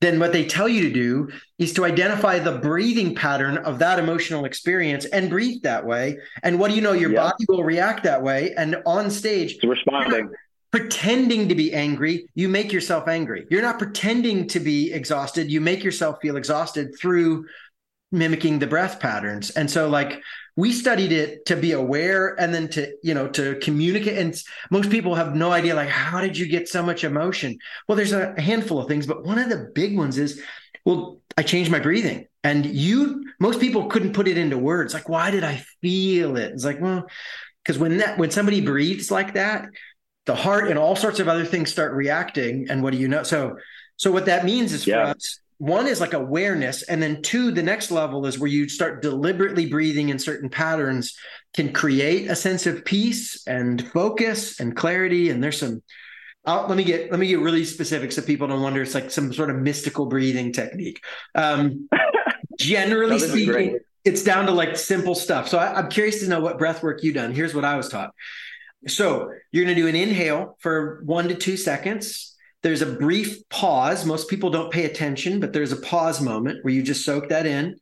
then 0.00 0.20
what 0.20 0.32
they 0.32 0.44
tell 0.44 0.68
you 0.68 0.82
to 0.82 0.92
do 0.92 1.30
is 1.58 1.72
to 1.74 1.84
identify 1.84 2.38
the 2.38 2.58
breathing 2.58 3.14
pattern 3.14 3.58
of 3.58 3.78
that 3.78 3.98
emotional 3.98 4.44
experience 4.44 5.06
and 5.06 5.30
breathe 5.30 5.62
that 5.62 5.86
way. 5.86 6.18
And 6.42 6.58
what 6.58 6.68
do 6.68 6.76
you 6.76 6.82
know? 6.82 6.92
Your 6.92 7.14
body 7.14 7.44
will 7.48 7.64
react 7.64 8.04
that 8.04 8.22
way. 8.22 8.54
And 8.56 8.82
on 8.84 9.10
stage, 9.10 9.54
it's 9.54 9.64
responding. 9.64 10.30
Pretending 10.70 11.48
to 11.48 11.54
be 11.54 11.72
angry, 11.72 12.28
you 12.34 12.48
make 12.48 12.72
yourself 12.72 13.08
angry. 13.08 13.46
You're 13.48 13.62
not 13.62 13.78
pretending 13.78 14.46
to 14.48 14.60
be 14.60 14.92
exhausted. 14.92 15.50
You 15.50 15.62
make 15.62 15.82
yourself 15.82 16.18
feel 16.20 16.36
exhausted 16.36 16.98
through 16.98 17.46
mimicking 18.12 18.58
the 18.58 18.66
breath 18.66 19.00
patterns. 19.00 19.50
And 19.50 19.70
so, 19.70 19.88
like, 19.88 20.20
we 20.56 20.72
studied 20.72 21.12
it 21.12 21.44
to 21.46 21.56
be 21.56 21.72
aware 21.72 22.34
and 22.40 22.52
then 22.52 22.68
to 22.68 22.92
you 23.02 23.14
know 23.14 23.28
to 23.28 23.58
communicate. 23.60 24.18
And 24.18 24.42
most 24.70 24.90
people 24.90 25.14
have 25.14 25.36
no 25.36 25.52
idea 25.52 25.74
like 25.74 25.88
how 25.88 26.20
did 26.20 26.36
you 26.36 26.48
get 26.48 26.68
so 26.68 26.82
much 26.82 27.04
emotion? 27.04 27.58
Well 27.86 27.96
there's 27.96 28.12
a 28.12 28.38
handful 28.40 28.80
of 28.80 28.88
things 28.88 29.06
but 29.06 29.24
one 29.24 29.38
of 29.38 29.48
the 29.48 29.70
big 29.74 29.96
ones 29.96 30.18
is 30.18 30.42
well 30.84 31.20
i 31.36 31.42
changed 31.42 31.70
my 31.70 31.78
breathing. 31.78 32.26
And 32.42 32.64
you 32.64 33.24
most 33.38 33.60
people 33.60 33.86
couldn't 33.86 34.14
put 34.14 34.28
it 34.28 34.38
into 34.38 34.56
words. 34.58 34.94
Like 34.94 35.08
why 35.08 35.30
did 35.30 35.44
i 35.44 35.64
feel 35.82 36.36
it? 36.36 36.52
It's 36.52 36.64
like 36.64 36.80
well 36.80 37.06
because 37.62 37.78
when 37.78 37.98
that 37.98 38.18
when 38.18 38.30
somebody 38.30 38.60
breathes 38.62 39.10
like 39.10 39.34
that 39.34 39.68
the 40.24 40.34
heart 40.34 40.68
and 40.68 40.78
all 40.78 40.96
sorts 40.96 41.20
of 41.20 41.28
other 41.28 41.44
things 41.44 41.70
start 41.70 41.92
reacting. 41.92 42.66
And 42.70 42.82
what 42.82 42.92
do 42.92 42.98
you 42.98 43.08
know? 43.08 43.22
So 43.22 43.58
so 43.96 44.10
what 44.10 44.26
that 44.26 44.44
means 44.44 44.72
is 44.72 44.86
yeah. 44.86 45.04
for 45.04 45.10
us 45.10 45.40
one 45.58 45.86
is 45.86 46.00
like 46.00 46.12
awareness 46.12 46.82
and 46.82 47.02
then 47.02 47.22
two 47.22 47.50
the 47.50 47.62
next 47.62 47.90
level 47.90 48.26
is 48.26 48.38
where 48.38 48.48
you 48.48 48.68
start 48.68 49.02
deliberately 49.02 49.66
breathing 49.66 50.10
in 50.10 50.18
certain 50.18 50.50
patterns 50.50 51.16
can 51.54 51.72
create 51.72 52.30
a 52.30 52.36
sense 52.36 52.66
of 52.66 52.84
peace 52.84 53.46
and 53.46 53.86
focus 53.88 54.60
and 54.60 54.76
clarity 54.76 55.30
and 55.30 55.42
there's 55.42 55.58
some 55.58 55.82
I'll, 56.44 56.68
let 56.68 56.76
me 56.76 56.84
get 56.84 57.10
let 57.10 57.18
me 57.18 57.26
get 57.26 57.40
really 57.40 57.64
specific 57.64 58.12
so 58.12 58.22
people 58.22 58.46
don't 58.48 58.62
wonder 58.62 58.82
it's 58.82 58.94
like 58.94 59.10
some 59.10 59.32
sort 59.32 59.50
of 59.50 59.56
mystical 59.56 60.06
breathing 60.06 60.52
technique 60.52 61.02
um 61.34 61.88
generally 62.58 63.18
no, 63.18 63.26
speaking 63.26 63.78
it's 64.06 64.22
down 64.22 64.46
to 64.46 64.52
like 64.52 64.76
simple 64.76 65.16
stuff. 65.16 65.48
So 65.48 65.58
I, 65.58 65.80
am 65.80 65.90
curious 65.90 66.20
to 66.20 66.28
know 66.28 66.40
what 66.40 66.58
breath 66.58 66.82
work 66.82 67.02
you 67.02 67.12
done. 67.12 67.34
Here's 67.34 67.54
what 67.54 67.64
I 67.64 67.76
was 67.76 67.88
taught. 67.88 68.14
So 68.86 69.32
you're 69.50 69.64
going 69.64 69.74
to 69.74 69.82
do 69.82 69.88
an 69.88 69.96
inhale 69.96 70.56
for 70.60 71.02
one 71.04 71.28
to 71.28 71.34
two 71.34 71.56
seconds. 71.56 72.35
There's 72.66 72.82
a 72.82 72.86
brief 72.86 73.48
pause. 73.48 74.04
Most 74.04 74.28
people 74.28 74.50
don't 74.50 74.72
pay 74.72 74.86
attention, 74.86 75.38
but 75.38 75.52
there's 75.52 75.70
a 75.70 75.76
pause 75.76 76.20
moment 76.20 76.64
where 76.64 76.74
you 76.74 76.82
just 76.82 77.04
soak 77.04 77.28
that 77.28 77.46
in. 77.46 77.76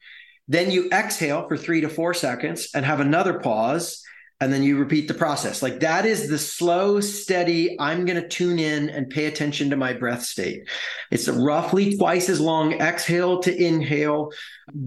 Then 0.46 0.70
you 0.70 0.90
exhale 0.90 1.48
for 1.48 1.56
three 1.56 1.80
to 1.80 1.88
four 1.88 2.12
seconds 2.12 2.68
and 2.74 2.84
have 2.84 3.00
another 3.00 3.40
pause 3.40 4.03
and 4.44 4.52
then 4.52 4.62
you 4.62 4.76
repeat 4.76 5.08
the 5.08 5.14
process. 5.14 5.62
Like 5.62 5.80
that 5.80 6.04
is 6.04 6.28
the 6.28 6.38
slow, 6.38 7.00
steady, 7.00 7.76
I'm 7.80 8.04
going 8.04 8.20
to 8.20 8.28
tune 8.28 8.58
in 8.58 8.90
and 8.90 9.08
pay 9.08 9.24
attention 9.24 9.70
to 9.70 9.76
my 9.76 9.94
breath 9.94 10.22
state. 10.22 10.68
It's 11.10 11.26
roughly 11.28 11.96
twice 11.96 12.28
as 12.28 12.40
long 12.40 12.74
exhale 12.74 13.40
to 13.40 13.56
inhale. 13.56 14.32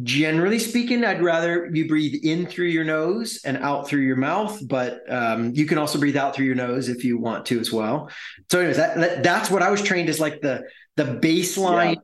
Generally 0.03 0.59
speaking, 0.59 1.03
I'd 1.03 1.23
rather 1.23 1.71
you 1.73 1.87
breathe 1.87 2.23
in 2.23 2.45
through 2.45 2.67
your 2.67 2.83
nose 2.83 3.41
and 3.43 3.57
out 3.57 3.87
through 3.87 4.01
your 4.01 4.15
mouth, 4.15 4.59
but 4.67 5.01
um, 5.11 5.53
you 5.55 5.65
can 5.65 5.79
also 5.79 5.97
breathe 5.97 6.17
out 6.17 6.35
through 6.35 6.45
your 6.45 6.55
nose 6.55 6.87
if 6.87 7.03
you 7.03 7.17
want 7.17 7.47
to 7.47 7.59
as 7.59 7.73
well. 7.73 8.11
So, 8.51 8.59
anyways, 8.59 8.77
that, 8.77 8.97
that 8.97 9.23
that's 9.23 9.49
what 9.49 9.63
I 9.63 9.71
was 9.71 9.81
trained 9.81 10.09
as 10.09 10.19
like 10.19 10.41
the 10.41 10.63
the 10.97 11.03
baseline 11.03 11.95
yeah 11.95 12.01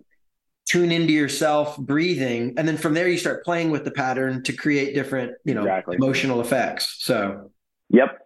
tune 0.66 0.92
into 0.92 1.12
yourself 1.12 1.78
breathing 1.78 2.54
and 2.58 2.68
then 2.68 2.78
from 2.78 2.94
there 2.94 3.08
you 3.08 3.18
start 3.18 3.44
playing 3.44 3.70
with 3.70 3.84
the 3.84 3.92
pattern 3.92 4.42
to 4.44 4.54
create 4.54 4.94
different 4.94 5.34
you 5.46 5.54
know 5.54 5.62
exactly. 5.62 5.96
emotional 5.96 6.42
effects. 6.42 6.98
So 7.00 7.52
yep. 7.90 8.20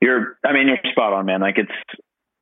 You're 0.00 0.38
i 0.44 0.52
mean 0.52 0.68
you're 0.68 0.78
spot 0.90 1.12
on 1.12 1.26
man. 1.26 1.40
Like 1.40 1.58
it's 1.58 1.70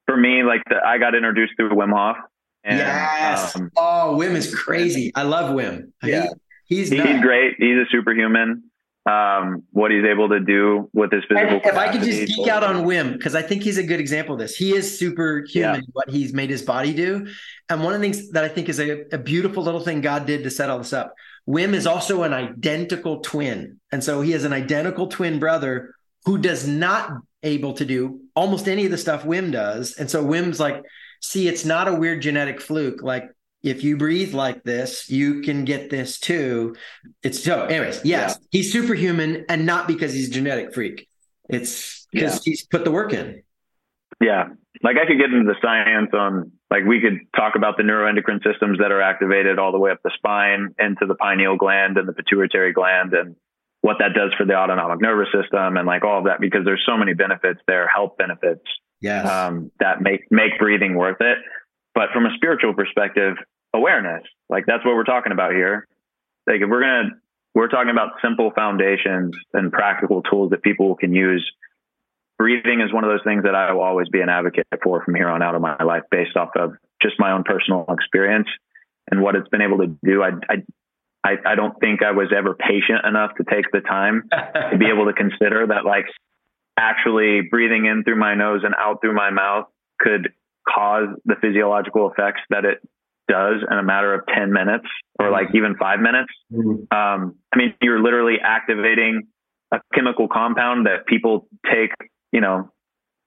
for 0.06 0.16
me 0.16 0.42
like 0.42 0.62
the, 0.68 0.76
i 0.84 0.98
got 0.98 1.14
introduced 1.14 1.52
through 1.56 1.70
wim 1.70 1.92
hof 1.92 2.16
and, 2.64 2.78
yes. 2.78 3.56
um, 3.56 3.70
oh 3.76 4.16
wim 4.18 4.34
is 4.34 4.54
crazy. 4.54 5.12
I 5.14 5.22
love 5.22 5.54
wim. 5.54 5.92
Yeah. 6.02 6.26
he, 6.66 6.76
he's 6.76 6.90
he's 6.90 7.20
great. 7.20 7.54
He's 7.58 7.76
a 7.76 7.86
superhuman 7.90 8.64
um, 9.04 9.64
what 9.72 9.90
he's 9.90 10.04
able 10.04 10.28
to 10.28 10.38
do 10.38 10.88
with 10.92 11.10
his 11.12 11.24
physical. 11.28 11.60
if 11.64 11.76
I 11.76 11.90
could 11.90 12.02
just 12.02 12.26
geek 12.28 12.46
out 12.46 12.62
on 12.62 12.84
Wim, 12.84 13.14
because 13.14 13.34
I 13.34 13.42
think 13.42 13.62
he's 13.62 13.78
a 13.78 13.82
good 13.82 13.98
example 13.98 14.34
of 14.34 14.38
this. 14.38 14.54
He 14.54 14.74
is 14.74 14.98
superhuman, 14.98 15.80
yeah. 15.80 15.80
what 15.92 16.08
he's 16.08 16.32
made 16.32 16.50
his 16.50 16.62
body 16.62 16.92
do. 16.94 17.26
And 17.68 17.82
one 17.82 17.94
of 17.94 18.00
the 18.00 18.10
things 18.10 18.30
that 18.30 18.44
I 18.44 18.48
think 18.48 18.68
is 18.68 18.78
a, 18.78 19.04
a 19.12 19.18
beautiful 19.18 19.62
little 19.62 19.80
thing 19.80 20.02
God 20.02 20.26
did 20.26 20.44
to 20.44 20.50
set 20.50 20.70
all 20.70 20.78
this 20.78 20.92
up. 20.92 21.14
Wim 21.48 21.74
is 21.74 21.86
also 21.86 22.22
an 22.22 22.32
identical 22.32 23.20
twin. 23.20 23.80
And 23.90 24.04
so 24.04 24.20
he 24.20 24.30
has 24.32 24.44
an 24.44 24.52
identical 24.52 25.08
twin 25.08 25.40
brother 25.40 25.94
who 26.24 26.38
does 26.38 26.68
not 26.68 27.10
able 27.42 27.72
to 27.72 27.84
do 27.84 28.20
almost 28.36 28.68
any 28.68 28.84
of 28.84 28.92
the 28.92 28.98
stuff 28.98 29.24
Wim 29.24 29.50
does. 29.50 29.94
And 29.94 30.08
so 30.08 30.24
Wim's 30.24 30.60
like, 30.60 30.80
see, 31.20 31.48
it's 31.48 31.64
not 31.64 31.88
a 31.88 31.94
weird 31.94 32.22
genetic 32.22 32.60
fluke. 32.60 33.02
Like 33.02 33.24
if 33.62 33.84
you 33.84 33.96
breathe 33.96 34.34
like 34.34 34.64
this, 34.64 35.08
you 35.10 35.40
can 35.42 35.64
get 35.64 35.90
this 35.90 36.18
too. 36.18 36.74
It's 37.22 37.42
so, 37.42 37.64
anyways, 37.64 38.04
yes, 38.04 38.38
yeah. 38.40 38.46
he's 38.50 38.72
superhuman 38.72 39.44
and 39.48 39.66
not 39.66 39.86
because 39.86 40.12
he's 40.12 40.28
a 40.28 40.32
genetic 40.32 40.74
freak. 40.74 41.08
It's 41.48 42.06
because 42.12 42.34
yeah. 42.34 42.40
he's 42.44 42.66
put 42.66 42.84
the 42.84 42.90
work 42.90 43.12
in. 43.12 43.42
Yeah. 44.20 44.48
Like 44.82 44.96
I 44.96 45.06
could 45.06 45.18
get 45.18 45.32
into 45.32 45.44
the 45.44 45.56
science 45.62 46.10
on, 46.12 46.52
like, 46.70 46.84
we 46.84 47.00
could 47.00 47.20
talk 47.36 47.54
about 47.54 47.76
the 47.76 47.82
neuroendocrine 47.82 48.42
systems 48.42 48.78
that 48.78 48.90
are 48.90 49.02
activated 49.02 49.58
all 49.58 49.70
the 49.70 49.78
way 49.78 49.90
up 49.90 49.98
the 50.02 50.10
spine 50.14 50.74
into 50.78 51.06
the 51.06 51.14
pineal 51.14 51.56
gland 51.56 51.98
and 51.98 52.08
the 52.08 52.12
pituitary 52.12 52.72
gland 52.72 53.12
and 53.12 53.36
what 53.82 53.98
that 53.98 54.14
does 54.14 54.32
for 54.38 54.44
the 54.44 54.54
autonomic 54.54 55.00
nervous 55.00 55.28
system 55.32 55.76
and 55.76 55.86
like 55.86 56.04
all 56.04 56.18
of 56.18 56.24
that 56.24 56.40
because 56.40 56.64
there's 56.64 56.82
so 56.86 56.96
many 56.96 57.14
benefits 57.14 57.60
there, 57.66 57.86
health 57.86 58.16
benefits. 58.16 58.62
Yes. 59.00 59.28
Um, 59.28 59.70
that 59.80 60.00
make 60.00 60.30
make 60.30 60.58
breathing 60.58 60.94
worth 60.94 61.20
it. 61.20 61.38
But 61.94 62.10
from 62.12 62.24
a 62.24 62.30
spiritual 62.36 62.72
perspective, 62.72 63.34
awareness. 63.74 64.22
Like 64.48 64.64
that's 64.66 64.84
what 64.84 64.94
we're 64.94 65.04
talking 65.04 65.32
about 65.32 65.52
here. 65.52 65.86
Like 66.46 66.60
if 66.60 66.68
we're 66.68 66.80
gonna 66.80 67.10
we're 67.54 67.68
talking 67.68 67.90
about 67.90 68.12
simple 68.22 68.50
foundations 68.54 69.34
and 69.52 69.70
practical 69.72 70.22
tools 70.22 70.50
that 70.50 70.62
people 70.62 70.94
can 70.96 71.14
use. 71.14 71.44
Breathing 72.38 72.80
is 72.80 72.92
one 72.92 73.04
of 73.04 73.10
those 73.10 73.22
things 73.24 73.44
that 73.44 73.54
I 73.54 73.72
will 73.72 73.82
always 73.82 74.08
be 74.08 74.20
an 74.20 74.28
advocate 74.28 74.66
for 74.82 75.04
from 75.04 75.14
here 75.14 75.28
on 75.28 75.42
out 75.42 75.54
of 75.54 75.60
my 75.60 75.76
life, 75.82 76.02
based 76.10 76.36
off 76.36 76.50
of 76.56 76.72
just 77.02 77.16
my 77.18 77.32
own 77.32 77.44
personal 77.44 77.84
experience 77.90 78.48
and 79.10 79.20
what 79.20 79.36
it's 79.36 79.48
been 79.48 79.60
able 79.60 79.78
to 79.78 79.96
do. 80.02 80.22
I, 80.22 80.30
I, 81.24 81.36
I 81.44 81.54
don't 81.54 81.78
think 81.78 82.02
I 82.02 82.12
was 82.12 82.32
ever 82.36 82.54
patient 82.54 83.04
enough 83.04 83.32
to 83.36 83.44
take 83.44 83.70
the 83.70 83.80
time 83.80 84.28
to 84.30 84.78
be 84.78 84.86
able 84.92 85.06
to 85.06 85.12
consider 85.12 85.66
that, 85.68 85.84
like, 85.84 86.06
actually 86.76 87.42
breathing 87.48 87.84
in 87.84 88.02
through 88.02 88.18
my 88.18 88.34
nose 88.34 88.62
and 88.64 88.74
out 88.76 89.00
through 89.02 89.14
my 89.14 89.30
mouth 89.30 89.66
could 90.00 90.32
cause 90.66 91.08
the 91.24 91.34
physiological 91.40 92.10
effects 92.10 92.40
that 92.50 92.64
it 92.64 92.80
does 93.28 93.62
in 93.70 93.78
a 93.78 93.82
matter 93.82 94.14
of 94.14 94.26
10 94.34 94.52
minutes 94.52 94.86
or 95.18 95.30
like 95.30 95.48
mm-hmm. 95.48 95.56
even 95.58 95.76
five 95.76 96.00
minutes. 96.00 96.32
Mm-hmm. 96.52 96.96
Um, 96.96 97.36
I 97.52 97.56
mean, 97.56 97.74
you're 97.80 98.02
literally 98.02 98.36
activating 98.42 99.22
a 99.72 99.80
chemical 99.94 100.28
compound 100.28 100.86
that 100.86 101.06
people 101.06 101.48
take, 101.70 101.90
you 102.32 102.40
know, 102.40 102.70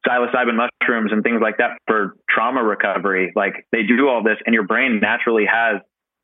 psilocybin 0.07 0.55
mushrooms 0.55 1.11
and 1.11 1.23
things 1.23 1.39
like 1.41 1.57
that 1.57 1.77
for 1.87 2.15
trauma 2.29 2.63
recovery. 2.63 3.31
Like 3.35 3.65
they 3.71 3.83
do 3.83 4.07
all 4.07 4.23
this 4.23 4.37
and 4.45 4.53
your 4.53 4.65
brain 4.65 4.99
naturally 5.01 5.45
has 5.51 5.81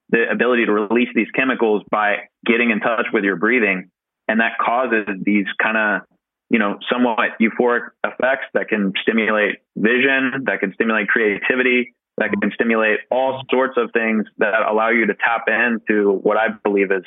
the 0.10 0.30
ability 0.30 0.66
to 0.66 0.72
release 0.72 1.10
these 1.16 1.30
chemicals 1.34 1.84
by 1.90 2.28
getting 2.46 2.70
in 2.70 2.80
touch 2.80 3.08
with 3.12 3.24
your 3.24 3.38
breathing. 3.38 3.90
And 4.28 4.40
that 4.40 4.58
causes 4.64 5.08
these 5.24 5.46
kind 5.62 5.78
of, 5.78 6.02
you 6.50 6.60
know, 6.60 6.78
somewhat 6.92 7.32
euphoric 7.42 7.90
effects 8.06 8.46
that 8.54 8.68
can 8.68 8.94
stimulate 9.02 9.56
vision, 9.76 10.44
that 10.46 10.60
can 10.60 10.74
stimulate 10.74 11.08
creativity, 11.08 11.94
that 12.18 12.30
can 12.40 12.52
stimulate 12.54 13.00
all 13.10 13.44
sorts 13.50 13.78
of 13.78 13.92
things 13.94 14.26
that 14.38 14.54
allow 14.70 14.90
you 14.90 15.08
to 15.08 15.14
tap 15.16 15.46
into 15.48 16.12
what 16.12 16.38
I 16.38 16.48
believe 16.64 16.92
is, 16.92 17.04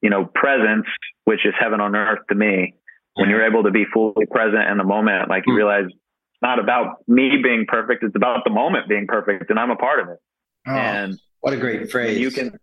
you 0.00 0.10
know, 0.10 0.24
presence, 0.24 0.86
which 1.24 1.46
is 1.46 1.54
heaven 1.58 1.80
on 1.80 1.94
earth 1.96 2.20
to 2.28 2.34
me. 2.34 2.74
When 3.14 3.28
you're 3.28 3.44
able 3.44 3.64
to 3.64 3.70
be 3.70 3.84
fully 3.92 4.26
present 4.30 4.68
in 4.70 4.78
the 4.78 4.84
moment, 4.84 5.28
like 5.28 5.44
you 5.46 5.52
hmm. 5.52 5.58
realize 5.58 5.84
it's 5.86 6.42
not 6.42 6.58
about 6.58 7.06
me 7.06 7.38
being 7.42 7.66
perfect, 7.68 8.02
it's 8.02 8.16
about 8.16 8.44
the 8.44 8.50
moment 8.50 8.88
being 8.88 9.06
perfect, 9.06 9.50
and 9.50 9.58
I'm 9.58 9.70
a 9.70 9.76
part 9.76 10.00
of 10.00 10.08
it. 10.08 10.18
Oh, 10.66 10.72
and 10.72 11.20
what 11.40 11.52
a 11.52 11.58
great 11.58 11.90
phrase. 11.90 12.18
You 12.18 12.30
can 12.30 12.58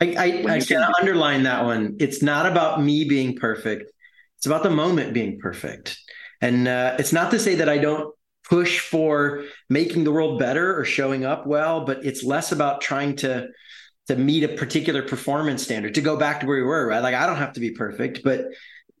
I, 0.00 0.44
I, 0.48 0.54
I 0.56 0.60
can 0.60 0.82
underline 1.00 1.44
that 1.44 1.64
one. 1.64 1.96
It's 2.00 2.22
not 2.22 2.46
about 2.46 2.82
me 2.82 3.04
being 3.04 3.36
perfect. 3.36 3.90
It's 4.38 4.46
about 4.46 4.62
the 4.62 4.70
moment 4.70 5.14
being 5.14 5.38
perfect. 5.38 5.98
And 6.40 6.68
uh, 6.68 6.96
it's 6.98 7.12
not 7.12 7.30
to 7.30 7.38
say 7.38 7.54
that 7.56 7.68
I 7.68 7.78
don't 7.78 8.14
push 8.44 8.78
for 8.78 9.44
making 9.68 10.04
the 10.04 10.12
world 10.12 10.38
better 10.38 10.78
or 10.78 10.84
showing 10.84 11.24
up 11.24 11.46
well, 11.46 11.84
but 11.84 12.04
it's 12.04 12.22
less 12.22 12.52
about 12.52 12.80
trying 12.80 13.16
to 13.16 13.48
to 14.06 14.16
meet 14.16 14.44
a 14.44 14.48
particular 14.48 15.02
performance 15.02 15.62
standard. 15.62 15.94
To 15.94 16.02
go 16.02 16.16
back 16.16 16.40
to 16.40 16.46
where 16.46 16.58
we 16.58 16.62
were, 16.62 16.86
right? 16.86 17.02
Like 17.02 17.14
I 17.14 17.26
don't 17.26 17.36
have 17.36 17.54
to 17.54 17.60
be 17.60 17.70
perfect, 17.70 18.22
but 18.22 18.46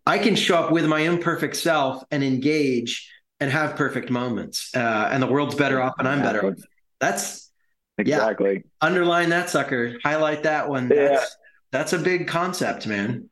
I 0.06 0.18
can 0.18 0.34
show 0.34 0.56
up 0.56 0.72
with 0.72 0.86
my 0.86 1.00
imperfect 1.00 1.56
self 1.56 2.02
and 2.10 2.24
engage 2.24 3.10
and 3.40 3.50
have 3.50 3.76
perfect 3.76 4.10
moments. 4.10 4.74
Uh, 4.74 5.08
and 5.10 5.22
the 5.22 5.26
world's 5.26 5.54
better 5.54 5.80
off 5.80 5.94
and 5.98 6.08
I'm 6.08 6.22
better. 6.22 6.56
That's 7.00 7.50
exactly 7.98 8.54
yeah, 8.54 8.60
underline 8.80 9.30
that 9.30 9.50
sucker. 9.50 9.96
Highlight 10.02 10.44
that 10.44 10.68
one. 10.68 10.90
Yeah. 10.90 11.08
That's, 11.08 11.36
that's 11.70 11.92
a 11.92 11.98
big 11.98 12.28
concept, 12.28 12.86
man. 12.86 13.28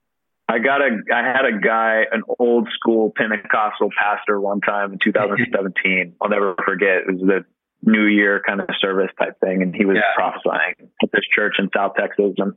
I 0.53 0.59
got 0.59 0.83
a, 0.83 0.99
I 1.11 1.23
had 1.23 1.47
a 1.47 1.59
guy, 1.59 2.03
an 2.13 2.23
old 2.39 2.69
school 2.75 3.11
Pentecostal 3.17 3.89
pastor 3.99 4.39
one 4.39 4.61
time 4.61 4.93
in 4.93 4.99
2017. 5.03 6.17
I'll 6.21 6.29
never 6.29 6.55
forget. 6.63 7.09
It 7.09 7.13
was 7.13 7.21
the 7.21 7.45
New 7.83 8.05
Year 8.05 8.43
kind 8.47 8.61
of 8.61 8.69
service 8.79 9.11
type 9.19 9.41
thing. 9.41 9.63
And 9.63 9.75
he 9.75 9.87
was 9.87 9.97
yeah. 9.97 10.13
prophesying 10.15 10.75
at 11.03 11.11
this 11.11 11.25
church 11.35 11.55
in 11.59 11.71
South 11.75 11.93
Texas. 11.99 12.35
And 12.37 12.53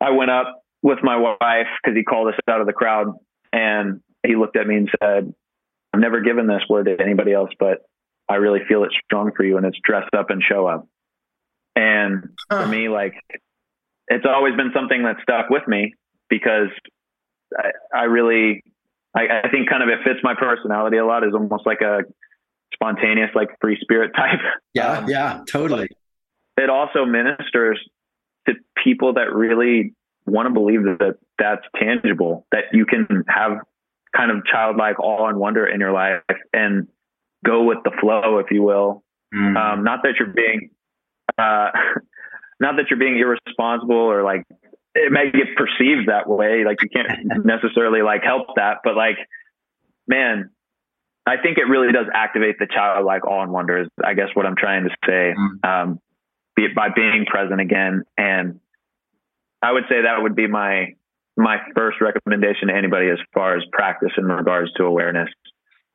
I 0.00 0.12
went 0.12 0.30
up 0.30 0.62
with 0.80 0.98
my 1.02 1.18
wife 1.18 1.66
because 1.82 1.94
he 1.94 2.02
called 2.02 2.28
us 2.28 2.40
out 2.48 2.62
of 2.62 2.66
the 2.66 2.72
crowd. 2.72 3.08
And 3.52 4.00
he 4.26 4.34
looked 4.34 4.56
at 4.56 4.66
me 4.66 4.76
and 4.76 4.90
said, 4.98 5.34
I've 5.92 6.00
never 6.00 6.22
given 6.22 6.46
this 6.46 6.62
word 6.66 6.86
to 6.86 6.96
anybody 6.98 7.34
else, 7.34 7.50
but 7.58 7.84
I 8.26 8.36
really 8.36 8.60
feel 8.66 8.84
it's 8.84 8.96
strong 9.04 9.32
for 9.36 9.44
you 9.44 9.58
and 9.58 9.66
it's 9.66 9.78
dress 9.84 10.08
up 10.16 10.30
and 10.30 10.42
show 10.42 10.66
up. 10.66 10.88
And 11.74 12.30
for 12.48 12.66
me, 12.66 12.88
like, 12.88 13.12
it's 14.08 14.24
always 14.26 14.56
been 14.56 14.72
something 14.74 15.02
that 15.02 15.16
stuck 15.22 15.50
with 15.50 15.68
me 15.68 15.92
because 16.28 16.68
I, 17.56 17.70
I 17.94 18.04
really, 18.04 18.62
I, 19.14 19.42
I, 19.44 19.50
think 19.50 19.68
kind 19.68 19.82
of 19.82 19.88
it 19.88 19.98
fits 20.04 20.20
my 20.22 20.34
personality 20.34 20.96
a 20.96 21.06
lot. 21.06 21.24
Is 21.24 21.34
almost 21.34 21.66
like 21.66 21.80
a 21.80 22.00
spontaneous, 22.74 23.30
like 23.34 23.48
free 23.60 23.78
spirit 23.80 24.12
type. 24.16 24.40
Yeah, 24.74 24.98
um, 24.98 25.08
yeah, 25.08 25.44
totally. 25.50 25.88
It 26.56 26.70
also 26.70 27.04
ministers 27.04 27.80
to 28.46 28.54
people 28.82 29.14
that 29.14 29.34
really 29.34 29.94
want 30.26 30.48
to 30.48 30.52
believe 30.52 30.82
that 30.84 31.16
that's 31.38 31.62
tangible, 31.80 32.46
that 32.52 32.64
you 32.72 32.86
can 32.86 33.24
have 33.28 33.58
kind 34.16 34.30
of 34.30 34.44
childlike 34.50 34.98
awe 34.98 35.28
and 35.28 35.38
wonder 35.38 35.66
in 35.66 35.80
your 35.80 35.92
life 35.92 36.22
and 36.52 36.88
go 37.44 37.64
with 37.64 37.78
the 37.84 37.92
flow, 38.00 38.38
if 38.38 38.46
you 38.50 38.62
will. 38.62 39.04
Mm. 39.34 39.56
Um, 39.56 39.84
not 39.84 40.00
that 40.02 40.14
you're 40.18 40.32
being, 40.32 40.70
uh, 41.38 41.70
not 42.60 42.76
that 42.76 42.86
you're 42.90 42.98
being 42.98 43.18
irresponsible 43.18 43.96
or 43.96 44.22
like 44.22 44.44
it 44.96 45.12
may 45.12 45.30
get 45.30 45.54
perceived 45.56 46.08
that 46.08 46.28
way. 46.28 46.64
Like 46.64 46.78
you 46.82 46.88
can't 46.88 47.44
necessarily 47.44 48.02
like 48.02 48.22
help 48.24 48.56
that, 48.56 48.78
but 48.82 48.96
like, 48.96 49.16
man, 50.08 50.50
I 51.26 51.36
think 51.42 51.58
it 51.58 51.68
really 51.68 51.92
does 51.92 52.06
activate 52.12 52.58
the 52.58 52.66
childlike 52.66 53.26
awe 53.26 53.42
and 53.42 53.52
wonder 53.52 53.82
is 53.82 53.88
I 54.02 54.14
guess 54.14 54.28
what 54.34 54.46
I'm 54.46 54.56
trying 54.56 54.84
to 54.84 54.90
say. 55.06 55.34
Mm. 55.36 55.64
Um, 55.68 56.00
be 56.54 56.68
by 56.74 56.88
being 56.94 57.26
present 57.26 57.60
again. 57.60 58.02
And 58.16 58.60
I 59.62 59.72
would 59.72 59.84
say 59.88 60.02
that 60.02 60.22
would 60.22 60.34
be 60.34 60.46
my, 60.46 60.94
my 61.36 61.58
first 61.74 62.00
recommendation 62.00 62.68
to 62.68 62.74
anybody 62.74 63.10
as 63.10 63.18
far 63.34 63.56
as 63.56 63.62
practice 63.72 64.12
in 64.16 64.24
regards 64.24 64.72
to 64.74 64.84
awareness. 64.84 65.28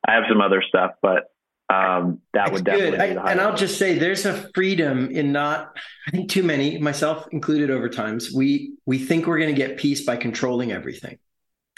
I 0.06 0.14
have 0.14 0.24
some 0.28 0.40
other 0.40 0.62
stuff, 0.66 0.92
but 1.02 1.31
um, 1.72 2.20
that 2.34 2.46
That's 2.46 2.52
would 2.52 2.64
definitely. 2.64 2.98
I, 2.98 3.32
and 3.32 3.40
I'll 3.40 3.56
just 3.56 3.78
say, 3.78 3.98
there's 3.98 4.26
a 4.26 4.50
freedom 4.54 5.10
in 5.10 5.32
not. 5.32 5.76
I 6.06 6.10
think 6.10 6.30
too 6.30 6.42
many, 6.42 6.78
myself 6.78 7.26
included, 7.32 7.70
over 7.70 7.88
times 7.88 8.32
we 8.32 8.74
we 8.84 8.98
think 8.98 9.26
we're 9.26 9.38
going 9.38 9.54
to 9.54 9.56
get 9.56 9.78
peace 9.78 10.04
by 10.04 10.16
controlling 10.16 10.72
everything, 10.72 11.18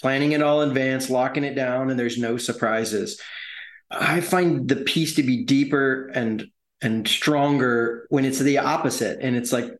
planning 0.01 0.33
it 0.33 0.43
all 0.43 0.63
in 0.63 0.71
advance, 0.71 1.11
locking 1.11 1.45
it 1.45 1.55
down, 1.55 1.91
and 1.91 1.99
there's 1.99 2.19
no 2.19 2.37
surprises. 2.37 3.21
I 3.91 4.21
find 4.21 4.69
the 4.69 4.77
peace 4.77 5.15
to 5.17 5.23
be 5.23 5.45
deeper 5.45 6.09
and 6.15 6.47
and 6.81 7.07
stronger 7.07 8.07
when 8.11 8.25
it's 8.25 8.39
the 8.39 8.59
opposite, 8.59 9.21
and 9.21 9.37
it's 9.37 9.53
like 9.53 9.71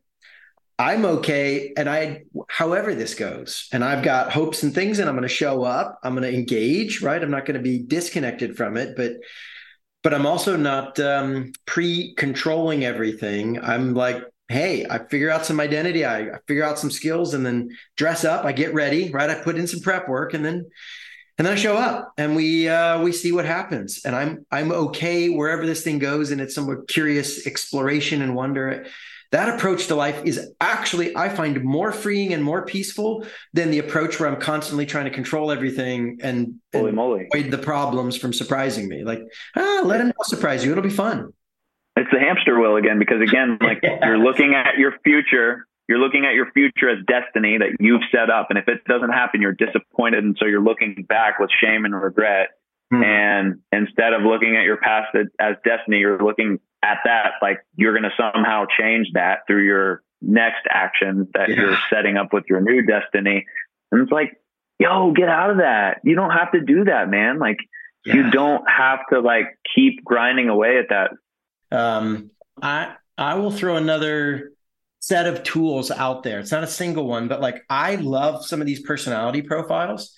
I'm 0.77 1.05
okay. 1.05 1.73
And 1.77 1.89
I, 1.89 2.23
however 2.47 2.93
this 2.95 3.15
goes, 3.15 3.67
and 3.71 3.83
I've 3.83 4.03
got 4.03 4.31
hopes 4.31 4.63
and 4.63 4.73
things, 4.73 4.99
and 4.99 5.09
I'm 5.09 5.15
going 5.15 5.27
to 5.27 5.29
show 5.29 5.63
up. 5.63 5.99
I'm 6.03 6.15
going 6.15 6.29
to 6.29 6.37
engage, 6.37 7.01
right? 7.01 7.21
I'm 7.21 7.31
not 7.31 7.45
going 7.45 7.57
to 7.57 7.63
be 7.63 7.79
disconnected 7.79 8.55
from 8.55 8.77
it, 8.77 8.95
but, 8.95 9.13
but 10.05 10.13
I'm 10.13 10.27
also 10.27 10.55
not 10.55 10.99
um, 10.99 11.51
pre-controlling 11.65 12.85
everything. 12.85 13.59
I'm 13.59 13.95
like, 13.95 14.23
hey, 14.49 14.85
I 14.87 14.99
figure 14.99 15.31
out 15.31 15.47
some 15.47 15.59
identity, 15.59 16.05
I, 16.05 16.19
I 16.29 16.37
figure 16.47 16.63
out 16.63 16.77
some 16.77 16.91
skills, 16.91 17.33
and 17.33 17.43
then 17.43 17.75
dress 17.97 18.23
up. 18.23 18.45
I 18.45 18.51
get 18.51 18.75
ready, 18.75 19.09
right? 19.09 19.31
I 19.31 19.33
put 19.33 19.55
in 19.55 19.65
some 19.65 19.79
prep 19.79 20.07
work, 20.07 20.35
and 20.35 20.45
then, 20.45 20.69
and 21.39 21.47
then 21.47 21.53
I 21.53 21.55
show 21.55 21.75
up, 21.75 22.13
and 22.19 22.35
we 22.35 22.69
uh, 22.69 23.01
we 23.01 23.13
see 23.13 23.31
what 23.31 23.45
happens. 23.45 24.05
And 24.05 24.15
I'm 24.15 24.45
I'm 24.51 24.71
okay 24.71 25.29
wherever 25.29 25.65
this 25.65 25.83
thing 25.83 25.97
goes, 25.97 26.29
and 26.29 26.39
it's 26.39 26.53
some 26.53 26.85
curious 26.85 27.47
exploration 27.47 28.21
and 28.21 28.35
wonder 28.35 28.85
that 29.35 29.53
approach 29.53 29.87
to 29.87 29.95
life 29.95 30.21
is 30.23 30.53
actually 30.61 31.15
i 31.17 31.27
find 31.27 31.61
more 31.63 31.91
freeing 31.91 32.33
and 32.33 32.41
more 32.41 32.65
peaceful 32.65 33.25
than 33.53 33.69
the 33.69 33.79
approach 33.79 34.17
where 34.17 34.29
i'm 34.29 34.39
constantly 34.39 34.85
trying 34.85 35.03
to 35.03 35.11
control 35.11 35.51
everything 35.51 36.17
and, 36.23 36.55
Holy 36.73 36.87
and 36.87 36.95
moly. 36.95 37.27
avoid 37.33 37.51
the 37.51 37.57
problems 37.57 38.15
from 38.17 38.31
surprising 38.33 38.87
me. 38.87 39.03
Like 39.03 39.21
ah 39.55 39.81
let 39.83 39.97
them 39.97 40.13
surprise 40.23 40.63
you. 40.63 40.71
It'll 40.71 40.83
be 40.83 40.89
fun. 40.89 41.33
It's 41.97 42.09
the 42.11 42.19
hamster 42.19 42.59
wheel 42.59 42.77
again 42.77 42.99
because 42.99 43.21
again 43.21 43.57
like 43.61 43.79
yeah. 43.83 44.05
you're 44.05 44.17
looking 44.17 44.53
at 44.55 44.77
your 44.77 44.93
future 45.03 45.67
you're 45.87 45.99
looking 45.99 46.25
at 46.25 46.33
your 46.33 46.51
future 46.51 46.89
as 46.89 46.97
destiny 47.05 47.59
that 47.59 47.77
you've 47.79 48.01
set 48.11 48.31
up. 48.31 48.47
And 48.49 48.57
if 48.57 48.67
it 48.67 48.83
doesn't 48.85 49.11
happen 49.11 49.41
you're 49.41 49.53
disappointed. 49.53 50.23
And 50.23 50.37
so 50.39 50.45
you're 50.45 50.63
looking 50.63 51.05
back 51.07 51.39
with 51.39 51.49
shame 51.61 51.85
and 51.85 51.93
regret 51.93 52.49
hmm. 52.91 53.03
and 53.03 53.59
instead 53.71 54.13
of 54.13 54.21
looking 54.23 54.55
at 54.55 54.63
your 54.63 54.77
past 54.77 55.15
as 55.39 55.55
destiny 55.63 55.99
you're 55.99 56.23
looking 56.23 56.59
at 56.83 56.99
that, 57.05 57.33
like 57.41 57.59
you're 57.75 57.93
going 57.93 58.03
to 58.03 58.15
somehow 58.17 58.65
change 58.77 59.07
that 59.13 59.39
through 59.47 59.65
your 59.65 60.03
next 60.21 60.65
action 60.69 61.27
that 61.33 61.49
yeah. 61.49 61.55
you're 61.55 61.77
setting 61.89 62.17
up 62.17 62.33
with 62.33 62.45
your 62.49 62.61
new 62.61 62.85
destiny. 62.85 63.45
And 63.91 64.01
it's 64.01 64.11
like, 64.11 64.39
yo, 64.79 65.11
get 65.11 65.29
out 65.29 65.51
of 65.51 65.57
that. 65.57 66.01
You 66.03 66.15
don't 66.15 66.31
have 66.31 66.51
to 66.51 66.61
do 66.61 66.85
that, 66.85 67.09
man. 67.09 67.39
Like 67.39 67.57
yeah. 68.05 68.15
you 68.15 68.31
don't 68.31 68.63
have 68.69 68.99
to 69.11 69.19
like 69.19 69.57
keep 69.73 70.03
grinding 70.03 70.49
away 70.49 70.77
at 70.77 70.89
that. 70.89 71.11
Um, 71.75 72.31
I 72.61 72.95
I 73.17 73.35
will 73.35 73.51
throw 73.51 73.75
another 73.75 74.51
set 74.99 75.27
of 75.27 75.43
tools 75.43 75.91
out 75.91 76.23
there. 76.23 76.39
It's 76.39 76.51
not 76.51 76.63
a 76.63 76.67
single 76.67 77.07
one, 77.07 77.27
but 77.27 77.41
like 77.41 77.63
I 77.69 77.95
love 77.95 78.45
some 78.45 78.61
of 78.61 78.67
these 78.67 78.81
personality 78.81 79.41
profiles 79.41 80.13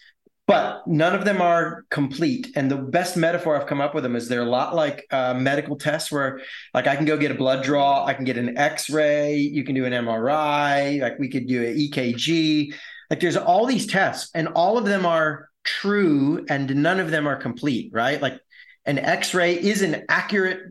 but 0.48 0.88
none 0.88 1.14
of 1.14 1.26
them 1.26 1.42
are 1.42 1.86
complete. 1.92 2.54
And 2.56 2.72
the 2.72 2.78
best 2.78 3.18
metaphor 3.18 3.60
I've 3.60 3.68
come 3.68 3.82
up 3.82 3.94
with 3.94 4.04
them 4.04 4.16
is 4.16 4.30
they're 4.30 4.42
a 4.42 4.46
lot 4.46 4.74
like 4.74 5.06
uh, 5.12 5.34
medical 5.34 5.76
tests, 5.76 6.10
where 6.10 6.40
like 6.74 6.88
I 6.88 6.96
can 6.96 7.06
go 7.06 7.18
get 7.18 7.32
a 7.32 7.36
blood 7.36 7.64
draw, 7.64 8.06
I 8.06 8.14
can 8.14 8.24
get 8.24 8.38
an 8.38 8.58
X-ray, 8.58 9.36
you 9.36 9.66
can 9.66 9.76
do 9.76 9.86
an 9.86 9.92
MRI, 9.92 11.02
like 11.02 11.20
we 11.20 11.30
could 11.30 11.48
do 11.48 11.64
an 11.64 11.78
EKG. 11.78 12.74
Like 13.10 13.20
there's 13.20 13.38
all 13.38 13.66
these 13.66 13.88
tests, 13.88 14.32
and 14.34 14.48
all 14.50 14.78
of 14.78 14.86
them 14.86 15.06
are 15.06 15.50
true, 15.66 16.46
and 16.50 16.74
none 16.78 17.02
of 17.02 17.12
them 17.12 17.28
are 17.28 17.36
complete, 17.36 17.92
right? 17.94 18.22
Like 18.22 18.40
an 18.86 19.00
X-ray 19.00 19.56
is 19.56 19.82
an 19.82 20.06
accurate 20.08 20.62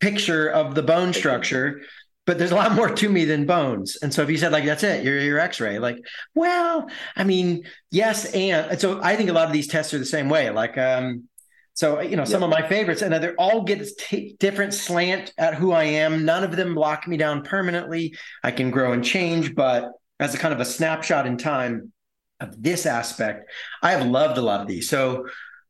picture 0.00 0.48
of 0.48 0.74
the 0.74 0.82
bone 0.82 1.12
structure 1.12 1.82
but 2.24 2.38
there's 2.38 2.52
a 2.52 2.56
lot 2.56 2.72
more 2.72 2.88
to 2.88 3.08
me 3.08 3.24
than 3.24 3.46
bones. 3.46 3.96
And 4.00 4.14
so 4.14 4.22
if 4.22 4.30
you 4.30 4.38
said 4.38 4.52
like 4.52 4.64
that's 4.64 4.84
it, 4.84 5.04
you're 5.04 5.18
your 5.18 5.40
X-ray, 5.40 5.78
like, 5.78 5.98
well, 6.34 6.88
I 7.16 7.24
mean, 7.24 7.64
yes, 7.90 8.26
and, 8.32 8.70
and 8.70 8.80
so 8.80 9.00
I 9.02 9.16
think 9.16 9.28
a 9.30 9.32
lot 9.32 9.46
of 9.46 9.52
these 9.52 9.66
tests 9.68 9.92
are 9.92 9.98
the 9.98 10.06
same 10.06 10.28
way. 10.28 10.50
Like, 10.50 10.78
um, 10.78 11.28
so 11.74 12.00
you 12.00 12.16
know, 12.16 12.24
some 12.24 12.42
of 12.42 12.50
my 12.50 12.68
favorites, 12.68 13.02
and 13.02 13.12
they 13.14 13.30
all 13.34 13.62
get 13.62 13.86
t- 13.98 14.36
different 14.38 14.74
slant 14.74 15.32
at 15.38 15.54
who 15.54 15.72
I 15.72 15.84
am. 15.84 16.24
None 16.24 16.44
of 16.44 16.54
them 16.54 16.74
lock 16.74 17.08
me 17.08 17.16
down 17.16 17.42
permanently. 17.42 18.14
I 18.42 18.50
can 18.50 18.70
grow 18.70 18.92
and 18.92 19.02
change, 19.02 19.54
but 19.54 19.90
as 20.20 20.34
a 20.34 20.38
kind 20.38 20.52
of 20.54 20.60
a 20.60 20.64
snapshot 20.64 21.26
in 21.26 21.38
time 21.38 21.92
of 22.40 22.62
this 22.62 22.86
aspect, 22.86 23.50
I 23.82 23.92
have 23.92 24.06
loved 24.06 24.36
a 24.36 24.42
lot 24.42 24.60
of 24.60 24.68
these. 24.68 24.88
So 24.88 25.26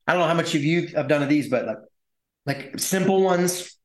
I 0.07 0.13
don't 0.13 0.23
know 0.23 0.29
how 0.29 0.35
much 0.35 0.55
of 0.55 0.65
you 0.65 0.89
have 0.89 1.09
done 1.09 1.23
of 1.23 1.29
these, 1.29 1.49
but 1.49 1.67
like, 1.67 1.77
like 2.47 2.79
simple 2.81 3.23
ones 3.23 3.79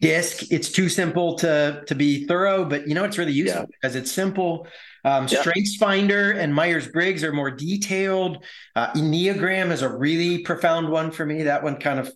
disc 0.00 0.44
it's 0.50 0.70
too 0.70 0.88
simple 0.88 1.34
to 1.36 1.82
to 1.86 1.94
be 1.94 2.26
thorough 2.26 2.64
but 2.64 2.86
you 2.86 2.94
know 2.94 3.04
it's 3.04 3.18
really 3.18 3.32
useful 3.32 3.62
yeah. 3.62 3.66
because 3.66 3.96
it's 3.96 4.12
simple. 4.12 4.66
Um, 5.04 5.26
yeah. 5.28 5.40
strengths 5.40 5.76
finder 5.76 6.32
and 6.32 6.54
myers-briggs 6.54 7.22
are 7.24 7.32
more 7.32 7.50
detailed. 7.50 8.44
Uh, 8.74 8.90
enneagram 8.92 9.70
is 9.70 9.80
a 9.82 9.88
really 9.88 10.42
profound 10.42 10.88
one 10.90 11.12
for 11.12 11.24
me. 11.24 11.44
That 11.44 11.62
one 11.62 11.76
kind 11.76 12.00
of 12.00 12.12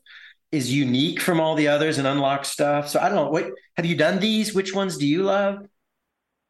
is 0.50 0.72
unique 0.72 1.20
from 1.20 1.40
all 1.40 1.54
the 1.54 1.68
others 1.68 1.98
and 1.98 2.06
unlocks 2.06 2.50
stuff. 2.50 2.88
So 2.88 3.00
i 3.00 3.08
don't 3.08 3.16
know 3.16 3.30
what 3.30 3.50
have 3.76 3.86
you 3.86 3.96
done 3.96 4.20
these? 4.20 4.54
Which 4.54 4.74
ones 4.74 4.96
do 4.98 5.06
you 5.06 5.22
love? 5.22 5.66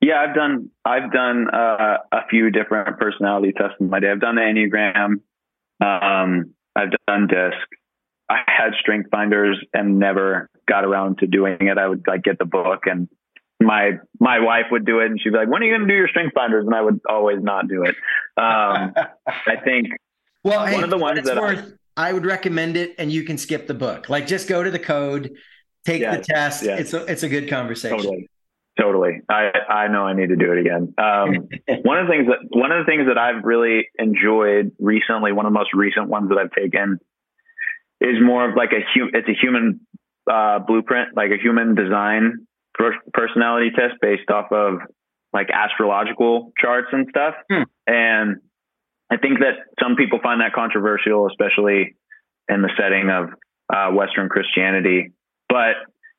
Yeah 0.00 0.20
i've 0.20 0.34
done 0.34 0.70
i've 0.84 1.12
done 1.12 1.48
uh, 1.50 1.98
a 2.10 2.26
few 2.28 2.50
different 2.50 2.98
personality 2.98 3.52
tests 3.52 3.76
in 3.80 3.88
my 3.88 4.00
day. 4.00 4.10
I've 4.10 4.20
done 4.20 4.34
the 4.34 4.42
enneagram 4.42 5.20
um, 5.80 6.54
i've 6.74 6.90
done 7.06 7.26
disc 7.28 7.68
I 8.32 8.40
had 8.46 8.72
strength 8.80 9.10
finders 9.10 9.62
and 9.74 9.98
never 9.98 10.48
got 10.66 10.84
around 10.84 11.18
to 11.18 11.26
doing 11.26 11.58
it. 11.60 11.76
I 11.76 11.86
would 11.86 12.04
like 12.06 12.22
get 12.22 12.38
the 12.38 12.46
book 12.46 12.84
and 12.86 13.08
my 13.60 13.92
my 14.18 14.40
wife 14.40 14.66
would 14.70 14.86
do 14.86 15.00
it 15.00 15.06
and 15.06 15.20
she'd 15.20 15.30
be 15.30 15.36
like, 15.36 15.48
When 15.48 15.62
are 15.62 15.66
you 15.66 15.74
gonna 15.74 15.86
do 15.86 15.94
your 15.94 16.08
strength 16.08 16.32
finders? 16.34 16.64
And 16.66 16.74
I 16.74 16.80
would 16.80 17.00
always 17.08 17.42
not 17.42 17.68
do 17.68 17.84
it. 17.84 17.94
Um, 18.36 18.94
I 19.26 19.56
think 19.62 19.88
well 20.44 20.60
one 20.60 20.72
hey, 20.72 20.82
of 20.82 20.90
the 20.90 20.98
ones 20.98 21.22
that 21.24 21.36
worth, 21.36 21.74
I, 21.96 22.08
I, 22.08 22.12
would 22.12 22.24
recommend 22.24 22.76
it 22.76 22.94
and 22.98 23.12
you 23.12 23.22
can 23.24 23.36
skip 23.36 23.66
the 23.66 23.74
book. 23.74 24.08
Like 24.08 24.26
just 24.26 24.48
go 24.48 24.62
to 24.62 24.70
the 24.70 24.78
code, 24.78 25.34
take 25.84 26.00
the 26.00 26.18
test. 26.18 26.64
Yes. 26.64 26.80
It's 26.80 26.94
a 26.94 27.04
it's 27.04 27.22
a 27.22 27.28
good 27.28 27.50
conversation. 27.50 27.98
Totally. 27.98 28.28
Totally. 28.80 29.20
I, 29.28 29.50
I 29.68 29.88
know 29.88 30.06
I 30.06 30.14
need 30.14 30.30
to 30.30 30.36
do 30.36 30.50
it 30.52 30.58
again. 30.60 30.94
Um, 30.96 31.48
one 31.82 31.98
of 31.98 32.06
the 32.06 32.12
things 32.12 32.26
that 32.28 32.58
one 32.58 32.72
of 32.72 32.86
the 32.86 32.90
things 32.90 33.06
that 33.06 33.18
I've 33.18 33.44
really 33.44 33.88
enjoyed 33.98 34.72
recently, 34.78 35.32
one 35.32 35.44
of 35.44 35.52
the 35.52 35.58
most 35.58 35.74
recent 35.74 36.08
ones 36.08 36.30
that 36.30 36.38
I've 36.38 36.52
taken 36.52 36.98
is 38.02 38.16
more 38.20 38.48
of 38.48 38.56
like 38.56 38.70
a 38.72 38.82
hu- 38.94 39.10
it's 39.12 39.28
a 39.28 39.34
human 39.40 39.80
uh, 40.30 40.58
blueprint, 40.58 41.16
like 41.16 41.30
a 41.30 41.40
human 41.40 41.74
design 41.74 42.46
personality 43.12 43.70
test 43.70 43.94
based 44.00 44.30
off 44.30 44.50
of 44.50 44.80
like 45.32 45.48
astrological 45.52 46.52
charts 46.58 46.88
and 46.92 47.06
stuff. 47.08 47.34
Hmm. 47.50 47.62
And 47.86 48.36
I 49.10 49.16
think 49.16 49.38
that 49.40 49.54
some 49.80 49.96
people 49.96 50.20
find 50.22 50.40
that 50.40 50.52
controversial, 50.52 51.26
especially 51.28 51.96
in 52.48 52.62
the 52.62 52.70
setting 52.78 53.08
of 53.08 53.30
uh, 53.72 53.94
Western 53.94 54.28
Christianity. 54.28 55.12
But 55.48 55.76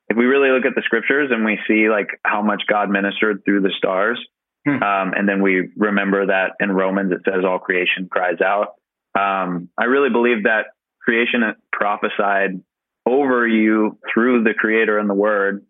if 0.10 0.18
we 0.18 0.26
really 0.26 0.50
look 0.50 0.66
at 0.66 0.76
the 0.76 0.84
scriptures 0.86 1.32
and 1.32 1.44
we 1.44 1.60
see 1.68 1.90
like 1.90 2.08
how 2.26 2.42
much 2.42 2.64
God 2.68 2.90
ministered 2.90 3.44
through 3.46 3.62
the 3.62 3.72
stars, 3.78 4.20
hmm. 4.66 4.82
um, 4.82 5.14
and 5.16 5.28
then 5.28 5.42
we 5.42 5.70
remember 5.76 6.28
that 6.28 6.52
in 6.60 6.72
Romans 6.72 7.12
it 7.12 7.22
says 7.26 7.44
all 7.46 7.60
creation 7.60 8.08
cries 8.10 8.42
out. 8.42 8.76
Um, 9.20 9.70
I 9.78 9.86
really 9.86 10.10
believe 10.10 10.44
that 10.44 10.68
creation 11.04 11.44
prophesied 11.74 12.62
over 13.06 13.46
you 13.46 13.98
through 14.14 14.44
the 14.44 14.54
creator 14.54 14.98
and 14.98 15.10
the 15.10 15.14
word 15.14 15.66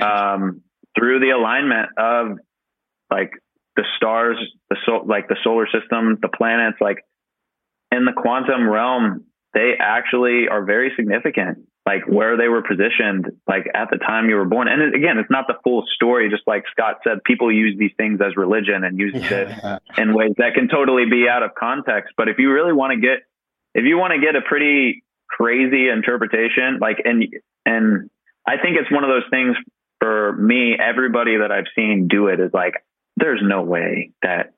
um, 0.00 0.62
through 0.98 1.20
the 1.20 1.30
alignment 1.30 1.90
of 1.96 2.38
like 3.10 3.30
the 3.76 3.84
stars 3.96 4.36
the 4.70 4.76
so 4.84 5.04
like 5.06 5.28
the 5.28 5.36
solar 5.44 5.66
system 5.66 6.18
the 6.20 6.28
planets 6.28 6.78
like 6.80 7.04
in 7.92 8.04
the 8.04 8.12
quantum 8.12 8.68
realm 8.68 9.24
they 9.54 9.74
actually 9.78 10.48
are 10.48 10.64
very 10.64 10.92
significant 10.96 11.58
like 11.84 12.06
where 12.06 12.36
they 12.36 12.48
were 12.48 12.62
positioned 12.62 13.26
like 13.48 13.66
at 13.74 13.90
the 13.90 13.98
time 13.98 14.28
you 14.28 14.36
were 14.36 14.44
born. 14.44 14.68
And 14.68 14.94
again 14.94 15.18
it's 15.18 15.30
not 15.30 15.46
the 15.46 15.54
full 15.64 15.84
story 15.94 16.30
just 16.30 16.44
like 16.46 16.64
scott 16.70 16.98
said 17.04 17.24
people 17.24 17.50
use 17.52 17.76
these 17.78 17.90
things 17.96 18.20
as 18.20 18.36
religion 18.36 18.84
and 18.84 18.98
use 18.98 19.14
yeah. 19.14 19.78
it 19.96 20.00
in 20.00 20.14
ways 20.14 20.32
that 20.38 20.54
can 20.54 20.68
totally 20.68 21.06
be 21.10 21.28
out 21.28 21.42
of 21.42 21.54
context. 21.58 22.14
But 22.16 22.28
if 22.28 22.38
you 22.38 22.52
really 22.52 22.72
want 22.72 22.92
to 22.92 23.00
get 23.00 23.26
if 23.74 23.84
you 23.84 23.96
want 23.98 24.12
to 24.12 24.20
get 24.20 24.36
a 24.36 24.42
pretty 24.42 25.01
crazy 25.36 25.88
interpretation, 25.88 26.78
like, 26.80 26.98
and, 27.04 27.24
and 27.64 28.10
I 28.46 28.58
think 28.58 28.76
it's 28.78 28.90
one 28.90 29.04
of 29.04 29.10
those 29.10 29.28
things 29.30 29.56
for 30.00 30.32
me, 30.36 30.76
everybody 30.78 31.38
that 31.38 31.52
I've 31.52 31.66
seen 31.76 32.08
do 32.08 32.26
it 32.28 32.40
is 32.40 32.50
like, 32.52 32.74
there's 33.16 33.40
no 33.42 33.62
way 33.62 34.10
that 34.22 34.54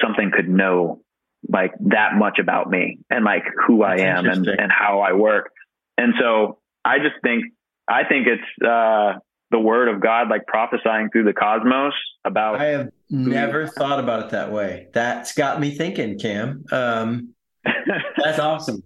something 0.00 0.30
could 0.34 0.48
know 0.48 1.00
like 1.48 1.72
that 1.80 2.14
much 2.14 2.38
about 2.38 2.70
me 2.70 2.98
and 3.10 3.24
like 3.24 3.44
who 3.66 3.80
That's 3.80 4.00
I 4.00 4.04
am 4.06 4.26
and, 4.26 4.46
and 4.46 4.72
how 4.72 5.00
I 5.00 5.12
work. 5.12 5.50
And 5.98 6.14
so 6.20 6.58
I 6.84 6.98
just 6.98 7.20
think, 7.22 7.44
I 7.88 8.04
think 8.04 8.26
it's, 8.26 8.66
uh, 8.66 9.18
the 9.52 9.60
word 9.60 9.88
of 9.88 10.00
God, 10.00 10.28
like 10.28 10.46
prophesying 10.46 11.10
through 11.10 11.24
the 11.24 11.32
cosmos 11.32 11.92
about. 12.24 12.60
I 12.60 12.68
have 12.68 12.88
never 13.10 13.68
thought 13.68 14.00
about 14.00 14.24
it 14.24 14.30
that 14.30 14.50
way. 14.50 14.88
That's 14.92 15.34
got 15.34 15.60
me 15.60 15.70
thinking, 15.76 16.18
Cam. 16.18 16.64
Um, 16.72 17.34
that's 18.16 18.40
awesome. 18.40 18.82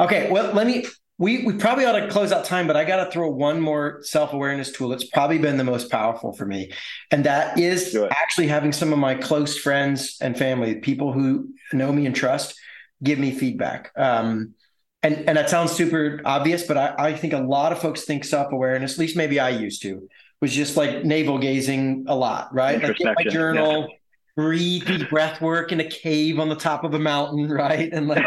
Okay, 0.00 0.30
well, 0.30 0.52
let 0.52 0.66
me. 0.66 0.86
We 1.18 1.46
we 1.46 1.54
probably 1.54 1.86
ought 1.86 1.98
to 1.98 2.08
close 2.08 2.30
out 2.30 2.44
time, 2.44 2.66
but 2.66 2.76
I 2.76 2.84
got 2.84 3.02
to 3.02 3.10
throw 3.10 3.30
one 3.30 3.58
more 3.58 4.00
self 4.02 4.34
awareness 4.34 4.70
tool. 4.70 4.92
It's 4.92 5.06
probably 5.08 5.38
been 5.38 5.56
the 5.56 5.64
most 5.64 5.90
powerful 5.90 6.34
for 6.34 6.44
me, 6.44 6.72
and 7.10 7.24
that 7.24 7.58
is 7.58 7.96
actually 8.10 8.48
having 8.48 8.70
some 8.70 8.92
of 8.92 8.98
my 8.98 9.14
close 9.14 9.58
friends 9.58 10.18
and 10.20 10.36
family, 10.36 10.74
people 10.74 11.14
who 11.14 11.48
know 11.72 11.90
me 11.90 12.04
and 12.04 12.14
trust, 12.14 12.54
give 13.02 13.18
me 13.18 13.30
feedback. 13.30 13.92
Um, 13.96 14.54
and 15.02 15.28
and 15.28 15.38
that 15.38 15.48
sounds 15.48 15.72
super 15.72 16.20
obvious, 16.24 16.64
but 16.66 16.76
I, 16.76 16.94
I 16.98 17.14
think 17.14 17.32
a 17.32 17.38
lot 17.38 17.72
of 17.72 17.78
folks 17.78 18.04
think 18.04 18.24
self 18.24 18.52
awareness, 18.52 18.94
at 18.94 18.98
least 18.98 19.16
maybe 19.16 19.40
I 19.40 19.50
used 19.50 19.82
to, 19.82 20.08
was 20.40 20.52
just 20.52 20.76
like 20.76 21.04
navel 21.04 21.38
gazing 21.38 22.04
a 22.08 22.14
lot, 22.14 22.52
right? 22.54 22.82
Like 22.82 22.96
get 22.96 23.14
my 23.16 23.30
journal, 23.30 23.82
yeah. 23.88 23.96
breathe, 24.36 25.08
breath 25.08 25.40
work 25.40 25.72
in 25.72 25.80
a 25.80 25.88
cave 25.88 26.38
on 26.38 26.48
the 26.48 26.56
top 26.56 26.84
of 26.84 26.94
a 26.94 26.98
mountain, 26.98 27.48
right? 27.50 27.90
And 27.92 28.08
like, 28.08 28.24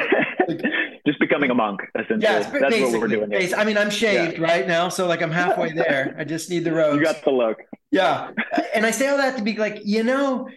like 0.48 0.62
just 1.10 1.20
becoming 1.20 1.50
a 1.50 1.56
monk, 1.56 1.82
essentially. 1.96 2.22
Yeah, 2.22 2.40
that's 2.40 2.92
what 2.92 3.02
we're 3.02 3.08
doing. 3.08 3.32
Here. 3.32 3.50
I 3.58 3.66
mean, 3.66 3.78
I'm 3.78 3.90
shaved 3.90 4.38
yeah. 4.38 4.44
right 4.44 4.68
now, 4.68 4.90
so 4.90 5.08
like 5.08 5.22
I'm 5.22 5.32
halfway 5.32 5.72
there. 5.84 6.16
I 6.18 6.24
just 6.24 6.50
need 6.50 6.64
the 6.64 6.74
robes. 6.74 6.98
You 6.98 7.04
got 7.04 7.24
the 7.24 7.32
look. 7.32 7.58
Yeah, 7.92 8.32
and 8.74 8.86
I 8.86 8.92
say 8.92 9.08
all 9.08 9.18
that 9.18 9.38
to 9.38 9.44
be 9.44 9.56
like, 9.56 9.82
you 9.84 10.04
know, 10.04 10.48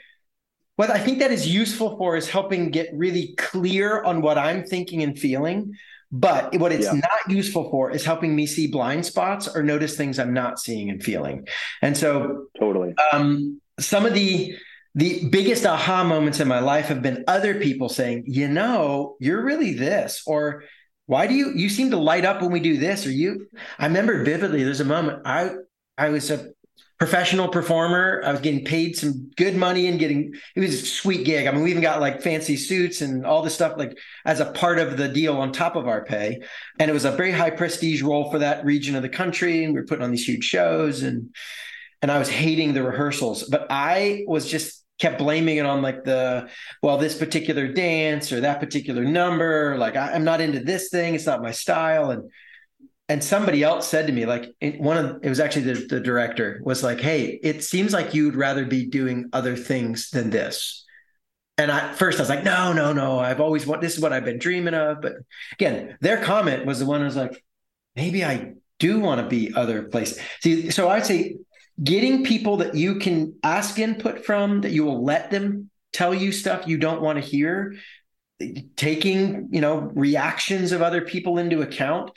what 0.76 0.90
I 0.90 0.98
think 0.98 1.20
that 1.20 1.32
is 1.32 1.48
useful 1.48 1.96
for 1.96 2.16
is 2.16 2.28
helping 2.28 2.70
get 2.70 2.90
really 2.92 3.34
clear 3.38 4.03
on 4.03 4.20
what 4.20 4.36
I'm 4.36 4.64
thinking 4.64 5.03
and 5.03 5.18
feeling. 5.18 5.74
But 6.14 6.55
what 6.59 6.72
it's 6.72 6.84
yeah. 6.84 7.00
not 7.00 7.34
useful 7.34 7.70
for 7.70 7.90
is 7.90 8.05
helping 8.05 8.36
me 8.36 8.46
see 8.46 8.66
blind 8.66 9.07
spots 9.07 9.48
or 9.48 9.62
notice 9.62 9.96
things 9.96 10.18
I'm 10.18 10.34
not 10.34 10.61
seeing 10.61 10.90
and 10.90 11.03
feeling. 11.03 11.48
And 11.80 11.96
so, 11.96 12.48
totally. 12.61 12.94
Um, 13.14 13.62
some 13.80 14.05
of 14.05 14.12
the 14.12 14.55
the 14.95 15.26
biggest 15.28 15.64
aha 15.64 16.05
moments 16.05 16.40
in 16.40 16.49
my 16.49 16.61
life 16.61 16.86
have 16.86 17.03
been 17.03 17.24
other 17.26 17.55
people 17.61 17.88
saying, 17.88 18.24
"You 18.26 18.49
know, 18.49 19.16
you're 19.20 19.43
really 19.43 19.72
this," 19.72 20.22
or 20.26 20.64
"Why 21.07 21.26
do 21.26 21.34
you 21.34 21.53
you 21.55 21.68
seem 21.68 21.90
to 21.90 21.97
light 21.97 22.24
up 22.24 22.43
when 22.43 22.53
we 22.53 22.61
do 22.61 22.76
this?" 22.76 23.07
Or 23.07 23.11
you. 23.11 23.47
I 23.78 23.86
remember 23.86 24.24
vividly. 24.24 24.64
There's 24.64 24.80
a 24.80 24.84
moment 24.84 25.22
I 25.24 25.53
I 25.97 26.11
was 26.11 26.30
a 26.30 26.51
professional 26.99 27.49
performer. 27.49 28.22
I 28.24 28.30
was 28.30 28.40
getting 28.40 28.64
paid 28.64 28.97
some 28.97 29.30
good 29.36 29.57
money 29.57 29.88
and 29.88 29.99
getting 29.99 30.34
it 30.55 30.61
was 30.61 30.74
a 30.74 30.86
sweet 30.86 31.24
gig. 31.24 31.47
I 31.47 31.51
mean, 31.51 31.62
we 31.62 31.70
even 31.70 31.82
got 31.82 32.01
like 32.01 32.22
fancy 32.22 32.57
suits 32.57 33.01
and 33.01 33.26
all 33.26 33.43
this 33.43 33.55
stuff 33.55 33.74
like 33.76 33.99
as 34.24 34.40
a 34.40 34.53
part 34.53 34.78
of 34.78 34.97
the 34.97 35.09
deal 35.09 35.36
on 35.36 35.53
top 35.53 35.74
of 35.74 35.88
our 35.88 36.05
pay. 36.05 36.40
And 36.78 36.90
it 36.90 36.95
was 36.95 37.05
a 37.05 37.11
very 37.11 37.32
high 37.32 37.51
prestige 37.51 38.03
role 38.03 38.30
for 38.30 38.38
that 38.38 38.64
region 38.64 38.95
of 38.95 39.03
the 39.03 39.09
country. 39.09 39.64
And 39.64 39.74
we 39.74 39.80
were 39.80 39.86
putting 39.86 40.05
on 40.05 40.12
these 40.12 40.28
huge 40.28 40.45
shows 40.45 41.03
and 41.03 41.34
and 42.03 42.11
I 42.11 42.18
was 42.18 42.28
hating 42.28 42.74
the 42.74 42.82
rehearsals, 42.82 43.45
but 43.45 43.66
I 43.70 44.24
was 44.26 44.51
just 44.51 44.81
kept 45.03 45.18
blaming 45.18 45.57
it 45.57 45.66
on 45.66 45.82
like 45.82 46.05
the 46.05 46.48
well 46.80 46.96
this 46.96 47.18
particular 47.18 47.66
dance 47.66 48.30
or 48.30 48.40
that 48.40 48.61
particular 48.61 49.05
number 49.05 49.76
like 49.76 49.96
I, 49.96 50.12
am 50.12 50.22
not 50.22 50.40
into 50.40 50.61
this 50.61 50.90
thing 50.90 51.16
it's 51.16 51.26
not 51.26 51.42
my 51.42 51.50
style 51.50 52.12
and 52.12 52.30
and 53.09 53.22
somebody 53.22 53.64
else 53.64 53.88
said 53.88 54.07
to 54.07 54.12
me 54.12 54.26
like 54.26 54.55
one 54.78 54.96
of 54.96 55.18
it 55.24 55.28
was 55.28 55.40
actually 55.40 55.72
the, 55.72 55.86
the 55.88 56.00
director 56.00 56.62
was 56.64 56.84
like 56.84 57.00
hey 57.00 57.40
it 57.42 57.64
seems 57.64 57.92
like 57.92 58.14
you'd 58.14 58.36
rather 58.36 58.64
be 58.64 58.86
doing 58.86 59.28
other 59.32 59.57
things 59.57 60.11
than 60.11 60.30
this 60.30 60.86
and 61.59 61.70
I 61.70 61.92
first 61.92 62.18
I 62.18 62.22
was 62.22 62.30
like, 62.30 62.44
no, 62.44 62.72
no, 62.72 62.94
no. 62.94 63.18
I've 63.18 63.38
always 63.40 63.66
want 63.66 63.82
this 63.82 63.94
is 63.94 64.00
what 64.00 64.12
I've 64.12 64.24
been 64.24 64.38
dreaming 64.38 64.72
of. 64.72 65.03
But 65.03 65.16
again, 65.53 65.98
their 66.00 66.16
comment 66.16 66.64
was 66.64 66.78
the 66.78 66.86
one 66.86 67.03
I 67.03 67.05
was 67.05 67.14
like, 67.14 67.44
maybe 67.94 68.24
I 68.24 68.55
do 68.78 68.98
want 68.98 69.20
to 69.20 69.28
be 69.28 69.53
other 69.55 69.82
places. 69.82 70.18
See, 70.40 70.70
so 70.70 70.88
I'd 70.88 71.05
say 71.05 71.36
getting 71.82 72.24
people 72.24 72.58
that 72.58 72.74
you 72.74 72.96
can 72.96 73.34
ask 73.42 73.78
input 73.78 74.24
from, 74.24 74.62
that 74.62 74.72
you 74.72 74.84
will 74.84 75.04
let 75.04 75.30
them 75.30 75.70
tell 75.92 76.14
you 76.14 76.32
stuff 76.32 76.66
you 76.66 76.78
don't 76.78 77.02
want 77.02 77.22
to 77.22 77.28
hear, 77.28 77.74
taking, 78.76 79.48
you 79.52 79.60
know, 79.60 79.90
reactions 79.94 80.72
of 80.72 80.82
other 80.82 81.02
people 81.02 81.38
into 81.38 81.62
account 81.62 82.10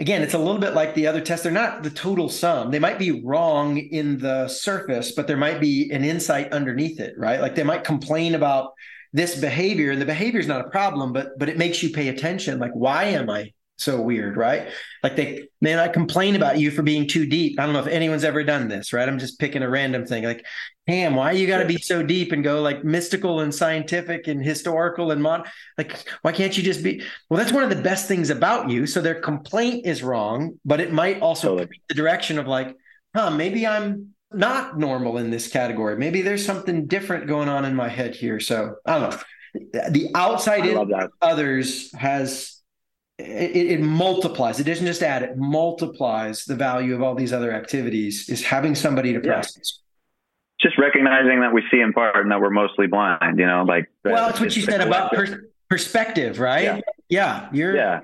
again, 0.00 0.22
it's 0.22 0.34
a 0.34 0.38
little 0.38 0.58
bit 0.58 0.74
like 0.74 0.94
the 0.94 1.06
other 1.06 1.20
tests. 1.20 1.44
They're 1.44 1.52
not 1.52 1.82
the 1.82 1.90
total 1.90 2.28
sum. 2.28 2.70
They 2.70 2.78
might 2.78 2.98
be 2.98 3.22
wrong 3.22 3.76
in 3.76 4.18
the 4.18 4.48
surface, 4.48 5.12
but 5.12 5.26
there 5.26 5.36
might 5.36 5.60
be 5.60 5.90
an 5.92 6.02
insight 6.02 6.52
underneath 6.52 6.98
it, 6.98 7.14
right? 7.16 7.40
Like 7.40 7.54
they 7.54 7.62
might 7.62 7.84
complain 7.84 8.34
about 8.34 8.72
this 9.12 9.38
behavior, 9.38 9.90
and 9.90 10.00
the 10.00 10.06
behavior 10.06 10.40
is 10.40 10.46
not 10.46 10.64
a 10.64 10.70
problem, 10.70 11.12
but 11.12 11.38
but 11.38 11.48
it 11.48 11.58
makes 11.58 11.82
you 11.82 11.90
pay 11.90 12.08
attention. 12.08 12.58
Like, 12.58 12.72
why 12.72 13.04
am 13.04 13.28
I 13.28 13.52
so 13.80 14.00
weird, 14.00 14.36
right? 14.36 14.68
Like 15.02 15.16
they, 15.16 15.48
man, 15.60 15.78
I 15.78 15.88
complain 15.88 16.36
about 16.36 16.58
you 16.58 16.70
for 16.70 16.82
being 16.82 17.06
too 17.06 17.26
deep. 17.26 17.58
I 17.58 17.64
don't 17.64 17.72
know 17.72 17.80
if 17.80 17.86
anyone's 17.86 18.24
ever 18.24 18.44
done 18.44 18.68
this, 18.68 18.92
right? 18.92 19.08
I'm 19.08 19.18
just 19.18 19.38
picking 19.38 19.62
a 19.62 19.68
random 19.68 20.06
thing. 20.06 20.24
Like, 20.24 20.44
damn, 20.86 21.14
why 21.14 21.32
you 21.32 21.46
got 21.46 21.58
to 21.58 21.66
be 21.66 21.78
so 21.78 22.02
deep 22.02 22.32
and 22.32 22.44
go 22.44 22.60
like 22.60 22.84
mystical 22.84 23.40
and 23.40 23.54
scientific 23.54 24.26
and 24.28 24.44
historical 24.44 25.10
and 25.10 25.22
mon? 25.22 25.44
Like, 25.78 26.04
why 26.22 26.32
can't 26.32 26.56
you 26.56 26.62
just 26.62 26.82
be? 26.82 27.02
Well, 27.28 27.38
that's 27.38 27.52
one 27.52 27.64
of 27.64 27.70
the 27.70 27.82
best 27.82 28.08
things 28.08 28.30
about 28.30 28.70
you. 28.70 28.86
So 28.86 29.00
their 29.00 29.20
complaint 29.20 29.86
is 29.86 30.02
wrong, 30.02 30.58
but 30.64 30.80
it 30.80 30.92
might 30.92 31.20
also 31.20 31.56
totally. 31.56 31.80
the 31.88 31.94
direction 31.94 32.38
of 32.38 32.46
like, 32.46 32.76
huh, 33.14 33.30
maybe 33.30 33.66
I'm 33.66 34.14
not 34.32 34.78
normal 34.78 35.18
in 35.18 35.30
this 35.30 35.48
category. 35.48 35.96
Maybe 35.96 36.22
there's 36.22 36.44
something 36.44 36.86
different 36.86 37.26
going 37.26 37.48
on 37.48 37.64
in 37.64 37.74
my 37.74 37.88
head 37.88 38.14
here. 38.14 38.40
So 38.40 38.76
I 38.86 38.98
don't 38.98 39.10
know. 39.10 39.20
The 39.90 40.10
outside 40.14 40.66
in 40.66 41.08
others 41.20 41.92
has 41.94 42.59
it, 43.20 43.70
it, 43.72 43.80
multiplies. 43.80 44.60
It 44.60 44.64
doesn't 44.64 44.86
just 44.86 45.02
add; 45.02 45.22
it 45.22 45.36
multiplies 45.36 46.44
the 46.44 46.54
value 46.54 46.94
of 46.94 47.02
all 47.02 47.14
these 47.14 47.32
other 47.32 47.52
activities. 47.52 48.28
Is 48.28 48.42
having 48.42 48.74
somebody 48.74 49.12
to 49.12 49.20
process. 49.20 49.80
Just 50.60 50.78
recognizing 50.78 51.40
that 51.40 51.52
we 51.52 51.62
see 51.70 51.80
in 51.80 51.92
part 51.92 52.16
and 52.16 52.30
that 52.30 52.40
we're 52.40 52.50
mostly 52.50 52.86
blind. 52.86 53.38
You 53.38 53.46
know, 53.46 53.64
like 53.66 53.90
well, 54.04 54.26
that's 54.26 54.40
what 54.40 54.54
you 54.56 54.62
said 54.62 54.80
about 54.80 55.12
per- 55.12 55.44
perspective, 55.68 56.38
right? 56.38 56.64
Yeah. 56.64 56.80
yeah, 57.08 57.48
you're. 57.52 57.76
Yeah. 57.76 58.00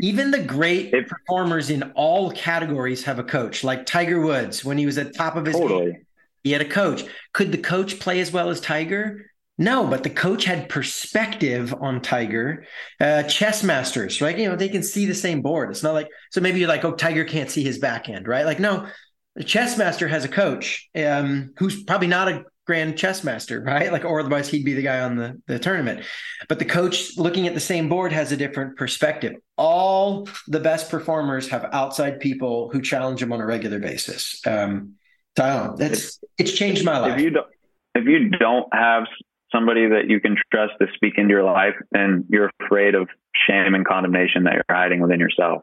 Even 0.00 0.30
the 0.30 0.40
great 0.40 0.94
it, 0.94 1.06
performers 1.06 1.68
in 1.68 1.82
all 1.94 2.30
categories 2.30 3.04
have 3.04 3.18
a 3.18 3.24
coach, 3.24 3.62
like 3.62 3.84
Tiger 3.84 4.20
Woods 4.20 4.64
when 4.64 4.78
he 4.78 4.86
was 4.86 4.96
at 4.96 5.14
top 5.14 5.36
of 5.36 5.44
his 5.44 5.54
totally. 5.54 5.92
game. 5.92 6.06
He 6.42 6.50
had 6.50 6.62
a 6.62 6.68
coach. 6.68 7.04
Could 7.34 7.52
the 7.52 7.58
coach 7.58 8.00
play 8.00 8.20
as 8.20 8.32
well 8.32 8.48
as 8.48 8.60
Tiger? 8.60 9.31
No, 9.62 9.86
but 9.86 10.02
the 10.02 10.10
coach 10.10 10.44
had 10.44 10.68
perspective 10.68 11.72
on 11.80 12.00
Tiger. 12.00 12.64
Uh, 12.98 13.22
chess 13.22 13.62
masters, 13.62 14.20
right? 14.20 14.36
You 14.36 14.48
know, 14.48 14.56
they 14.56 14.68
can 14.68 14.82
see 14.82 15.06
the 15.06 15.14
same 15.14 15.40
board. 15.40 15.70
It's 15.70 15.84
not 15.84 15.94
like 15.94 16.08
so 16.30 16.40
maybe 16.40 16.58
you're 16.58 16.68
like, 16.68 16.84
oh, 16.84 16.92
Tiger 16.92 17.24
can't 17.24 17.50
see 17.50 17.62
his 17.62 17.78
back 17.78 18.08
end, 18.08 18.26
right? 18.26 18.44
Like, 18.44 18.58
no, 18.58 18.88
the 19.36 19.44
chess 19.44 19.78
master 19.78 20.08
has 20.08 20.24
a 20.24 20.28
coach 20.28 20.88
um, 20.96 21.52
who's 21.58 21.84
probably 21.84 22.08
not 22.08 22.28
a 22.28 22.44
grand 22.66 22.98
chess 22.98 23.22
master, 23.22 23.60
right? 23.66 23.92
Like, 23.92 24.04
or 24.04 24.18
otherwise 24.18 24.48
he'd 24.48 24.64
be 24.64 24.74
the 24.74 24.82
guy 24.82 25.00
on 25.00 25.16
the, 25.16 25.40
the 25.46 25.60
tournament. 25.60 26.04
But 26.48 26.58
the 26.58 26.64
coach 26.64 27.16
looking 27.16 27.46
at 27.46 27.54
the 27.54 27.60
same 27.60 27.88
board 27.88 28.12
has 28.12 28.32
a 28.32 28.36
different 28.36 28.76
perspective. 28.76 29.34
All 29.56 30.28
the 30.48 30.60
best 30.60 30.90
performers 30.90 31.48
have 31.50 31.68
outside 31.72 32.18
people 32.18 32.68
who 32.72 32.82
challenge 32.82 33.20
them 33.20 33.32
on 33.32 33.40
a 33.40 33.46
regular 33.46 33.78
basis. 33.78 34.40
Um, 34.44 34.94
so 35.36 35.44
I 35.44 35.54
don't 35.54 35.66
know. 35.66 35.76
That's 35.76 36.18
it's 36.36 36.52
changed 36.52 36.84
my 36.84 36.98
life. 36.98 37.14
If 37.16 37.22
you 37.22 37.30
don't 37.30 37.46
if 37.94 38.04
you 38.06 38.28
don't 38.30 38.66
have 38.74 39.04
somebody 39.52 39.88
that 39.88 40.08
you 40.08 40.20
can 40.20 40.36
trust 40.52 40.72
to 40.80 40.86
speak 40.94 41.14
into 41.16 41.30
your 41.30 41.44
life 41.44 41.74
and 41.92 42.24
you're 42.28 42.50
afraid 42.62 42.94
of 42.94 43.08
shame 43.46 43.74
and 43.74 43.86
condemnation 43.86 44.44
that 44.44 44.54
you're 44.54 44.64
hiding 44.70 45.00
within 45.00 45.20
yourself. 45.20 45.62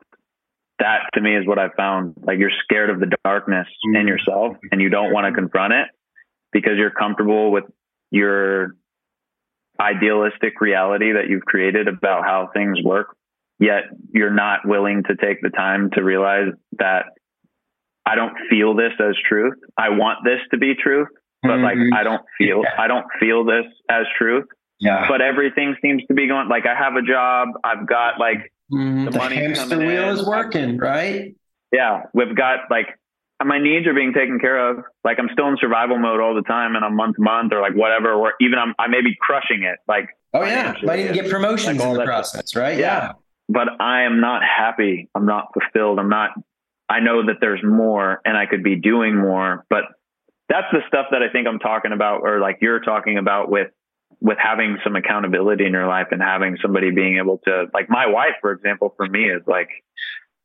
That 0.80 1.02
to 1.14 1.22
me 1.22 1.36
is 1.36 1.46
what 1.46 1.60
I 1.60 1.70
found. 1.76 2.16
Like 2.22 2.40
you're 2.40 2.52
scared 2.64 2.90
of 2.90 3.00
the 3.00 3.12
darkness 3.24 3.68
in 3.84 3.94
mm-hmm. 3.94 4.08
yourself 4.08 4.58
and 4.72 4.82
you 4.82 4.90
don't 4.90 5.12
want 5.12 5.28
to 5.28 5.34
confront 5.34 5.74
it 5.74 5.88
because 6.52 6.74
you're 6.78 6.92
comfortable 6.92 7.52
with 7.52 7.66
your 8.12 8.76
idealistic 9.80 10.62
reality 10.62 11.14
that 11.14 11.30
you've 11.30 11.46
created 11.46 11.88
about 11.88 12.24
how 12.24 12.50
things 12.54 12.80
work. 12.84 13.16
Yet 13.60 13.84
you're 14.14 14.34
not 14.34 14.66
willing 14.66 15.04
to 15.04 15.16
take 15.16 15.42
the 15.42 15.50
time 15.50 15.90
to 15.94 16.02
realize 16.02 16.54
that 16.78 17.06
I 18.06 18.16
don't 18.16 18.34
feel 18.50 18.74
this 18.76 18.94
as 19.00 19.16
truth. 19.28 19.56
I 19.78 19.90
want 19.90 20.20
this 20.24 20.40
to 20.52 20.58
be 20.58 20.76
truth 20.76 21.10
but 21.42 21.50
mm-hmm. 21.50 21.64
like 21.64 22.00
I 22.00 22.04
don't 22.04 22.24
feel 22.38 22.62
yeah. 22.64 22.82
I 22.82 22.88
don't 22.88 23.06
feel 23.20 23.46
this 23.46 23.66
as 23.90 24.06
truth. 24.18 24.46
Yeah. 24.80 25.08
But 25.10 25.22
everything 25.22 25.76
seems 25.82 26.04
to 26.08 26.14
be 26.14 26.28
going 26.28 26.48
like 26.48 26.66
I 26.66 26.76
have 26.76 26.96
a 26.96 27.02
job, 27.02 27.50
I've 27.64 27.88
got 27.88 28.20
like 28.20 28.52
mm, 28.72 29.06
the, 29.06 29.12
the 29.12 29.18
money 29.18 29.36
hamster 29.36 29.78
wheel 29.78 30.10
in. 30.10 30.18
is 30.18 30.26
working, 30.26 30.78
right? 30.78 31.36
Yeah, 31.72 32.04
we've 32.14 32.36
got 32.36 32.60
like 32.70 32.88
my 33.44 33.60
needs 33.60 33.88
are 33.88 33.94
being 33.94 34.14
taken 34.14 34.40
care 34.40 34.70
of. 34.70 34.84
Like 35.04 35.18
I'm 35.20 35.30
still 35.34 35.48
in 35.50 35.58
survival 35.60 35.98
mode 35.98 36.20
all 36.20 36.36
the 36.36 36.42
time, 36.42 36.76
and 36.76 36.84
I'm 36.84 36.96
month 36.96 37.18
to 37.18 37.22
month 37.22 37.54
or 37.54 37.62
like 37.62 37.74
whatever. 37.74 38.14
Or 38.14 38.34
even 38.42 38.58
I'm 38.58 38.74
I 38.80 38.88
may 38.88 39.02
be 39.02 39.16
crushing 39.20 39.64
it. 39.64 39.80
Like 39.88 40.10
oh 40.34 40.44
yeah, 40.44 40.76
might 40.84 41.00
even 41.00 41.14
get 41.14 41.30
promotions 41.30 41.80
like 41.80 41.88
in 41.90 41.94
the 41.98 42.06
process, 42.06 42.56
right? 42.56 42.78
Yeah. 42.78 42.86
yeah. 42.86 43.12
But 43.50 43.68
I 43.82 44.04
am 44.04 44.22
not 44.22 44.44
happy. 44.44 45.10
I'm 45.16 45.26
not 45.26 45.48
fulfilled. 45.54 46.00
I'm 46.00 46.10
not. 46.10 46.32
I 46.88 47.02
know 47.02 47.26
that 47.28 47.36
there's 47.40 47.64
more, 47.64 48.22
and 48.26 48.36
I 48.36 48.46
could 48.46 48.64
be 48.64 48.76
doing 48.76 49.16
more, 49.16 49.66
but 49.70 49.84
that's 50.50 50.68
the 50.72 50.80
stuff 50.88 51.06
that 51.12 51.22
I 51.22 51.30
think 51.30 51.48
I'm 51.48 51.60
talking 51.60 51.92
about, 51.92 52.22
or 52.24 52.40
like 52.40 52.58
you're 52.62 52.80
talking 52.80 53.18
about 53.18 53.50
with 53.50 53.68
with 54.20 54.38
having 54.38 54.78
some 54.84 54.96
accountability 54.96 55.66
in 55.66 55.72
your 55.72 55.88
life 55.88 56.08
and 56.12 56.22
having 56.22 56.58
somebody 56.62 56.92
being 56.92 57.18
able 57.18 57.38
to 57.46 57.68
like 57.74 57.90
my 57.90 58.08
wife, 58.08 58.34
for 58.42 58.52
example, 58.52 58.94
for 58.98 59.08
me 59.08 59.26
is 59.30 59.44
like 59.48 59.70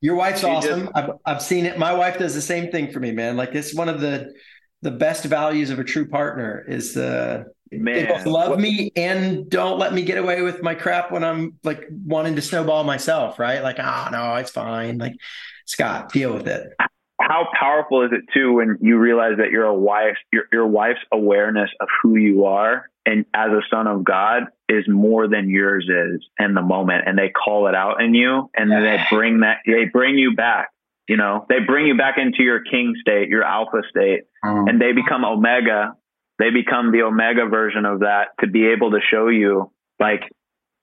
Your 0.00 0.16
wife's 0.16 0.44
awesome. 0.44 0.80
Just, 0.82 0.92
I've, 0.94 1.10
I've 1.24 1.42
seen 1.42 1.64
it. 1.64 1.78
My 1.78 1.94
wife 1.94 2.18
does 2.18 2.34
the 2.34 2.42
same 2.42 2.70
thing 2.70 2.92
for 2.92 3.00
me, 3.00 3.10
man. 3.10 3.36
Like 3.36 3.54
it's 3.54 3.74
one 3.74 3.88
of 3.88 4.00
the 4.00 4.32
the 4.82 4.90
best 4.90 5.24
values 5.24 5.70
of 5.70 5.78
a 5.78 5.84
true 5.84 6.06
partner 6.06 6.62
is 6.68 6.96
uh 6.96 7.44
Man, 7.72 7.94
they 7.94 8.06
both 8.06 8.26
love 8.26 8.50
what, 8.50 8.60
me 8.60 8.92
and 8.94 9.48
don't 9.50 9.78
let 9.78 9.92
me 9.94 10.02
get 10.02 10.18
away 10.18 10.42
with 10.42 10.62
my 10.62 10.74
crap 10.74 11.10
when 11.10 11.24
I'm 11.24 11.58
like 11.64 11.88
wanting 11.90 12.36
to 12.36 12.42
snowball 12.42 12.84
myself, 12.84 13.38
right? 13.38 13.62
Like, 13.62 13.80
oh 13.80 14.08
no, 14.12 14.34
it's 14.36 14.50
fine. 14.50 14.98
Like, 14.98 15.14
Scott, 15.64 16.12
deal 16.12 16.34
with 16.34 16.46
it. 16.46 16.68
How 17.20 17.48
powerful 17.58 18.02
is 18.02 18.10
it 18.12 18.24
too 18.34 18.54
when 18.54 18.78
you 18.80 18.98
realize 18.98 19.38
that 19.38 19.50
your 19.50 19.72
wife, 19.72 20.16
your 20.32 20.44
your 20.52 20.66
wife's 20.66 21.00
awareness 21.12 21.70
of 21.80 21.88
who 22.02 22.16
you 22.16 22.44
are 22.44 22.90
and 23.06 23.24
as 23.34 23.50
a 23.50 23.60
son 23.70 23.86
of 23.86 24.04
God 24.04 24.44
is 24.68 24.84
more 24.88 25.28
than 25.28 25.50
yours 25.50 25.86
is 25.88 26.26
in 26.38 26.54
the 26.54 26.62
moment, 26.62 27.04
and 27.06 27.18
they 27.18 27.28
call 27.30 27.68
it 27.68 27.74
out 27.74 28.02
in 28.02 28.14
you, 28.14 28.50
and 28.56 28.70
then 28.70 28.82
they 28.82 29.04
bring 29.10 29.40
that 29.40 29.58
they 29.66 29.84
bring 29.84 30.18
you 30.18 30.34
back. 30.34 30.70
You 31.08 31.18
know, 31.18 31.44
they 31.48 31.60
bring 31.60 31.86
you 31.86 31.96
back 31.96 32.16
into 32.16 32.42
your 32.42 32.64
king 32.64 32.94
state, 33.00 33.28
your 33.28 33.44
alpha 33.44 33.82
state, 33.90 34.22
mm. 34.44 34.68
and 34.68 34.80
they 34.80 34.92
become 34.92 35.24
omega 35.24 35.94
they 36.38 36.50
become 36.50 36.90
the 36.90 37.02
omega 37.02 37.46
version 37.46 37.84
of 37.84 38.00
that 38.00 38.28
to 38.40 38.46
be 38.46 38.66
able 38.66 38.90
to 38.90 38.98
show 39.10 39.28
you 39.28 39.70
like 40.00 40.22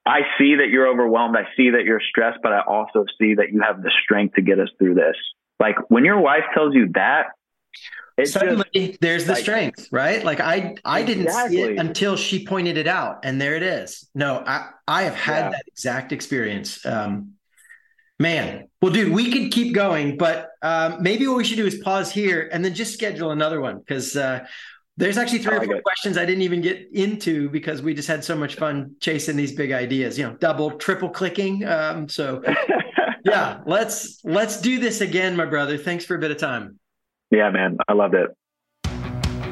I 0.06 0.22
see 0.38 0.56
that 0.56 0.70
you're 0.70 0.88
overwhelmed. 0.88 1.36
I 1.36 1.46
see 1.56 1.72
that 1.72 1.84
you're 1.84 2.02
stressed, 2.02 2.40
but 2.42 2.52
I 2.52 2.62
also 2.62 3.06
see 3.20 3.36
that 3.36 3.52
you 3.52 3.62
have 3.62 3.84
the 3.84 3.92
strength 4.04 4.36
to 4.36 4.42
get 4.42 4.60
us 4.60 4.70
through 4.80 4.96
this. 4.96 5.16
Like 5.62 5.76
when 5.90 6.04
your 6.04 6.20
wife 6.20 6.44
tells 6.56 6.74
you 6.74 6.90
that, 6.96 7.28
suddenly 8.26 8.66
just, 8.74 9.00
there's 9.00 9.26
the 9.26 9.34
like, 9.34 9.44
strength, 9.44 9.90
right? 9.92 10.26
Like 10.26 10.40
I, 10.40 10.76
I 10.84 11.04
didn't 11.04 11.26
exactly. 11.26 11.58
see 11.58 11.62
it 11.62 11.78
until 11.78 12.16
she 12.16 12.48
pointed 12.48 12.78
it 12.78 12.88
out, 12.88 13.20
and 13.24 13.40
there 13.40 13.56
it 13.56 13.62
is. 13.62 14.10
No, 14.16 14.44
I, 14.46 14.70
I 14.88 15.04
have 15.04 15.14
had 15.14 15.46
yeah. 15.46 15.50
that 15.52 15.64
exact 15.68 16.12
experience. 16.14 16.84
Um, 16.84 17.34
man, 18.20 18.70
well, 18.82 18.92
dude, 18.92 19.14
we 19.14 19.32
could 19.32 19.52
keep 19.52 19.76
going, 19.76 20.18
but 20.18 20.50
um, 20.64 21.04
maybe 21.04 21.28
what 21.28 21.38
we 21.38 21.44
should 21.44 21.58
do 21.58 21.68
is 21.68 21.76
pause 21.76 22.12
here 22.12 22.50
and 22.52 22.66
then 22.66 22.74
just 22.74 22.96
schedule 22.96 23.30
another 23.30 23.62
one 23.62 23.78
because 23.78 24.16
uh, 24.16 24.44
there's 24.98 25.20
actually 25.20 25.40
three 25.40 25.58
or 25.58 25.64
four 25.64 25.82
questions 25.82 26.18
I 26.18 26.26
didn't 26.26 26.42
even 26.42 26.62
get 26.62 26.90
into 26.92 27.50
because 27.50 27.84
we 27.84 27.94
just 27.94 28.08
had 28.08 28.24
so 28.24 28.36
much 28.36 28.56
fun 28.56 28.96
chasing 29.00 29.38
these 29.38 29.52
big 29.52 29.72
ideas, 29.72 30.18
you 30.18 30.26
know, 30.26 30.34
double, 30.34 30.72
triple 30.72 31.10
clicking. 31.10 31.66
Um, 31.66 32.10
so 32.10 32.42
yeah, 33.24 33.62
let's 33.66 34.20
let's 34.24 34.62
do 34.62 34.80
this 34.80 35.02
again, 35.02 35.36
my 35.36 35.46
brother. 35.46 35.78
Thanks 35.78 36.06
for 36.06 36.16
a 36.16 36.20
bit 36.20 36.32
of 36.32 36.38
time. 36.38 36.80
Yeah, 37.30 37.50
man. 37.50 37.78
I 37.88 37.94
loved 37.94 38.16
it. 38.16 38.30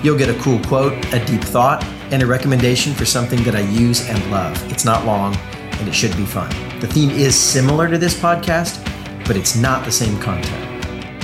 You'll 0.03 0.17
get 0.17 0.29
a 0.29 0.37
cool 0.39 0.59
quote, 0.65 0.93
a 1.13 1.23
deep 1.25 1.41
thought, 1.41 1.83
and 2.11 2.23
a 2.23 2.25
recommendation 2.25 2.93
for 2.93 3.05
something 3.05 3.43
that 3.43 3.55
I 3.55 3.61
use 3.61 4.07
and 4.09 4.31
love. 4.31 4.71
It's 4.71 4.85
not 4.85 5.05
long 5.05 5.35
and 5.79 5.87
it 5.87 5.93
should 5.93 6.15
be 6.17 6.25
fun. 6.25 6.49
The 6.79 6.87
theme 6.87 7.09
is 7.09 7.35
similar 7.35 7.89
to 7.89 7.97
this 7.97 8.19
podcast, 8.19 8.83
but 9.25 9.35
it's 9.35 9.55
not 9.55 9.85
the 9.85 9.91
same 9.91 10.19
content. 10.19 10.63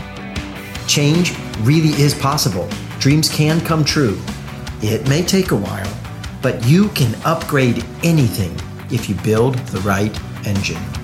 Change 0.86 1.34
really 1.60 2.00
is 2.00 2.14
possible. 2.14 2.68
Dreams 3.00 3.28
can 3.28 3.60
come 3.60 3.84
true. 3.84 4.20
It 4.82 5.08
may 5.08 5.22
take 5.22 5.50
a 5.50 5.56
while, 5.56 5.92
but 6.42 6.64
you 6.66 6.88
can 6.90 7.14
upgrade 7.24 7.84
anything 8.02 8.54
if 8.90 9.08
you 9.08 9.14
build 9.16 9.54
the 9.54 9.80
right 9.80 10.18
engine. 10.46 10.97